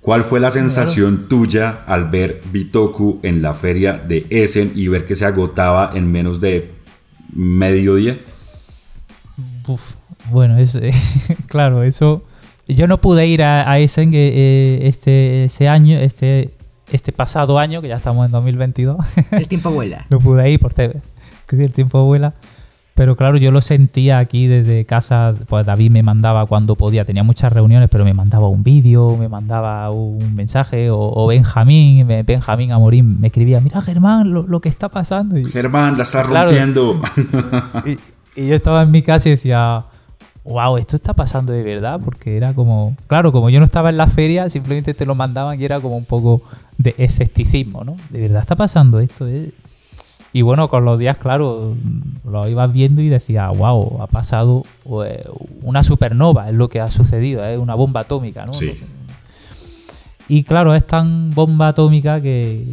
¿Cuál 0.00 0.24
fue 0.24 0.40
la 0.40 0.50
sensación 0.50 1.28
tuya 1.28 1.80
al 1.86 2.08
ver 2.08 2.40
Bitoku 2.50 3.20
en 3.22 3.42
la 3.42 3.52
feria 3.54 3.92
de 3.92 4.26
Essen 4.30 4.72
y 4.74 4.88
ver 4.88 5.04
que 5.04 5.14
se 5.14 5.26
agotaba 5.26 5.92
en 5.94 6.10
menos 6.10 6.40
de 6.40 6.70
medio 7.34 7.96
día? 7.96 8.16
Uf, 9.66 9.92
bueno, 10.30 10.56
es, 10.58 10.78
claro, 11.46 11.82
eso. 11.82 12.24
Yo 12.66 12.86
no 12.86 12.98
pude 12.98 13.26
ir 13.26 13.42
a, 13.42 13.70
a 13.70 13.78
Essen 13.78 14.10
que, 14.10 14.28
eh, 14.28 14.88
este 14.88 15.44
ese 15.44 15.68
año, 15.68 15.98
este 15.98 16.50
este 16.90 17.12
pasado 17.12 17.58
año, 17.58 17.82
que 17.82 17.88
ya 17.88 17.96
estamos 17.96 18.24
en 18.26 18.32
2022. 18.32 18.96
El 19.32 19.46
tiempo 19.48 19.70
vuela. 19.70 20.06
no 20.10 20.18
pude 20.20 20.50
ir 20.50 20.58
porque 20.58 20.96
que 21.56 21.64
el 21.64 21.72
tiempo 21.72 22.04
vuela. 22.04 22.34
Pero 22.94 23.14
claro, 23.14 23.36
yo 23.36 23.52
lo 23.52 23.60
sentía 23.60 24.18
aquí 24.18 24.48
desde 24.48 24.84
casa. 24.84 25.32
Pues 25.46 25.64
David 25.64 25.92
me 25.92 26.02
mandaba 26.02 26.44
cuando 26.46 26.74
podía, 26.74 27.04
tenía 27.04 27.22
muchas 27.22 27.52
reuniones, 27.52 27.88
pero 27.88 28.04
me 28.04 28.12
mandaba 28.12 28.48
un 28.48 28.64
vídeo, 28.64 29.16
me 29.16 29.28
mandaba 29.28 29.88
un 29.92 30.34
mensaje. 30.34 30.90
O, 30.90 30.98
o 30.98 31.26
Benjamín, 31.28 32.04
me- 32.08 32.24
Benjamín 32.24 32.72
Amorín 32.72 33.20
me 33.20 33.28
escribía: 33.28 33.60
Mira, 33.60 33.80
Germán, 33.82 34.32
lo, 34.32 34.42
lo 34.42 34.60
que 34.60 34.68
está 34.68 34.88
pasando. 34.88 35.38
Y, 35.38 35.44
Germán, 35.44 35.96
la 35.96 36.02
está 36.02 36.24
Claro. 36.24 36.48
rompiendo. 36.50 37.00
y, 38.34 38.40
y 38.42 38.48
yo 38.48 38.54
estaba 38.56 38.82
en 38.82 38.90
mi 38.90 39.02
casa 39.02 39.28
y 39.28 39.32
decía, 39.32 39.84
wow, 40.42 40.76
esto 40.76 40.96
está 40.96 41.14
pasando 41.14 41.52
de 41.52 41.62
verdad, 41.62 42.00
porque 42.04 42.36
era 42.36 42.52
como, 42.52 42.96
claro, 43.06 43.30
como 43.30 43.48
yo 43.48 43.60
no 43.60 43.64
estaba 43.64 43.90
en 43.90 43.96
la 43.96 44.08
feria, 44.08 44.48
simplemente 44.50 44.92
te 44.94 45.06
lo 45.06 45.14
mandaban 45.14 45.60
y 45.60 45.64
era 45.64 45.78
como 45.78 45.96
un 45.96 46.04
poco 46.04 46.42
de 46.78 46.96
escepticismo, 46.98 47.84
¿no? 47.84 47.94
De 48.10 48.22
verdad 48.22 48.40
está 48.42 48.56
pasando 48.56 48.98
esto. 48.98 49.28
eh? 49.28 49.50
Y 50.38 50.42
bueno, 50.42 50.68
con 50.68 50.84
los 50.84 50.96
días, 51.00 51.16
claro, 51.16 51.72
lo 52.24 52.48
ibas 52.48 52.72
viendo 52.72 53.02
y 53.02 53.08
decías, 53.08 53.50
wow, 53.58 54.02
ha 54.02 54.06
pasado 54.06 54.62
pues, 54.84 55.18
una 55.64 55.82
supernova, 55.82 56.46
es 56.48 56.54
lo 56.54 56.68
que 56.68 56.78
ha 56.80 56.92
sucedido, 56.92 57.44
es 57.44 57.58
una 57.58 57.74
bomba 57.74 58.02
atómica, 58.02 58.46
¿no? 58.46 58.52
Sí. 58.52 58.78
Y 60.28 60.44
claro, 60.44 60.76
es 60.76 60.86
tan 60.86 61.30
bomba 61.30 61.66
atómica 61.66 62.20
que 62.20 62.64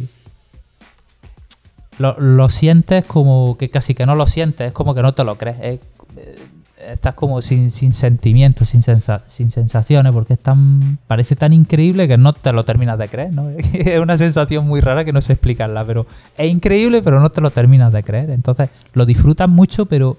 lo, 1.98 2.16
lo 2.20 2.48
sientes 2.48 3.04
como 3.04 3.56
que 3.58 3.68
casi 3.68 3.94
que 3.94 4.06
no 4.06 4.14
lo 4.14 4.28
sientes, 4.28 4.68
es 4.68 4.72
como 4.72 4.94
que 4.94 5.02
no 5.02 5.12
te 5.12 5.24
lo 5.24 5.36
crees. 5.36 5.58
es- 5.60 5.80
eh, 6.18 6.36
estás 6.90 7.14
como 7.14 7.42
sin, 7.42 7.70
sin 7.70 7.92
sentimientos, 7.94 8.68
sin, 8.70 8.82
sensa- 8.82 9.22
sin 9.28 9.50
sensaciones, 9.50 10.12
porque 10.12 10.34
es 10.34 10.38
tan, 10.40 10.98
parece 11.06 11.36
tan 11.36 11.52
increíble 11.52 12.06
que 12.08 12.16
no 12.16 12.32
te 12.32 12.52
lo 12.52 12.62
terminas 12.62 12.98
de 12.98 13.08
creer, 13.08 13.34
¿no? 13.34 13.48
es 13.72 14.00
una 14.00 14.16
sensación 14.16 14.66
muy 14.66 14.80
rara 14.80 15.04
que 15.04 15.12
no 15.12 15.20
sé 15.20 15.34
explicarla, 15.34 15.84
pero 15.84 16.06
es 16.36 16.50
increíble, 16.50 17.02
pero 17.02 17.20
no 17.20 17.30
te 17.30 17.40
lo 17.40 17.50
terminas 17.50 17.92
de 17.92 18.02
creer. 18.02 18.30
Entonces 18.30 18.70
lo 18.94 19.04
disfrutas 19.06 19.48
mucho, 19.48 19.86
pero 19.86 20.16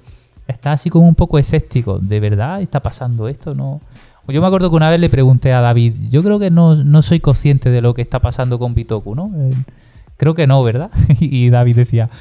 estás 0.47 0.81
así 0.81 0.89
como 0.89 1.07
un 1.07 1.15
poco 1.15 1.39
escéptico. 1.39 1.99
¿De 1.99 2.19
verdad 2.19 2.61
está 2.61 2.79
pasando 2.81 3.27
esto? 3.27 3.53
No. 3.55 3.81
Yo 4.29 4.41
me 4.41 4.47
acuerdo 4.47 4.69
que 4.69 4.75
una 4.75 4.89
vez 4.89 4.99
le 4.99 5.07
pregunté 5.09 5.53
a 5.53 5.61
David, 5.61 5.93
yo 6.09 6.21
creo 6.21 6.37
que 6.37 6.49
no, 6.49 6.75
no 6.75 7.01
soy 7.01 7.21
consciente 7.21 7.69
de 7.69 7.81
lo 7.81 7.93
que 7.93 8.01
está 8.01 8.19
pasando 8.19 8.59
con 8.59 8.73
Bitoku, 8.73 9.15
¿no? 9.15 9.31
Eh, 9.37 9.51
creo 10.17 10.35
que 10.35 10.47
no, 10.47 10.61
¿verdad? 10.63 10.89
y 11.21 11.49
David 11.49 11.77
decía, 11.77 12.09
"Va- 12.09 12.11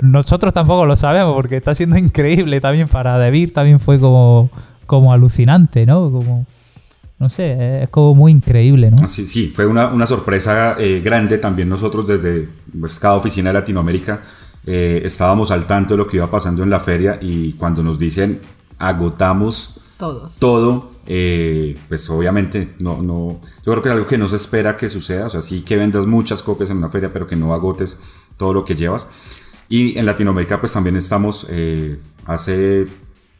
nosotros 0.00 0.52
tampoco 0.52 0.86
lo 0.86 0.96
sabemos 0.96 1.34
porque 1.34 1.56
está 1.56 1.74
siendo 1.74 1.96
increíble 1.98 2.60
también 2.60 2.88
para 2.88 3.18
David, 3.18 3.52
también 3.52 3.80
fue 3.80 3.98
como, 3.98 4.50
como 4.86 5.12
alucinante, 5.12 5.86
¿no? 5.86 6.10
Como, 6.10 6.44
no 7.18 7.30
sé, 7.30 7.84
es 7.84 7.90
como 7.90 8.14
muy 8.14 8.32
increíble, 8.32 8.90
¿no? 8.90 9.08
Sí, 9.08 9.26
sí, 9.26 9.52
fue 9.54 9.66
una, 9.66 9.88
una 9.88 10.06
sorpresa 10.06 10.76
eh, 10.78 11.00
grande 11.02 11.38
también 11.38 11.68
nosotros 11.68 12.06
desde 12.06 12.48
pues, 12.78 12.98
cada 12.98 13.14
oficina 13.14 13.50
de 13.50 13.54
Latinoamérica 13.54 14.20
eh, 14.66 15.02
estábamos 15.04 15.50
al 15.50 15.66
tanto 15.66 15.94
de 15.94 15.98
lo 15.98 16.06
que 16.06 16.16
iba 16.16 16.30
pasando 16.30 16.62
en 16.62 16.70
la 16.70 16.80
feria 16.80 17.18
y 17.20 17.52
cuando 17.52 17.82
nos 17.82 17.98
dicen 17.98 18.40
agotamos 18.78 19.80
Todos. 19.96 20.38
todo, 20.40 20.90
eh, 21.06 21.78
pues 21.88 22.10
obviamente 22.10 22.72
no, 22.80 23.00
no, 23.00 23.40
yo 23.64 23.72
creo 23.72 23.80
que 23.82 23.88
es 23.88 23.92
algo 23.94 24.06
que 24.08 24.18
no 24.18 24.26
se 24.26 24.36
espera 24.36 24.76
que 24.76 24.88
suceda, 24.88 25.26
o 25.26 25.30
sea, 25.30 25.40
sí 25.40 25.62
que 25.62 25.76
vendas 25.76 26.04
muchas 26.04 26.42
copias 26.42 26.68
en 26.70 26.78
una 26.78 26.90
feria, 26.90 27.12
pero 27.12 27.26
que 27.28 27.36
no 27.36 27.54
agotes 27.54 27.98
todo 28.36 28.52
lo 28.52 28.64
que 28.64 28.74
llevas. 28.74 29.06
Y 29.68 29.98
en 29.98 30.06
Latinoamérica 30.06 30.60
pues 30.60 30.72
también 30.72 30.96
estamos 30.96 31.46
eh, 31.50 31.98
hace 32.26 32.86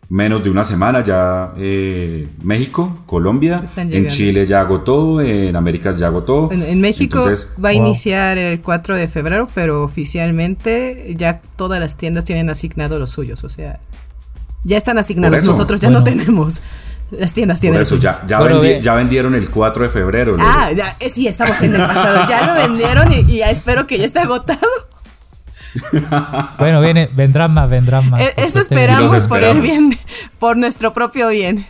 menos 0.08 0.44
de 0.44 0.50
una 0.50 0.64
semana 0.64 1.04
ya 1.04 1.52
eh, 1.56 2.28
México, 2.42 3.02
Colombia, 3.06 3.62
en. 3.76 4.06
Chile 4.08 4.46
ya 4.46 4.60
agotó, 4.60 5.20
en 5.20 5.56
América 5.56 5.92
ya 5.92 6.06
agotó. 6.08 6.48
En, 6.52 6.62
en 6.62 6.80
México 6.80 7.18
Entonces, 7.18 7.54
va 7.64 7.70
a 7.70 7.72
wow. 7.72 7.80
iniciar 7.86 8.38
el 8.38 8.60
4 8.60 8.96
de 8.96 9.08
febrero, 9.08 9.48
pero 9.54 9.82
oficialmente 9.82 11.14
ya 11.16 11.40
todas 11.56 11.80
las 11.80 11.96
tiendas 11.96 12.24
tienen 12.24 12.50
asignado 12.50 12.98
los 12.98 13.10
suyos, 13.10 13.42
o 13.44 13.48
sea, 13.48 13.80
ya 14.64 14.76
están 14.76 14.98
asignados. 14.98 15.40
eso, 15.40 15.50
Nosotros 15.50 15.80
ya 15.80 15.88
bueno. 15.88 16.00
no 16.00 16.04
tenemos. 16.04 16.62
Las 17.12 17.32
tiendas 17.32 17.60
tienen 17.60 17.76
por 17.76 17.82
eso 17.82 17.96
ya, 17.98 18.10
suyos. 18.10 18.28
ya, 18.28 18.38
Bueno, 18.40 18.56
vendi- 18.56 18.68
bien. 18.68 18.82
ya 18.82 18.94
vendieron 18.94 19.34
el 19.36 19.48
4 19.48 19.84
de 19.84 19.90
febrero. 19.90 20.32
Lore. 20.32 20.42
Ah, 20.44 20.70
ya, 20.76 20.96
eh, 20.98 21.08
sí, 21.08 21.28
estamos 21.28 21.60
en 21.62 21.74
el 21.76 21.80
pasado. 21.86 22.26
Ya 22.28 22.44
lo 22.46 22.54
vendieron 22.68 23.12
y, 23.12 23.18
y 23.32 23.38
ya 23.38 23.50
espero 23.50 23.86
que 23.86 23.96
ya 23.98 24.04
esté 24.04 24.18
agotado. 24.18 24.60
Bueno, 26.58 26.80
viene, 26.80 27.08
vendrán 27.14 27.52
más, 27.52 27.70
vendrán 27.70 28.08
más. 28.10 28.20
Eh, 28.20 28.32
porque 28.34 28.48
Eso 28.48 28.60
esperamos 28.60 29.12
Los 29.12 29.26
por 29.26 29.42
el 29.42 29.58
esperamos. 29.58 29.62
bien, 29.62 29.98
por 30.38 30.56
nuestro 30.56 30.92
propio 30.92 31.28
bien. 31.28 31.66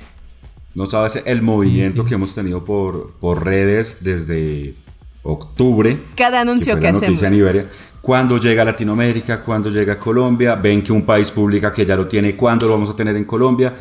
No 0.74 0.86
sabes 0.86 1.22
el 1.24 1.42
movimiento 1.42 2.04
que 2.04 2.14
hemos 2.14 2.34
tenido 2.34 2.64
por, 2.64 3.14
por 3.18 3.44
redes 3.44 4.04
desde 4.04 4.74
octubre. 5.22 6.00
Cada 6.16 6.42
anuncio 6.42 6.76
que, 6.76 6.82
la 6.82 6.90
hacemos. 6.90 7.08
noticia 7.08 7.28
en 7.28 7.34
Iberia. 7.34 7.64
Cuando 8.00 8.38
llega 8.38 8.62
a 8.62 8.64
Latinoamérica, 8.66 9.42
cuando 9.42 9.70
llega 9.70 9.94
a 9.94 9.98
Colombia, 9.98 10.54
ven 10.54 10.82
que 10.82 10.92
un 10.92 11.04
país 11.04 11.30
publica 11.30 11.72
que 11.72 11.84
ya 11.84 11.96
lo 11.96 12.06
tiene, 12.06 12.36
cuándo 12.36 12.66
lo 12.66 12.72
vamos 12.72 12.90
a 12.90 12.94
tener 12.94 13.16
en 13.16 13.24
Colombia. 13.24 13.74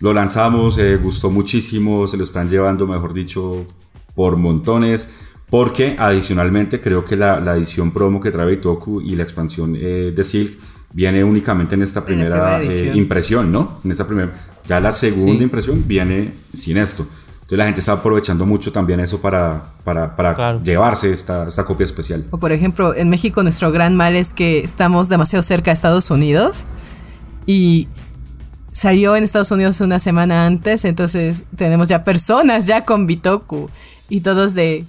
Lo 0.00 0.12
lanzamos, 0.12 0.76
eh, 0.78 0.96
gustó 0.96 1.30
muchísimo, 1.30 2.06
se 2.06 2.16
lo 2.16 2.24
están 2.24 2.48
llevando, 2.50 2.86
mejor 2.86 3.14
dicho, 3.14 3.64
por 4.14 4.36
montones. 4.36 5.10
Porque 5.50 5.96
adicionalmente 5.98 6.80
creo 6.80 7.04
que 7.04 7.16
la, 7.16 7.40
la 7.40 7.56
edición 7.56 7.90
promo 7.90 8.20
que 8.20 8.30
trae 8.30 8.52
Itoku 8.52 9.00
y 9.00 9.16
la 9.16 9.24
expansión 9.24 9.76
eh, 9.76 10.12
de 10.14 10.24
Silk 10.24 10.56
viene 10.92 11.24
únicamente 11.24 11.74
en 11.74 11.82
esta 11.82 12.04
primera, 12.04 12.58
primera 12.58 12.62
eh, 12.62 12.92
impresión, 12.96 13.50
¿no? 13.50 13.78
En 13.84 13.90
esta 13.90 14.06
primera. 14.06 14.32
Ya 14.66 14.78
la 14.80 14.92
segunda 14.92 15.38
Sí. 15.38 15.42
impresión 15.42 15.84
viene 15.86 16.34
sin 16.54 16.76
esto. 16.76 17.04
Entonces 17.32 17.58
la 17.58 17.64
gente 17.64 17.80
está 17.80 17.92
aprovechando 17.92 18.46
mucho 18.46 18.70
también 18.70 19.00
eso 19.00 19.20
para, 19.20 19.72
para, 19.82 20.14
para 20.14 20.36
Claro. 20.36 20.60
llevarse 20.62 21.12
esta, 21.12 21.48
esta 21.48 21.64
copia 21.64 21.82
especial. 21.82 22.24
O 22.30 22.38
por 22.38 22.52
ejemplo, 22.52 22.94
en 22.94 23.08
México 23.10 23.42
nuestro 23.42 23.72
gran 23.72 23.96
mal 23.96 24.14
es 24.14 24.32
que 24.32 24.60
estamos 24.60 25.08
demasiado 25.08 25.42
cerca 25.42 25.72
de 25.72 25.74
Estados 25.74 26.12
Unidos 26.12 26.66
y 27.46 27.88
salió 28.70 29.16
en 29.16 29.24
Estados 29.24 29.50
Unidos 29.50 29.80
una 29.80 29.98
semana 29.98 30.46
antes, 30.46 30.84
entonces 30.84 31.42
tenemos 31.56 31.88
ya 31.88 32.04
personas 32.04 32.66
ya 32.68 32.84
con 32.84 33.08
Bitoku 33.08 33.68
y 34.08 34.20
todos 34.20 34.54
de 34.54 34.84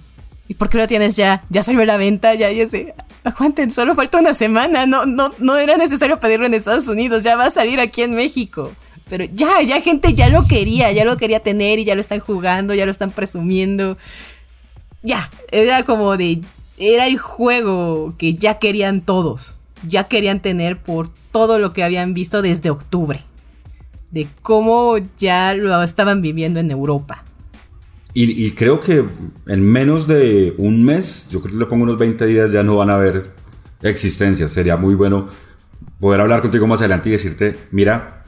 ¿y 0.52 0.54
por 0.54 0.68
qué 0.68 0.78
lo 0.78 0.86
tienes 0.86 1.16
ya? 1.16 1.42
Ya 1.48 1.62
salió 1.62 1.82
a 1.82 1.86
la 1.86 1.96
venta, 1.96 2.34
ya 2.34 2.50
ya 2.50 2.68
sé. 2.68 2.94
Aguanten, 3.24 3.70
solo 3.70 3.94
falta 3.94 4.18
una 4.18 4.34
semana, 4.34 4.86
no 4.86 5.06
no 5.06 5.32
no 5.38 5.56
era 5.56 5.76
necesario 5.76 6.20
pedirlo 6.20 6.46
en 6.46 6.54
Estados 6.54 6.88
Unidos, 6.88 7.22
ya 7.22 7.36
va 7.36 7.46
a 7.46 7.50
salir 7.50 7.80
aquí 7.80 8.02
en 8.02 8.14
México. 8.14 8.72
Pero 9.08 9.24
ya, 9.24 9.60
ya 9.62 9.80
gente 9.80 10.14
ya 10.14 10.28
lo 10.28 10.46
quería, 10.46 10.92
ya 10.92 11.04
lo 11.04 11.16
quería 11.16 11.40
tener 11.40 11.78
y 11.78 11.84
ya 11.84 11.94
lo 11.94 12.00
están 12.00 12.20
jugando, 12.20 12.72
ya 12.74 12.84
lo 12.84 12.90
están 12.90 13.10
presumiendo 13.10 13.96
ya, 15.02 15.30
era 15.50 15.84
como 15.84 16.16
de, 16.16 16.40
era 16.78 17.06
el 17.06 17.18
juego 17.18 18.14
que 18.18 18.34
ya 18.34 18.58
querían 18.58 19.00
todos, 19.00 19.58
ya 19.86 20.04
querían 20.04 20.40
tener 20.40 20.80
por 20.80 21.08
todo 21.08 21.58
lo 21.58 21.72
que 21.72 21.82
habían 21.82 22.14
visto 22.14 22.40
desde 22.40 22.70
octubre, 22.70 23.20
de 24.10 24.28
cómo 24.42 24.96
ya 25.18 25.54
lo 25.54 25.82
estaban 25.82 26.22
viviendo 26.22 26.60
en 26.60 26.70
Europa. 26.70 27.24
Y, 28.14 28.50
creo 28.52 28.80
que 28.80 29.06
en 29.46 29.64
menos 29.64 30.06
de 30.06 30.54
un 30.58 30.84
mes, 30.84 31.28
yo 31.30 31.40
creo 31.40 31.54
que 31.54 31.60
le 31.60 31.66
pongo 31.66 31.84
unos 31.84 31.96
20 31.98 32.26
días, 32.26 32.52
ya 32.52 32.62
no 32.62 32.76
van 32.76 32.90
a 32.90 32.96
haber 32.96 33.30
existencias. 33.80 34.50
Sería 34.52 34.76
muy 34.76 34.94
bueno 34.94 35.28
poder 35.98 36.20
hablar 36.20 36.42
contigo 36.42 36.66
más 36.66 36.80
adelante 36.80 37.08
y 37.08 37.12
decirte, 37.12 37.56
mira, 37.70 38.24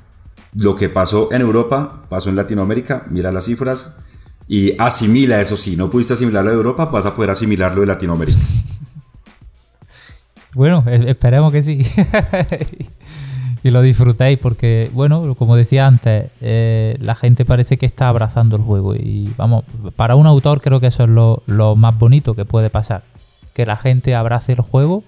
lo 0.54 0.74
que 0.76 0.88
pasó 0.88 1.30
en 1.32 1.42
Europa, 1.42 2.06
pasó 2.08 2.30
en 2.30 2.36
Latinoamérica, 2.36 3.04
mira 3.10 3.30
las 3.30 3.44
cifras 3.44 3.98
y 4.48 4.74
asimila 4.78 5.40
eso. 5.40 5.56
Si 5.56 5.76
no 5.76 5.90
pudiste 5.90 6.14
asimilarlo 6.14 6.50
de 6.50 6.56
Europa, 6.56 6.86
vas 6.86 7.04
a 7.04 7.14
poder 7.14 7.30
asimilarlo 7.30 7.82
de 7.82 7.86
Latinoamérica. 7.86 8.38
Bueno, 10.54 10.84
e- 10.86 11.10
esperemos 11.10 11.52
que 11.52 11.62
sí. 11.62 11.82
y 13.64 13.70
lo 13.70 13.80
disfrutéis 13.80 14.38
porque, 14.38 14.90
bueno, 14.92 15.34
como 15.34 15.56
decía 15.56 15.86
antes, 15.86 16.26
eh, 16.42 16.96
la 17.00 17.14
gente 17.16 17.44
parece 17.44 17.78
que 17.78 17.86
está 17.86 18.08
abrazando 18.08 18.56
el 18.56 18.62
juego. 18.62 18.94
Y 18.94 19.32
vamos, 19.38 19.64
para 19.96 20.14
un 20.16 20.26
autor 20.26 20.60
creo 20.60 20.78
que 20.80 20.88
eso 20.88 21.04
es 21.04 21.10
lo, 21.10 21.42
lo 21.46 21.74
más 21.74 21.98
bonito 21.98 22.34
que 22.34 22.44
puede 22.44 22.68
pasar. 22.70 23.02
Que 23.54 23.64
la 23.64 23.76
gente 23.76 24.14
abrace 24.14 24.52
el 24.52 24.60
juego 24.60 25.02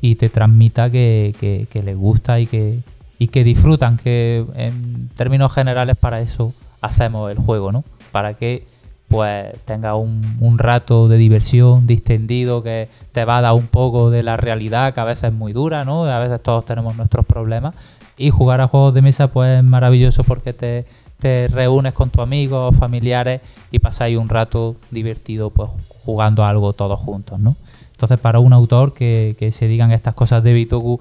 y 0.00 0.16
te 0.16 0.28
transmita 0.28 0.90
que, 0.90 1.34
que- 1.40 1.82
le 1.82 1.94
gusta 1.94 2.40
y 2.40 2.46
que, 2.46 2.80
y 3.18 3.28
que 3.28 3.44
disfrutan. 3.44 3.96
Que 3.96 4.44
en 4.56 5.08
términos 5.10 5.52
generales 5.52 5.96
para 5.96 6.20
eso 6.20 6.52
hacemos 6.80 7.30
el 7.30 7.38
juego, 7.38 7.70
¿no? 7.70 7.84
Para 8.10 8.34
que 8.34 8.66
pues 9.14 9.44
tenga 9.64 9.94
un, 9.94 10.22
un 10.40 10.58
rato 10.58 11.06
de 11.06 11.16
diversión 11.18 11.86
distendido 11.86 12.64
que 12.64 12.88
te 13.12 13.24
va 13.24 13.38
a 13.38 13.42
dar 13.42 13.52
un 13.52 13.68
poco 13.68 14.10
de 14.10 14.24
la 14.24 14.36
realidad 14.36 14.92
que 14.92 14.98
a 14.98 15.04
veces 15.04 15.32
es 15.32 15.32
muy 15.32 15.52
dura, 15.52 15.84
¿no? 15.84 16.04
A 16.04 16.18
veces 16.18 16.42
todos 16.42 16.64
tenemos 16.64 16.96
nuestros 16.96 17.24
problemas 17.24 17.76
y 18.16 18.30
jugar 18.30 18.60
a 18.60 18.66
juegos 18.66 18.92
de 18.92 19.02
mesa 19.02 19.28
pues 19.28 19.58
es 19.58 19.62
maravilloso 19.62 20.24
porque 20.24 20.52
te, 20.52 20.84
te 21.20 21.46
reúnes 21.46 21.92
con 21.92 22.10
tus 22.10 22.24
amigos, 22.24 22.74
familiares 22.76 23.40
y 23.70 23.78
pasáis 23.78 24.18
un 24.18 24.28
rato 24.28 24.74
divertido 24.90 25.50
pues 25.50 25.70
jugando 26.04 26.44
algo 26.44 26.72
todos 26.72 26.98
juntos, 26.98 27.38
¿no? 27.38 27.54
Entonces 27.92 28.18
para 28.18 28.40
un 28.40 28.52
autor 28.52 28.94
que, 28.94 29.36
que 29.38 29.52
se 29.52 29.68
digan 29.68 29.92
estas 29.92 30.14
cosas 30.14 30.42
de 30.42 30.54
Bitoku 30.54 30.98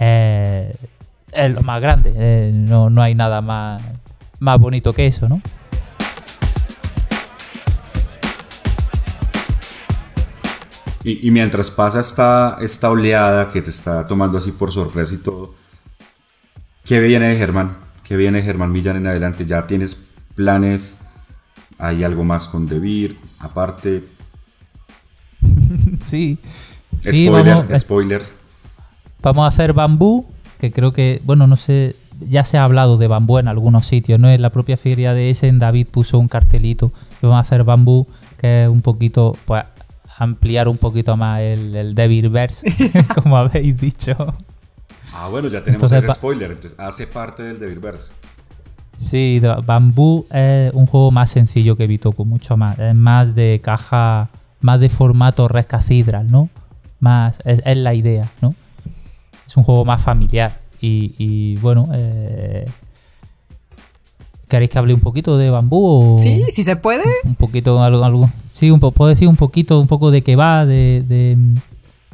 eh, 0.00 0.74
es 1.30 1.50
lo 1.50 1.60
más 1.60 1.78
grande, 1.82 2.14
eh, 2.16 2.52
no, 2.54 2.88
no 2.88 3.02
hay 3.02 3.14
nada 3.14 3.42
más, 3.42 3.82
más 4.38 4.58
bonito 4.58 4.94
que 4.94 5.06
eso, 5.06 5.28
¿no? 5.28 5.42
Y, 11.04 11.26
y 11.26 11.30
mientras 11.30 11.70
pasa 11.70 12.00
esta, 12.00 12.56
esta 12.60 12.90
oleada 12.90 13.48
que 13.48 13.60
te 13.62 13.70
está 13.70 14.06
tomando 14.06 14.38
así 14.38 14.52
por 14.52 14.70
sorpresa 14.70 15.14
y 15.14 15.18
todo, 15.18 15.54
¿qué 16.84 17.00
viene 17.00 17.28
de 17.28 17.36
Germán? 17.36 17.76
¿Qué 18.04 18.16
viene 18.16 18.38
de 18.38 18.44
Germán 18.44 18.72
Millán 18.72 18.96
en 18.96 19.06
adelante? 19.06 19.46
¿Ya 19.46 19.66
tienes 19.66 20.08
planes? 20.34 20.98
¿Hay 21.78 22.04
algo 22.04 22.24
más 22.24 22.46
con 22.48 22.66
Debir? 22.66 23.18
Aparte, 23.38 24.04
Sí. 26.04 26.38
Sí, 27.00 27.26
spoiler, 27.26 27.54
vamos, 27.56 27.80
spoiler. 27.80 28.22
vamos 29.22 29.44
a 29.44 29.46
hacer 29.48 29.72
bambú, 29.72 30.26
que 30.60 30.70
creo 30.70 30.92
que, 30.92 31.22
bueno, 31.24 31.46
no 31.46 31.56
sé, 31.56 31.96
ya 32.20 32.44
se 32.44 32.58
ha 32.58 32.64
hablado 32.64 32.96
de 32.96 33.08
bambú 33.08 33.38
en 33.38 33.48
algunos 33.48 33.86
sitios, 33.86 34.20
¿no? 34.20 34.30
En 34.30 34.42
la 34.42 34.50
propia 34.50 34.76
feria 34.76 35.14
de 35.14 35.30
Essen, 35.30 35.58
David 35.58 35.88
puso 35.90 36.18
un 36.18 36.28
cartelito 36.28 36.92
que 37.20 37.26
vamos 37.26 37.38
a 37.38 37.42
hacer 37.42 37.64
bambú, 37.64 38.06
que 38.38 38.62
es 38.62 38.68
un 38.68 38.82
poquito, 38.82 39.36
pues, 39.46 39.64
ampliar 40.16 40.68
un 40.68 40.78
poquito 40.78 41.16
más 41.16 41.42
el, 41.44 41.74
el 41.74 41.94
Devilverse, 41.94 42.66
como 43.14 43.36
habéis 43.36 43.76
dicho. 43.76 44.16
Ah, 45.14 45.28
bueno, 45.28 45.48
ya 45.48 45.62
tenemos 45.62 45.90
Entonces, 45.90 46.08
ese 46.10 46.18
spoiler, 46.18 46.50
entonces 46.50 46.78
hace 46.78 47.06
parte 47.06 47.42
del 47.42 47.58
Devilverse. 47.58 48.12
Sí, 48.96 49.40
Bambú 49.66 50.26
es 50.30 50.72
un 50.74 50.86
juego 50.86 51.10
más 51.10 51.30
sencillo 51.30 51.76
que 51.76 51.86
Bitoku, 51.86 52.24
mucho 52.24 52.56
más. 52.56 52.78
Es 52.78 52.94
más 52.94 53.34
de 53.34 53.60
caja, 53.62 54.28
más 54.60 54.80
de 54.80 54.88
formato 54.88 55.48
Red 55.48 55.66
Cathedral, 55.66 56.30
¿no? 56.30 56.48
Más, 57.00 57.34
es, 57.44 57.60
es 57.64 57.76
la 57.76 57.94
idea, 57.94 58.28
¿no? 58.40 58.54
Es 59.46 59.56
un 59.56 59.64
juego 59.64 59.84
más 59.84 60.02
familiar. 60.02 60.60
Y, 60.80 61.14
y, 61.18 61.56
bueno, 61.56 61.88
eh, 61.92 62.64
¿queréis 64.52 64.70
que 64.70 64.78
hable 64.78 64.94
un 64.94 65.00
poquito 65.00 65.36
de 65.38 65.50
Bambú? 65.50 66.12
O 66.12 66.16
Sí, 66.16 66.44
si 66.50 66.62
se 66.62 66.76
puede. 66.76 67.02
Un 67.24 67.34
poquito, 67.34 67.82
algo, 67.82 68.04
algo. 68.04 68.26
Sí, 68.48 68.70
un 68.70 68.78
po- 68.80 68.92
puedo 68.92 69.08
decir 69.08 69.26
un 69.26 69.36
poquito, 69.36 69.80
un 69.80 69.86
poco 69.88 70.10
de 70.10 70.22
qué 70.22 70.36
va, 70.36 70.64
de, 70.66 71.02
de- 71.06 71.36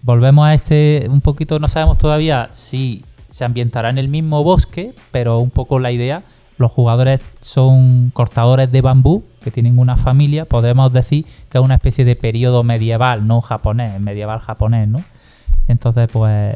Volvemos 0.03 0.45
a 0.47 0.55
este, 0.55 1.07
un 1.11 1.20
poquito, 1.20 1.59
no 1.59 1.66
sabemos 1.68 1.99
todavía 1.99 2.49
si 2.53 3.05
se 3.28 3.45
ambientará 3.45 3.91
en 3.91 3.99
el 3.99 4.09
mismo 4.09 4.43
bosque, 4.45 4.95
pero 5.11 5.39
un 5.41 5.51
poco 5.51 5.80
la 5.80 5.91
idea, 5.91 6.22
los 6.57 6.70
jugadores 6.72 7.20
son 7.41 8.11
cortadores 8.14 8.70
de 8.70 8.80
bambú, 8.80 9.24
que 9.43 9.51
tienen 9.51 9.78
una 9.78 9.97
familia, 9.97 10.45
podemos 10.45 10.93
decir 10.93 11.26
que 11.51 11.59
es 11.59 11.64
una 11.64 11.74
especie 11.74 12.05
de 12.05 12.14
periodo 12.16 12.62
medieval, 12.62 13.26
no 13.26 13.41
japonés, 13.41 14.01
medieval 14.01 14.39
japonés, 14.39 14.86
¿no? 14.89 15.01
Entonces, 15.66 16.09
pues, 16.11 16.55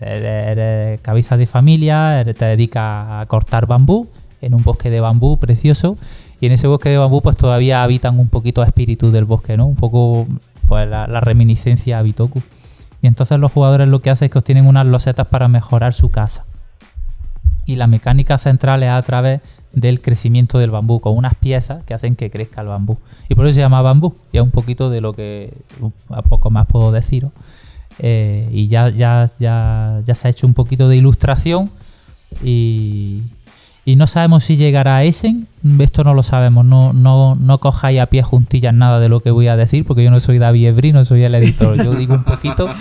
eres, 0.00 1.00
cabeza 1.00 1.36
de 1.36 1.46
familia, 1.46 2.22
te 2.24 2.44
dedicas 2.44 3.08
a 3.08 3.26
cortar 3.26 3.66
bambú 3.66 4.08
en 4.42 4.54
un 4.54 4.62
bosque 4.62 4.90
de 4.90 5.00
bambú 5.00 5.38
precioso. 5.38 5.96
Y 6.40 6.46
en 6.46 6.52
ese 6.52 6.66
bosque 6.66 6.88
de 6.88 6.98
bambú, 6.98 7.22
pues 7.22 7.36
todavía 7.36 7.82
habitan 7.82 8.18
un 8.18 8.28
poquito 8.28 8.62
espíritus 8.62 9.12
del 9.12 9.24
bosque, 9.24 9.56
¿no? 9.56 9.66
Un 9.66 9.76
poco, 9.76 10.26
pues, 10.68 10.86
la, 10.88 11.06
la 11.06 11.20
reminiscencia 11.20 11.98
a 11.98 12.02
Bitoku. 12.02 12.42
Y 13.00 13.06
entonces 13.06 13.38
los 13.38 13.50
jugadores 13.52 13.88
lo 13.88 14.00
que 14.00 14.10
hacen 14.10 14.26
es 14.26 14.32
que 14.32 14.38
obtienen 14.38 14.66
unas 14.66 14.86
losetas 14.86 15.26
para 15.28 15.48
mejorar 15.48 15.94
su 15.94 16.10
casa. 16.10 16.44
Y 17.64 17.76
la 17.76 17.86
mecánica 17.86 18.38
central 18.38 18.82
es 18.82 18.90
a 18.90 19.00
través 19.02 19.40
del 19.72 20.00
crecimiento 20.00 20.58
del 20.58 20.70
bambú, 20.70 21.00
con 21.00 21.16
unas 21.16 21.34
piezas 21.34 21.84
que 21.84 21.94
hacen 21.94 22.14
que 22.14 22.30
crezca 22.30 22.60
el 22.60 22.68
bambú. 22.68 22.98
Y 23.28 23.34
por 23.34 23.46
eso 23.46 23.54
se 23.54 23.60
llama 23.60 23.82
bambú. 23.82 24.14
Ya 24.32 24.42
un 24.42 24.50
poquito 24.50 24.90
de 24.90 25.00
lo 25.00 25.14
que 25.14 25.52
a 26.10 26.22
poco 26.22 26.50
más 26.50 26.66
puedo 26.66 26.92
deciros. 26.92 27.32
Eh, 27.98 28.48
y 28.52 28.68
ya, 28.68 28.88
ya, 28.90 29.30
ya, 29.38 30.00
ya 30.04 30.14
se 30.14 30.28
ha 30.28 30.30
hecho 30.30 30.46
un 30.46 30.54
poquito 30.54 30.88
de 30.88 30.96
ilustración. 30.96 31.70
Y, 32.42 33.22
y 33.84 33.96
no 33.96 34.06
sabemos 34.06 34.44
si 34.44 34.56
llegará 34.56 34.96
a 34.96 35.04
Essen. 35.04 35.48
Esto 35.80 36.04
no 36.04 36.14
lo 36.14 36.22
sabemos. 36.22 36.64
No, 36.64 36.92
no, 36.92 37.34
no 37.34 37.58
cojáis 37.58 38.00
a 38.00 38.06
pie 38.06 38.22
juntillas 38.22 38.74
nada 38.74 39.00
de 39.00 39.08
lo 39.08 39.20
que 39.20 39.30
voy 39.30 39.48
a 39.48 39.56
decir, 39.56 39.84
porque 39.84 40.04
yo 40.04 40.10
no 40.10 40.20
soy 40.20 40.38
David 40.38 40.68
Ebri, 40.68 40.92
no 40.92 41.04
soy 41.04 41.24
el 41.24 41.34
editor. 41.34 41.76
Yo 41.82 41.94
digo 41.94 42.14
un 42.14 42.24
poquito. 42.24 42.68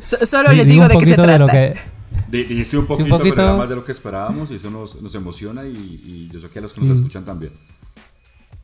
So- 0.00 0.26
solo 0.26 0.52
les 0.52 0.66
digo 0.66 0.86
de 0.86 0.98
qué 0.98 1.06
se 1.06 1.14
poquito 1.16 1.22
de 1.26 1.38
lo 1.38 1.46
trata. 1.46 1.52
que, 1.72 1.74
Di- 2.30 2.44
Dijiste 2.44 2.76
un 2.76 2.86
Sí, 2.86 3.02
un 3.04 3.08
poquito, 3.08 3.34
pero 3.34 3.48
era 3.48 3.56
más 3.56 3.68
de 3.70 3.74
lo 3.76 3.84
que 3.84 3.92
esperábamos 3.92 4.50
y 4.50 4.56
eso 4.56 4.68
nos, 4.70 5.00
nos 5.00 5.14
emociona 5.14 5.64
y, 5.64 5.68
y 5.70 6.28
yo 6.30 6.40
sé 6.40 6.48
que 6.50 6.58
a 6.58 6.62
los 6.62 6.74
que 6.74 6.80
nos 6.82 6.90
Sí. 6.90 6.94
escuchan 6.96 7.24
también. 7.24 7.52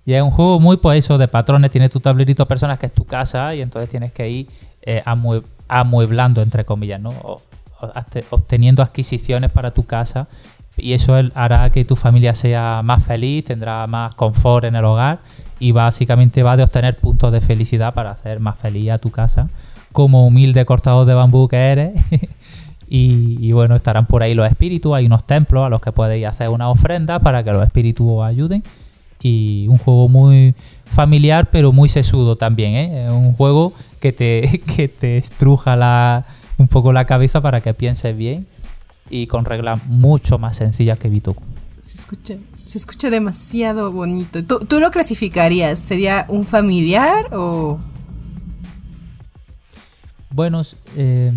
Y 0.05 0.13
es 0.13 0.23
un 0.23 0.31
juego 0.31 0.61
muy 0.61 0.77
pues 0.77 1.05
eso 1.05 1.17
de 1.19 1.29
patrones, 1.29 1.71
tiene 1.73 1.89
tu 1.89 1.99
tablerito 2.01 2.43
de 2.43 2.47
personas 2.47 2.79
que 2.79 2.87
es 2.87 2.93
tu 2.93 3.05
casa 3.07 3.55
y 3.55 3.63
entonces 3.63 3.89
tienes 3.89 4.13
que 4.13 4.29
ir 4.29 4.51
eh, 4.83 5.03
amue- 5.07 5.43
amueblando 5.69 6.43
entre 6.43 6.65
comillas, 6.67 7.01
¿no? 7.01 7.09
O- 7.11 7.41
o 7.81 7.87
hazte- 7.95 8.25
obteniendo 8.31 8.83
adquisiciones 8.83 9.51
para 9.51 9.73
tu 9.73 9.85
casa 9.87 10.29
y 10.83 10.93
eso 10.93 11.15
hará 11.35 11.71
que 11.71 11.85
tu 11.85 11.97
familia 11.97 12.35
sea 12.35 12.83
más 12.83 13.05
feliz, 13.05 13.45
tendrá 13.45 13.87
más 13.87 14.15
confort 14.15 14.65
en 14.65 14.77
el 14.77 14.85
hogar 14.85 15.21
y 15.59 15.73
básicamente 15.73 16.43
va 16.43 16.57
de 16.57 16.63
obtener 16.63 16.97
puntos 16.97 17.33
de 17.33 17.41
felicidad 17.41 17.95
para 17.95 18.11
hacer 18.11 18.41
más 18.41 18.59
feliz 18.59 18.91
a 18.91 18.99
tu 18.99 19.11
casa 19.11 19.49
como 19.93 20.27
humilde 20.27 20.65
cortador 20.65 21.07
de 21.07 21.15
bambú 21.15 21.49
que 21.49 21.57
eres. 21.57 21.93
Y, 22.93 23.37
y 23.39 23.53
bueno, 23.53 23.77
estarán 23.77 24.07
por 24.07 24.25
ahí 24.25 24.35
los 24.35 24.51
espíritus, 24.51 24.93
hay 24.97 25.07
unos 25.07 25.25
templos 25.25 25.63
a 25.65 25.69
los 25.69 25.81
que 25.81 25.93
podéis 25.93 26.27
hacer 26.27 26.49
una 26.49 26.69
ofrenda 26.69 27.21
para 27.21 27.45
que 27.45 27.53
los 27.53 27.65
espíritus 27.65 28.05
os 28.11 28.25
ayuden 28.25 28.65
y 29.23 29.69
un 29.69 29.79
juego 29.79 30.09
muy 30.09 30.57
familiar 30.87 31.49
pero 31.53 31.73
muy 31.73 31.89
sesudo 31.89 32.37
también 32.37 32.75
¿eh? 32.75 33.07
es 33.07 33.13
un 33.13 33.35
juego 33.35 33.73
que 34.01 34.13
te, 34.13 34.61
que 34.77 34.89
te 34.89 35.17
estruja 35.19 35.77
la, 35.77 36.27
un 36.59 36.69
poco 36.69 36.93
la 36.93 37.05
cabeza 37.05 37.41
para 37.41 37.61
que 37.61 37.75
pienses 37.75 38.17
bien 38.17 38.47
y 39.11 39.27
con 39.27 39.45
reglas 39.45 39.85
mucho 39.87 40.39
más 40.39 40.57
sencillas 40.57 40.99
que 40.99 41.09
Bitoku 41.09 41.43
Se 41.79 41.97
escucha, 41.97 42.37
se 42.65 42.79
escucha 42.79 43.11
demasiado 43.11 43.93
bonito. 43.93 44.45
¿Tú, 44.45 44.61
tú 44.61 44.81
lo 44.81 44.91
clasificarías? 44.91 45.79
¿Sería 45.79 46.27
un 46.29 46.45
familiar 46.45 47.35
o...? 47.35 47.79
bueno 50.33 50.63
eh, 50.97 51.33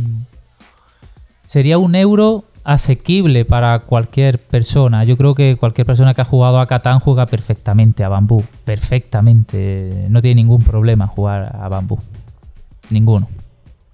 sería 1.46 1.78
un 1.78 1.96
euro 1.96 2.44
asequible 2.64 3.44
para 3.44 3.80
cualquier 3.80 4.40
persona 4.40 5.04
yo 5.04 5.18
creo 5.18 5.34
que 5.34 5.58
cualquier 5.58 5.86
persona 5.86 6.14
que 6.14 6.22
ha 6.22 6.26
jugado 6.26 6.60
a 6.60 6.68
Catán 6.68 7.00
juega 7.00 7.26
perfectamente 7.26 8.04
a 8.04 8.10
Bambú 8.10 8.44
perfectamente 8.64 10.06
no 10.10 10.22
tiene 10.22 10.36
ningún 10.36 10.62
problema 10.62 11.08
jugar 11.08 11.56
a 11.60 11.68
Bambú 11.68 11.98
ninguno 12.90 13.28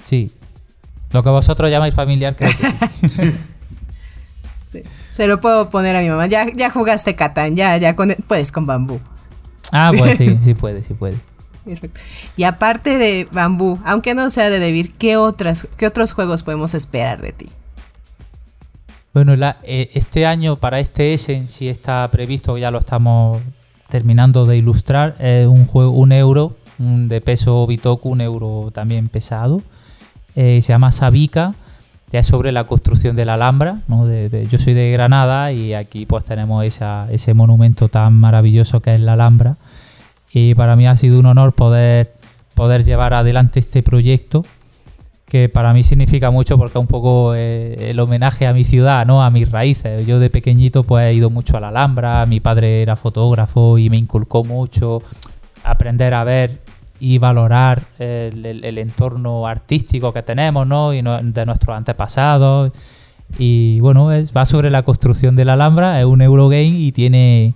sí 0.03 0.31
lo 1.11 1.23
que 1.23 1.29
vosotros 1.29 1.71
llamáis 1.71 1.95
familiar 1.95 2.35
creo 2.35 2.51
que 2.51 3.07
sí. 3.07 3.21
Sí. 4.69 4.83
Se 5.09 5.25
lo 5.27 5.39
puedo 5.39 5.69
poner 5.69 5.95
a 5.95 6.01
mi 6.01 6.09
mamá. 6.09 6.27
Ya, 6.27 6.45
ya 6.55 6.69
jugaste 6.69 7.15
Catán, 7.15 7.55
ya, 7.55 7.75
ya 7.77 7.95
con, 7.95 8.15
puedes 8.27 8.51
con 8.51 8.67
bambú. 8.67 8.99
Ah, 9.71 9.89
pues 9.97 10.17
sí, 10.17 10.37
sí 10.43 10.53
puede, 10.53 10.83
sí 10.83 10.93
puede. 10.93 11.17
Perfecto. 11.65 11.99
Y 12.37 12.43
aparte 12.43 12.99
de 12.99 13.27
bambú, 13.31 13.79
aunque 13.83 14.13
no 14.13 14.29
sea 14.29 14.51
de 14.51 14.59
Devir, 14.59 14.93
¿qué, 14.93 15.17
otras, 15.17 15.67
¿qué 15.77 15.87
otros 15.87 16.13
juegos 16.13 16.43
podemos 16.43 16.75
esperar 16.75 17.19
de 17.19 17.31
ti? 17.31 17.47
Bueno, 19.13 19.35
la- 19.35 19.57
eh, 19.63 19.89
este 19.95 20.25
año 20.27 20.57
para 20.57 20.79
este 20.79 21.13
Essen 21.15 21.49
sí 21.49 21.67
está 21.67 22.07
previsto, 22.09 22.57
ya 22.57 22.69
lo 22.69 22.77
estamos 22.79 23.39
terminando 23.89 24.45
de 24.45 24.57
ilustrar, 24.57 25.15
es 25.19 25.47
un 25.47 25.65
juego, 25.65 25.91
un 25.91 26.11
euro 26.11 26.51
un 26.77 27.07
de 27.07 27.19
peso 27.21 27.65
Bitoku, 27.67 28.09
un 28.09 28.21
euro 28.21 28.71
también 28.71 29.09
pesado. 29.09 29.61
Eh, 30.35 30.61
se 30.61 30.69
llama 30.69 30.91
Sabica, 30.93 31.53
ya 32.11 32.19
es 32.19 32.27
sobre 32.27 32.51
la 32.51 32.63
construcción 32.63 33.15
de 33.15 33.25
la 33.25 33.35
Alhambra. 33.35 33.81
¿no? 33.87 34.05
Yo 34.43 34.57
soy 34.57 34.73
de 34.73 34.91
Granada 34.91 35.51
y 35.51 35.73
aquí 35.73 36.05
pues 36.05 36.23
tenemos 36.25 36.65
esa- 36.65 37.07
ese 37.09 37.33
monumento 37.33 37.87
tan 37.89 38.13
maravilloso 38.13 38.81
que 38.81 38.95
es 38.95 39.01
la 39.01 39.13
Alhambra. 39.13 39.57
Y 40.31 40.53
para 40.55 40.75
mí 40.75 40.85
ha 40.87 40.95
sido 40.95 41.19
un 41.19 41.25
honor 41.25 41.53
poder, 41.53 42.07
poder 42.55 42.83
llevar 42.83 43.13
adelante 43.13 43.59
este 43.59 43.81
proyecto 43.83 44.43
que 45.27 45.47
para 45.47 45.73
mí 45.73 45.83
significa 45.83 46.31
mucho 46.31 46.57
porque 46.57 46.71
es 46.79 46.81
un 46.81 46.87
poco 46.87 47.35
eh, 47.35 47.91
el 47.91 47.99
homenaje 47.99 48.47
a 48.47 48.53
mi 48.53 48.63
ciudad, 48.63 49.05
¿no? 49.05 49.21
A 49.23 49.29
mis 49.29 49.51
raíces. 49.51 50.07
Yo 50.07 50.17
de 50.17 50.31
pequeñito 50.31 50.81
pues 50.83 51.03
he 51.03 51.13
ido 51.13 51.29
mucho 51.29 51.55
a 51.57 51.59
la 51.59 51.67
Alhambra, 51.67 52.25
mi 52.25 52.39
padre 52.39 52.81
era 52.81 52.95
fotógrafo 52.95 53.77
y 53.77 53.91
me 53.91 53.97
inculcó 53.97 54.43
mucho 54.43 55.03
aprender 55.63 56.15
a 56.15 56.23
ver 56.23 56.61
y 56.99 57.17
valorar 57.17 57.81
el, 57.97 58.77
entorno 58.77 59.47
artístico 59.47 60.13
que 60.13 60.23
tenemos, 60.23 60.67
¿no? 60.67 60.93
Y 60.93 61.01
de 61.01 61.45
nuestros 61.45 61.75
antepasados. 61.75 62.71
Y 63.37 63.79
bueno, 63.79 64.09
va 64.35 64.45
sobre 64.45 64.69
la 64.69 64.83
construcción 64.83 65.35
de 65.35 65.45
la 65.45 65.53
Alhambra, 65.53 65.99
es 65.99 66.05
un 66.05 66.21
Eurogame 66.21 66.65
y 66.65 66.91
tiene, 66.91 67.53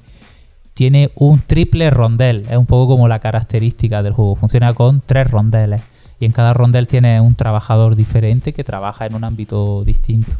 tiene 0.73 1.11
un 1.15 1.39
triple 1.39 1.89
rondel. 1.89 2.43
Es 2.49 2.57
un 2.57 2.65
poco 2.65 2.93
como 2.93 3.07
la 3.07 3.19
característica 3.19 4.03
del 4.03 4.13
juego. 4.13 4.35
Funciona 4.35 4.73
con 4.73 5.01
tres 5.05 5.29
rondeles. 5.29 5.81
Y 6.19 6.25
en 6.25 6.31
cada 6.31 6.53
rondel 6.53 6.87
tiene 6.87 7.19
un 7.19 7.35
trabajador 7.35 7.95
diferente 7.95 8.53
que 8.53 8.63
trabaja 8.63 9.05
en 9.05 9.15
un 9.15 9.23
ámbito 9.23 9.83
distinto. 9.83 10.31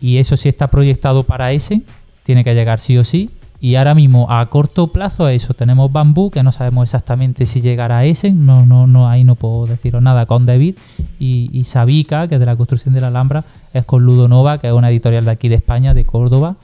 Y 0.00 0.18
eso 0.18 0.36
sí 0.36 0.48
está 0.48 0.68
proyectado 0.68 1.24
para 1.24 1.52
ese. 1.52 1.82
Tiene 2.22 2.44
que 2.44 2.54
llegar 2.54 2.78
sí 2.78 2.96
o 2.96 3.04
sí. 3.04 3.30
Y 3.58 3.76
ahora 3.76 3.94
mismo 3.94 4.30
a 4.30 4.44
corto 4.46 4.88
plazo 4.88 5.28
eso. 5.28 5.54
Tenemos 5.54 5.90
Bambú, 5.90 6.30
que 6.30 6.42
no 6.42 6.52
sabemos 6.52 6.84
exactamente 6.84 7.46
si 7.46 7.60
llegará 7.62 7.98
a 7.98 8.04
ese. 8.04 8.30
No, 8.30 8.66
no, 8.66 8.86
no, 8.86 9.08
ahí 9.08 9.24
no 9.24 9.34
puedo 9.34 9.66
deciros 9.66 10.02
nada 10.02 10.26
con 10.26 10.44
David. 10.46 10.76
Y, 11.18 11.48
y 11.52 11.64
Sabica, 11.64 12.28
que 12.28 12.34
es 12.34 12.40
de 12.40 12.46
la 12.46 12.56
construcción 12.56 12.94
de 12.94 13.00
la 13.00 13.08
Alhambra, 13.08 13.44
es 13.72 13.86
con 13.86 14.02
Ludonova, 14.04 14.58
que 14.58 14.66
es 14.68 14.72
una 14.72 14.90
editorial 14.90 15.24
de 15.24 15.30
aquí 15.30 15.48
de 15.48 15.56
España, 15.56 15.94
de 15.94 16.04
Córdoba. 16.04 16.56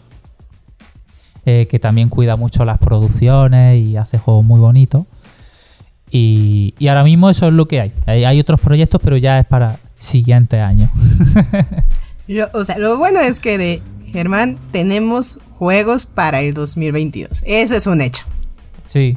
eh, 1.45 1.66
que 1.66 1.78
también 1.78 2.09
cuida 2.09 2.36
mucho 2.36 2.64
las 2.64 2.78
producciones 2.78 3.76
y 3.76 3.97
hace 3.97 4.18
juegos 4.18 4.45
muy 4.45 4.61
bonitos. 4.61 5.05
Y, 6.11 6.74
y 6.78 6.88
ahora 6.88 7.05
mismo 7.05 7.30
eso 7.30 7.47
es 7.49 7.53
lo 7.55 7.66
que 7.66 7.80
hay. 7.80 7.93
hay. 8.07 8.38
otros 8.38 8.61
proyectos, 8.61 9.01
pero 9.03 9.16
ya 9.16 9.38
es 9.38 9.47
para 9.47 9.78
siguiente 9.95 10.61
año. 10.61 10.90
O 12.55 12.64
sea, 12.64 12.78
lo 12.78 12.97
bueno 12.97 13.20
es 13.20 13.40
que 13.40 13.59
de 13.59 13.82
Germán 14.07 14.57
tenemos 14.70 15.40
juegos 15.62 16.06
para 16.06 16.40
el 16.40 16.54
2022. 16.54 17.44
Eso 17.46 17.76
es 17.76 17.86
un 17.86 18.00
hecho. 18.00 18.24
Sí, 18.84 19.16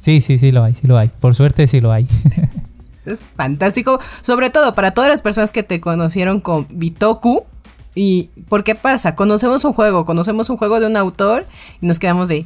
sí, 0.00 0.20
sí, 0.20 0.36
sí 0.36 0.50
lo 0.50 0.64
hay, 0.64 0.74
sí 0.74 0.88
lo 0.88 0.98
hay. 0.98 1.06
Por 1.06 1.36
suerte 1.36 1.68
sí 1.68 1.80
lo 1.80 1.92
hay. 1.92 2.04
Eso 2.98 3.12
es 3.12 3.20
fantástico. 3.36 4.00
Sobre 4.22 4.50
todo 4.50 4.74
para 4.74 4.90
todas 4.90 5.08
las 5.08 5.22
personas 5.22 5.52
que 5.52 5.62
te 5.62 5.80
conocieron 5.80 6.40
con 6.40 6.66
Bitoku. 6.68 7.44
¿Y 7.94 8.24
por 8.48 8.64
qué 8.64 8.74
pasa? 8.74 9.14
Conocemos 9.14 9.64
un 9.64 9.72
juego, 9.72 10.04
conocemos 10.04 10.50
un 10.50 10.56
juego 10.56 10.80
de 10.80 10.86
un 10.86 10.96
autor 10.96 11.46
y 11.80 11.86
nos 11.86 12.00
quedamos 12.00 12.28
de... 12.28 12.44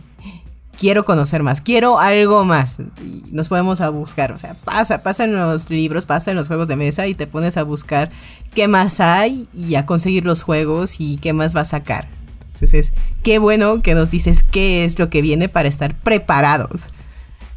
quiero 0.78 1.06
conocer 1.06 1.42
más, 1.42 1.62
quiero 1.62 2.00
algo 2.00 2.44
más. 2.44 2.80
Y 3.00 3.24
nos 3.32 3.48
podemos 3.48 3.80
a 3.80 3.88
buscar, 3.88 4.32
o 4.32 4.38
sea, 4.38 4.56
pasa, 4.62 5.02
pasa 5.02 5.24
en 5.24 5.34
los 5.34 5.70
libros, 5.70 6.04
pasa 6.04 6.32
en 6.32 6.36
los 6.36 6.48
juegos 6.48 6.68
de 6.68 6.76
mesa 6.76 7.06
y 7.06 7.14
te 7.14 7.26
pones 7.26 7.56
a 7.56 7.62
buscar 7.62 8.10
qué 8.54 8.68
más 8.68 9.00
hay 9.00 9.48
y 9.54 9.76
a 9.76 9.86
conseguir 9.86 10.26
los 10.26 10.42
juegos 10.42 11.00
y 11.00 11.16
qué 11.16 11.32
más 11.32 11.56
va 11.56 11.62
a 11.62 11.64
sacar. 11.64 12.08
Entonces, 12.53 12.92
qué 13.22 13.38
bueno 13.38 13.80
que 13.80 13.94
nos 13.94 14.11
dices 14.11 14.42
qué 14.42 14.84
es 14.84 14.98
lo 14.98 15.11
que 15.11 15.22
viene 15.22 15.48
para 15.48 15.68
estar 15.68 15.94
preparados 15.98 16.92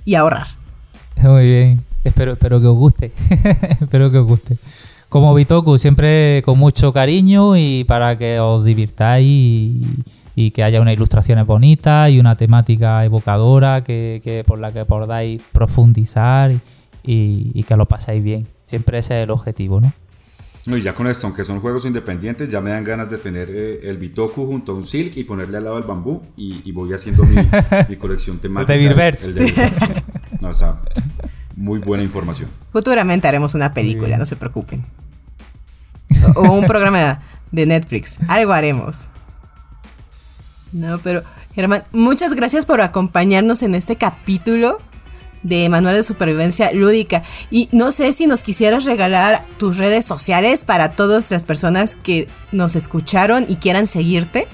y 0.06 0.16
ahorrar. 0.16 0.48
Muy 1.18 1.43
bien. 1.43 1.82
Espero, 2.04 2.34
espero 2.34 2.62
que 2.62 2.68
os 2.68 2.78
guste. 2.78 3.12
espero 3.82 4.12
que 4.12 4.20
os 4.20 4.28
guste. 4.28 4.58
Como 5.10 5.34
Bitoku, 5.34 5.78
siempre 5.78 6.41
con 6.43 6.58
mucho 6.58 6.91
cariño 6.93 7.58
y 7.58 7.84
para 7.84 8.16
que 8.16 8.39
os 8.39 8.64
divirtáis 8.64 9.74
y, 10.36 10.52
que 10.52 10.64
haya 10.64 10.82
unas 10.82 10.93
ilustraciones 10.93 11.46
bonitas 11.46 12.10
y 12.10 12.20
una 12.20 12.36
temática 12.36 13.04
evocadora 13.04 13.84
que 13.84 14.43
por 14.46 14.60
la 14.60 14.72
que 14.72 14.86
podáis 14.86 15.41
profundizar 15.52 16.52
y, 17.04 17.52
y 17.54 17.64
que 17.64 17.76
lo 17.76 17.86
pasáis 17.86 18.24
bien. 18.24 18.48
Siempre 18.64 19.00
ese 19.00 19.16
es 19.18 19.24
el 19.24 19.32
objetivo, 19.32 19.80
¿no? 19.80 19.91
No, 20.66 20.78
y 20.78 20.82
ya 20.82 20.93
con 20.93 21.05
esto, 21.07 21.28
aunque 21.28 21.43
son 21.43 21.59
juegos 21.59 21.86
independientes, 21.86 22.49
ya 22.49 22.59
me 22.59 22.72
dan 22.72 22.84
ganas 22.84 23.09
de 23.09 23.20
tener 23.20 23.49
eh, 23.51 23.82
el 23.84 23.97
Bitoku 23.97 24.47
junto 24.47 24.72
a 24.72 24.76
un 24.76 24.86
Silk 24.86 25.16
y 25.18 25.24
ponerle 25.24 25.57
al 25.57 25.63
lado 25.66 25.78
el 25.78 25.84
bambú 25.84 26.24
y, 26.36 26.61
y 26.68 26.72
voy 26.72 26.91
haciendo 26.93 27.24
mi, 27.24 27.36
mi 27.89 27.95
colección 27.97 28.39
temática. 28.39 28.74
De 28.74 28.80
Birverse. 28.80 29.28
El 29.28 29.36
de 29.36 29.43
Birverse. 29.45 30.03
No, 30.41 30.49
está 30.49 30.82
muy 31.55 31.80
buena 31.80 32.03
información. 32.03 32.49
Futuramente 32.72 33.28
haremos 33.28 33.53
una 33.53 33.74
película, 33.74 34.18
no 34.18 34.26
se 34.26 34.36
preocupen. 34.36 34.84
O, 36.36 36.41
o 36.41 36.51
un 36.53 36.66
programa 36.66 37.22
de 37.51 37.66
Netflix. 37.66 38.18
Algo 38.28 38.51
haremos. 38.53 39.09
No, 40.72 40.97
pero 40.97 41.22
Germán, 41.53 41.84
muchas 41.93 42.34
gracias 42.34 42.66
por 42.66 42.82
acompañarnos 42.82 43.61
en 43.61 43.76
este 43.76 43.95
capítulo 43.95 44.80
de 45.46 45.70
Manual 45.70 45.96
de 45.96 46.04
Supervivencia 46.04 46.72
Lúdica. 46.74 47.24
Y 47.52 47.70
no 47.72 47.91
sé 47.91 48.12
si 48.12 48.28
nos 48.28 48.43
quisieras 48.43 48.86
regalar 48.86 49.46
tus 49.58 49.78
redes 49.78 50.06
sociales 50.06 50.64
para 50.64 50.91
todas 50.91 51.32
las 51.32 51.46
personas 51.46 51.96
que 51.96 52.28
nos 52.52 52.76
escucharon 52.76 53.46
y 53.48 53.56
quieran 53.56 53.88
seguirte. 53.88 54.48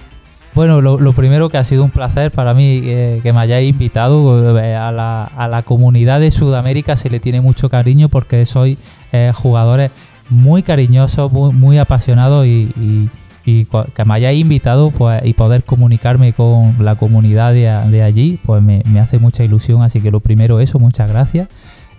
Bueno, 0.54 0.82
lo, 0.82 1.14
primero 1.14 1.48
que 1.50 1.58
ha 1.58 1.64
sido 1.64 1.82
un 1.84 1.92
placer 1.92 2.30
para 2.30 2.54
mí 2.54 2.82
eh, 2.84 3.22
que 3.24 3.32
me 3.32 3.40
hayáis 3.40 3.70
invitado 3.70 4.60
eh, 4.60 4.76
a 4.76 4.92
la, 4.92 5.24
a 5.24 5.48
la 5.48 5.64
comunidad 5.64 6.20
de 6.20 6.30
Sudamérica 6.30 6.98
se 6.98 7.10
le 7.10 7.22
tiene 7.22 7.40
mucho 7.40 7.70
cariño 7.70 8.10
porque 8.10 8.46
soy 8.46 8.78
eh, 9.14 9.32
jugadores 9.34 9.92
muy 10.30 10.62
cariñosos, 10.62 11.32
muy, 11.32 11.54
muy 11.54 11.78
apasionados 11.78 12.46
y- 12.46 13.10
y 13.46 13.66
que 13.66 14.06
me 14.06 14.16
hayáis 14.16 14.40
invitado 14.40 14.92
pues, 14.92 15.22
y 15.26 15.34
poder 15.34 15.64
comunicarme 15.64 16.34
con 16.34 16.76
la 16.84 16.96
comunidad 16.96 17.54
de, 17.54 18.04
allí, 18.04 18.40
pues 18.44 18.62
me, 18.62 18.84
hace 19.00 19.20
mucha 19.20 19.44
ilusión. 19.44 19.82
Así 19.82 20.02
que 20.02 20.12
lo 20.12 20.20
primero 20.20 20.60
eso, 20.60 20.80
muchas 20.80 21.10
gracias. 21.10 21.48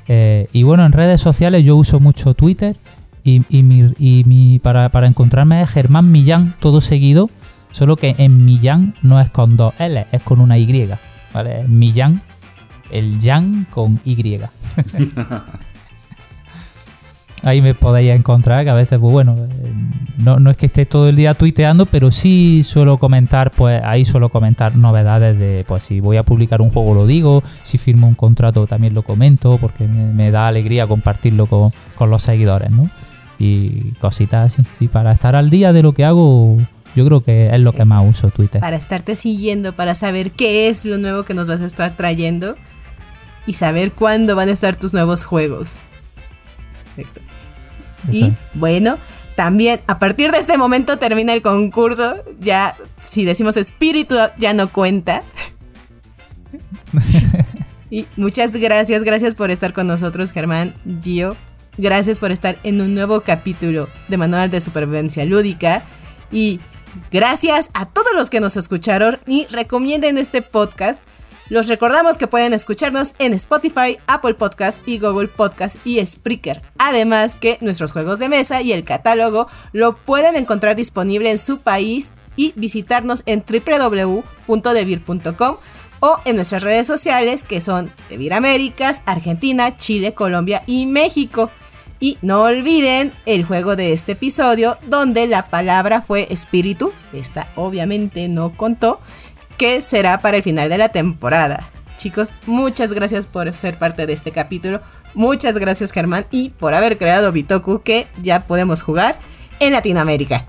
Eh, 0.09 0.47
y 0.53 0.63
bueno, 0.63 0.85
en 0.85 0.93
redes 0.93 1.21
sociales 1.21 1.65
yo 1.65 1.77
uso 1.77 2.01
mucho 2.01 2.35
Twitter 2.35 2.77
y, 3.25 4.59
para, 4.61 5.07
encontrarme 5.07 5.63
es 5.63 5.71
Germán 5.71 6.11
Millán, 6.11 6.55
todo 6.61 6.81
seguido, 6.81 7.29
solo 7.71 7.97
que 7.97 8.15
en 8.19 8.45
Millán 8.45 8.95
no 9.03 9.21
es 9.21 9.31
con 9.31 9.57
dos 9.57 9.75
L, 9.79 10.05
es 10.13 10.23
con 10.23 10.41
una 10.41 10.59
Y. 10.59 10.89
¿vale? 11.33 11.65
Millán, 11.67 12.23
el 12.91 13.19
Yan 13.21 13.67
con 13.71 14.01
Y. 14.05 14.39
Ahí 17.43 17.61
me 17.61 17.75
podéis 17.75 18.13
encontrar, 18.13 18.65
que 18.65 18.71
a 18.71 18.75
veces, 18.75 18.99
pues 19.01 19.13
bueno, 19.13 19.35
eh, 19.37 19.73
no, 20.19 20.39
no 20.39 20.51
es 20.51 20.57
que 20.57 20.67
esté 20.67 20.87
todo 20.87 21.09
el 21.09 21.17
día 21.17 21.35
tuiteando, 21.35 21.87
pero 21.87 22.11
sí 22.11 22.63
suelo 22.65 22.99
comentar, 22.99 23.51
pues 23.51 23.83
ahí 23.83 24.05
suelo 24.05 24.29
comentar 24.29 24.77
novedades 24.77 25.39
de, 25.39 25.65
pues 25.67 25.83
si 25.83 26.01
voy 26.01 26.17
a 26.17 26.23
publicar 26.23 26.61
un 26.61 26.71
juego 26.71 26.95
lo 26.95 27.07
digo, 27.07 27.43
si 27.65 27.79
firmo 27.79 28.07
un 28.07 28.15
contrato 28.15 28.67
también 28.67 28.95
lo 28.95 29.03
comento, 29.03 29.59
porque 29.59 29.87
me, 29.89 30.31
da 30.31 30.47
alegría 30.47 30.87
compartirlo 30.87 31.47
con, 31.47 31.73
con 31.97 32.11
los 32.11 32.23
seguidores, 32.23 32.71
¿no? 32.71 32.89
Y 33.39 33.93
cositas 34.01 34.53
así, 34.53 34.63
sí, 34.79 34.87
para 34.87 35.13
estar 35.13 35.35
al 35.35 35.51
día 35.51 35.73
de 35.73 35.83
lo 35.83 35.93
que 35.93 36.05
hago, 36.05 36.57
yo 36.95 37.05
creo 37.07 37.25
que 37.25 37.53
es 37.53 37.61
lo 37.61 37.73
que 37.73 37.85
más 37.85 38.05
uso 38.09 38.31
Twitter. 38.31 38.61
Para 38.61 38.77
estarte 38.77 39.17
siguiendo, 39.17 39.75
para 39.75 39.97
saber 39.97 40.31
qué 40.31 40.69
es 40.69 40.85
lo 40.85 40.99
nuevo 40.99 41.25
que 41.25 41.35
nos 41.35 41.49
vas 41.49 41.61
a 41.61 41.67
estar 41.67 41.95
trayendo 41.95 42.55
y 43.47 43.55
saber 43.55 43.91
cuándo 43.91 44.37
van 44.37 44.49
a 44.49 44.53
estar 44.53 44.77
tus 44.77 44.95
nuevos 44.95 45.25
juegos. 45.25 45.81
Y 48.11 48.33
bueno, 48.55 48.99
también 49.35 49.81
a 49.87 49.99
partir 49.99 50.31
de 50.31 50.39
este 50.39 50.59
momento 50.59 50.99
termina 50.99 51.33
el 51.33 51.43
concurso. 51.43 52.23
Ya, 52.39 52.77
si 53.03 53.25
decimos 53.25 53.57
espíritu, 53.57 54.15
ya 54.39 54.55
no 54.55 54.71
cuenta. 54.71 55.23
y 57.91 58.07
muchas 58.17 58.57
gracias, 58.57 59.03
gracias 59.05 59.35
por 59.35 59.51
estar 59.51 59.73
con 59.73 59.87
nosotros, 59.87 60.33
Germán, 60.33 60.75
Gio. 61.01 61.37
Gracias 61.79 62.19
por 62.19 62.33
estar 62.33 62.59
en 62.65 62.81
un 62.83 62.95
nuevo 62.95 63.23
capítulo 63.23 63.89
de 64.09 64.19
Manual 64.19 64.51
de 64.51 64.61
Supervivencia 64.61 65.25
Lúdica. 65.25 65.83
Y 66.31 66.61
gracias 67.11 67.71
a 67.73 67.87
todos 67.87 68.13
los 68.15 68.29
que 68.29 68.41
nos 68.41 68.57
escucharon 68.57 69.19
y 69.27 69.47
recomienden 69.47 70.19
este 70.19 70.43
podcast. 70.43 71.03
Los 71.49 71.69
recordamos 71.69 72.19
que 72.19 72.29
pueden 72.29 72.53
escucharnos 72.53 73.15
en 73.19 73.35
Spotify, 73.35 73.99
Apple 74.07 74.35
Podcast 74.35 74.87
y 74.87 74.99
Google 74.99 75.29
Podcast 75.29 75.77
y 75.85 76.05
Spreaker. 76.05 76.63
Además 76.79 77.37
que 77.37 77.59
nuestros 77.61 77.93
juegos 77.93 78.19
de 78.19 78.29
mesa 78.29 78.63
y 78.63 78.73
el 78.73 78.85
catálogo 78.85 79.49
lo 79.73 79.97
pueden 79.97 80.37
encontrar 80.37 80.77
disponible 80.77 81.31
en 81.31 81.39
su 81.39 81.59
país 81.59 82.13
y 82.37 82.53
visitarnos 82.57 83.23
en 83.27 83.45
www.devir.com 83.47 85.57
o 86.01 86.17
en 86.25 86.37
nuestras 86.37 86.63
redes 86.63 86.87
sociales 86.87 87.45
que 87.45 87.61
son 87.61 87.93
Devir 88.09 88.33
Américas, 88.35 89.03
Argentina, 89.07 89.77
Chile, 89.77 90.15
Colombia 90.15 90.63
y 90.67 90.87
México. 90.87 91.51
Y 92.01 92.19
no 92.21 92.43
olviden 92.43 93.13
el 93.27 93.45
juego 93.45 93.77
de 93.77 93.93
este 93.93 94.13
episodio 94.13 94.77
donde 94.89 95.29
la 95.29 95.47
palabra 95.47 96.03
fue 96.03 96.27
espíritu, 96.31 96.93
esta 97.13 97.53
obviamente 97.55 98.29
no 98.29 98.57
contó, 98.57 99.01
que 99.57 99.83
será 99.83 100.19
para 100.19 100.37
el 100.39 100.43
final 100.43 100.69
de 100.69 100.79
la 100.79 100.89
temporada. 100.89 101.69
Chicos, 101.97 102.33
muchas 102.47 102.93
gracias 102.93 103.27
por 103.27 103.55
ser 103.55 103.79
parte 103.79 104.07
de 104.07 104.13
este 104.13 104.33
capítulo. 104.33 104.81
Muchas 105.15 105.59
gracias 105.59 105.93
Germán 105.93 106.27
y 106.31 106.51
por 106.51 106.75
haber 106.75 106.97
creado 106.99 107.33
Bitoku 107.33 107.81
que 107.83 108.07
ya 108.23 108.41
podemos 108.47 108.83
jugar 108.83 109.17
en 109.61 109.73
Latinoamérica. 109.73 110.45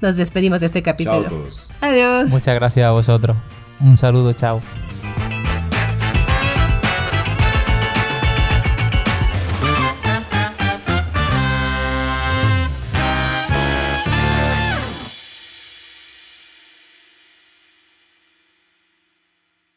Nos 0.00 0.16
despedimos 0.16 0.60
de 0.60 0.66
este 0.66 0.80
Chao 0.82 0.90
a 0.90 0.92
capítulo. 0.92 1.24
todos. 1.24 1.66
Adiós. 1.80 2.30
Muchas 2.30 2.54
gracias 2.54 2.86
a 2.86 2.90
vosotros. 2.92 3.36
Un 3.80 3.96
saludo, 3.96 4.32
chao. 4.32 4.60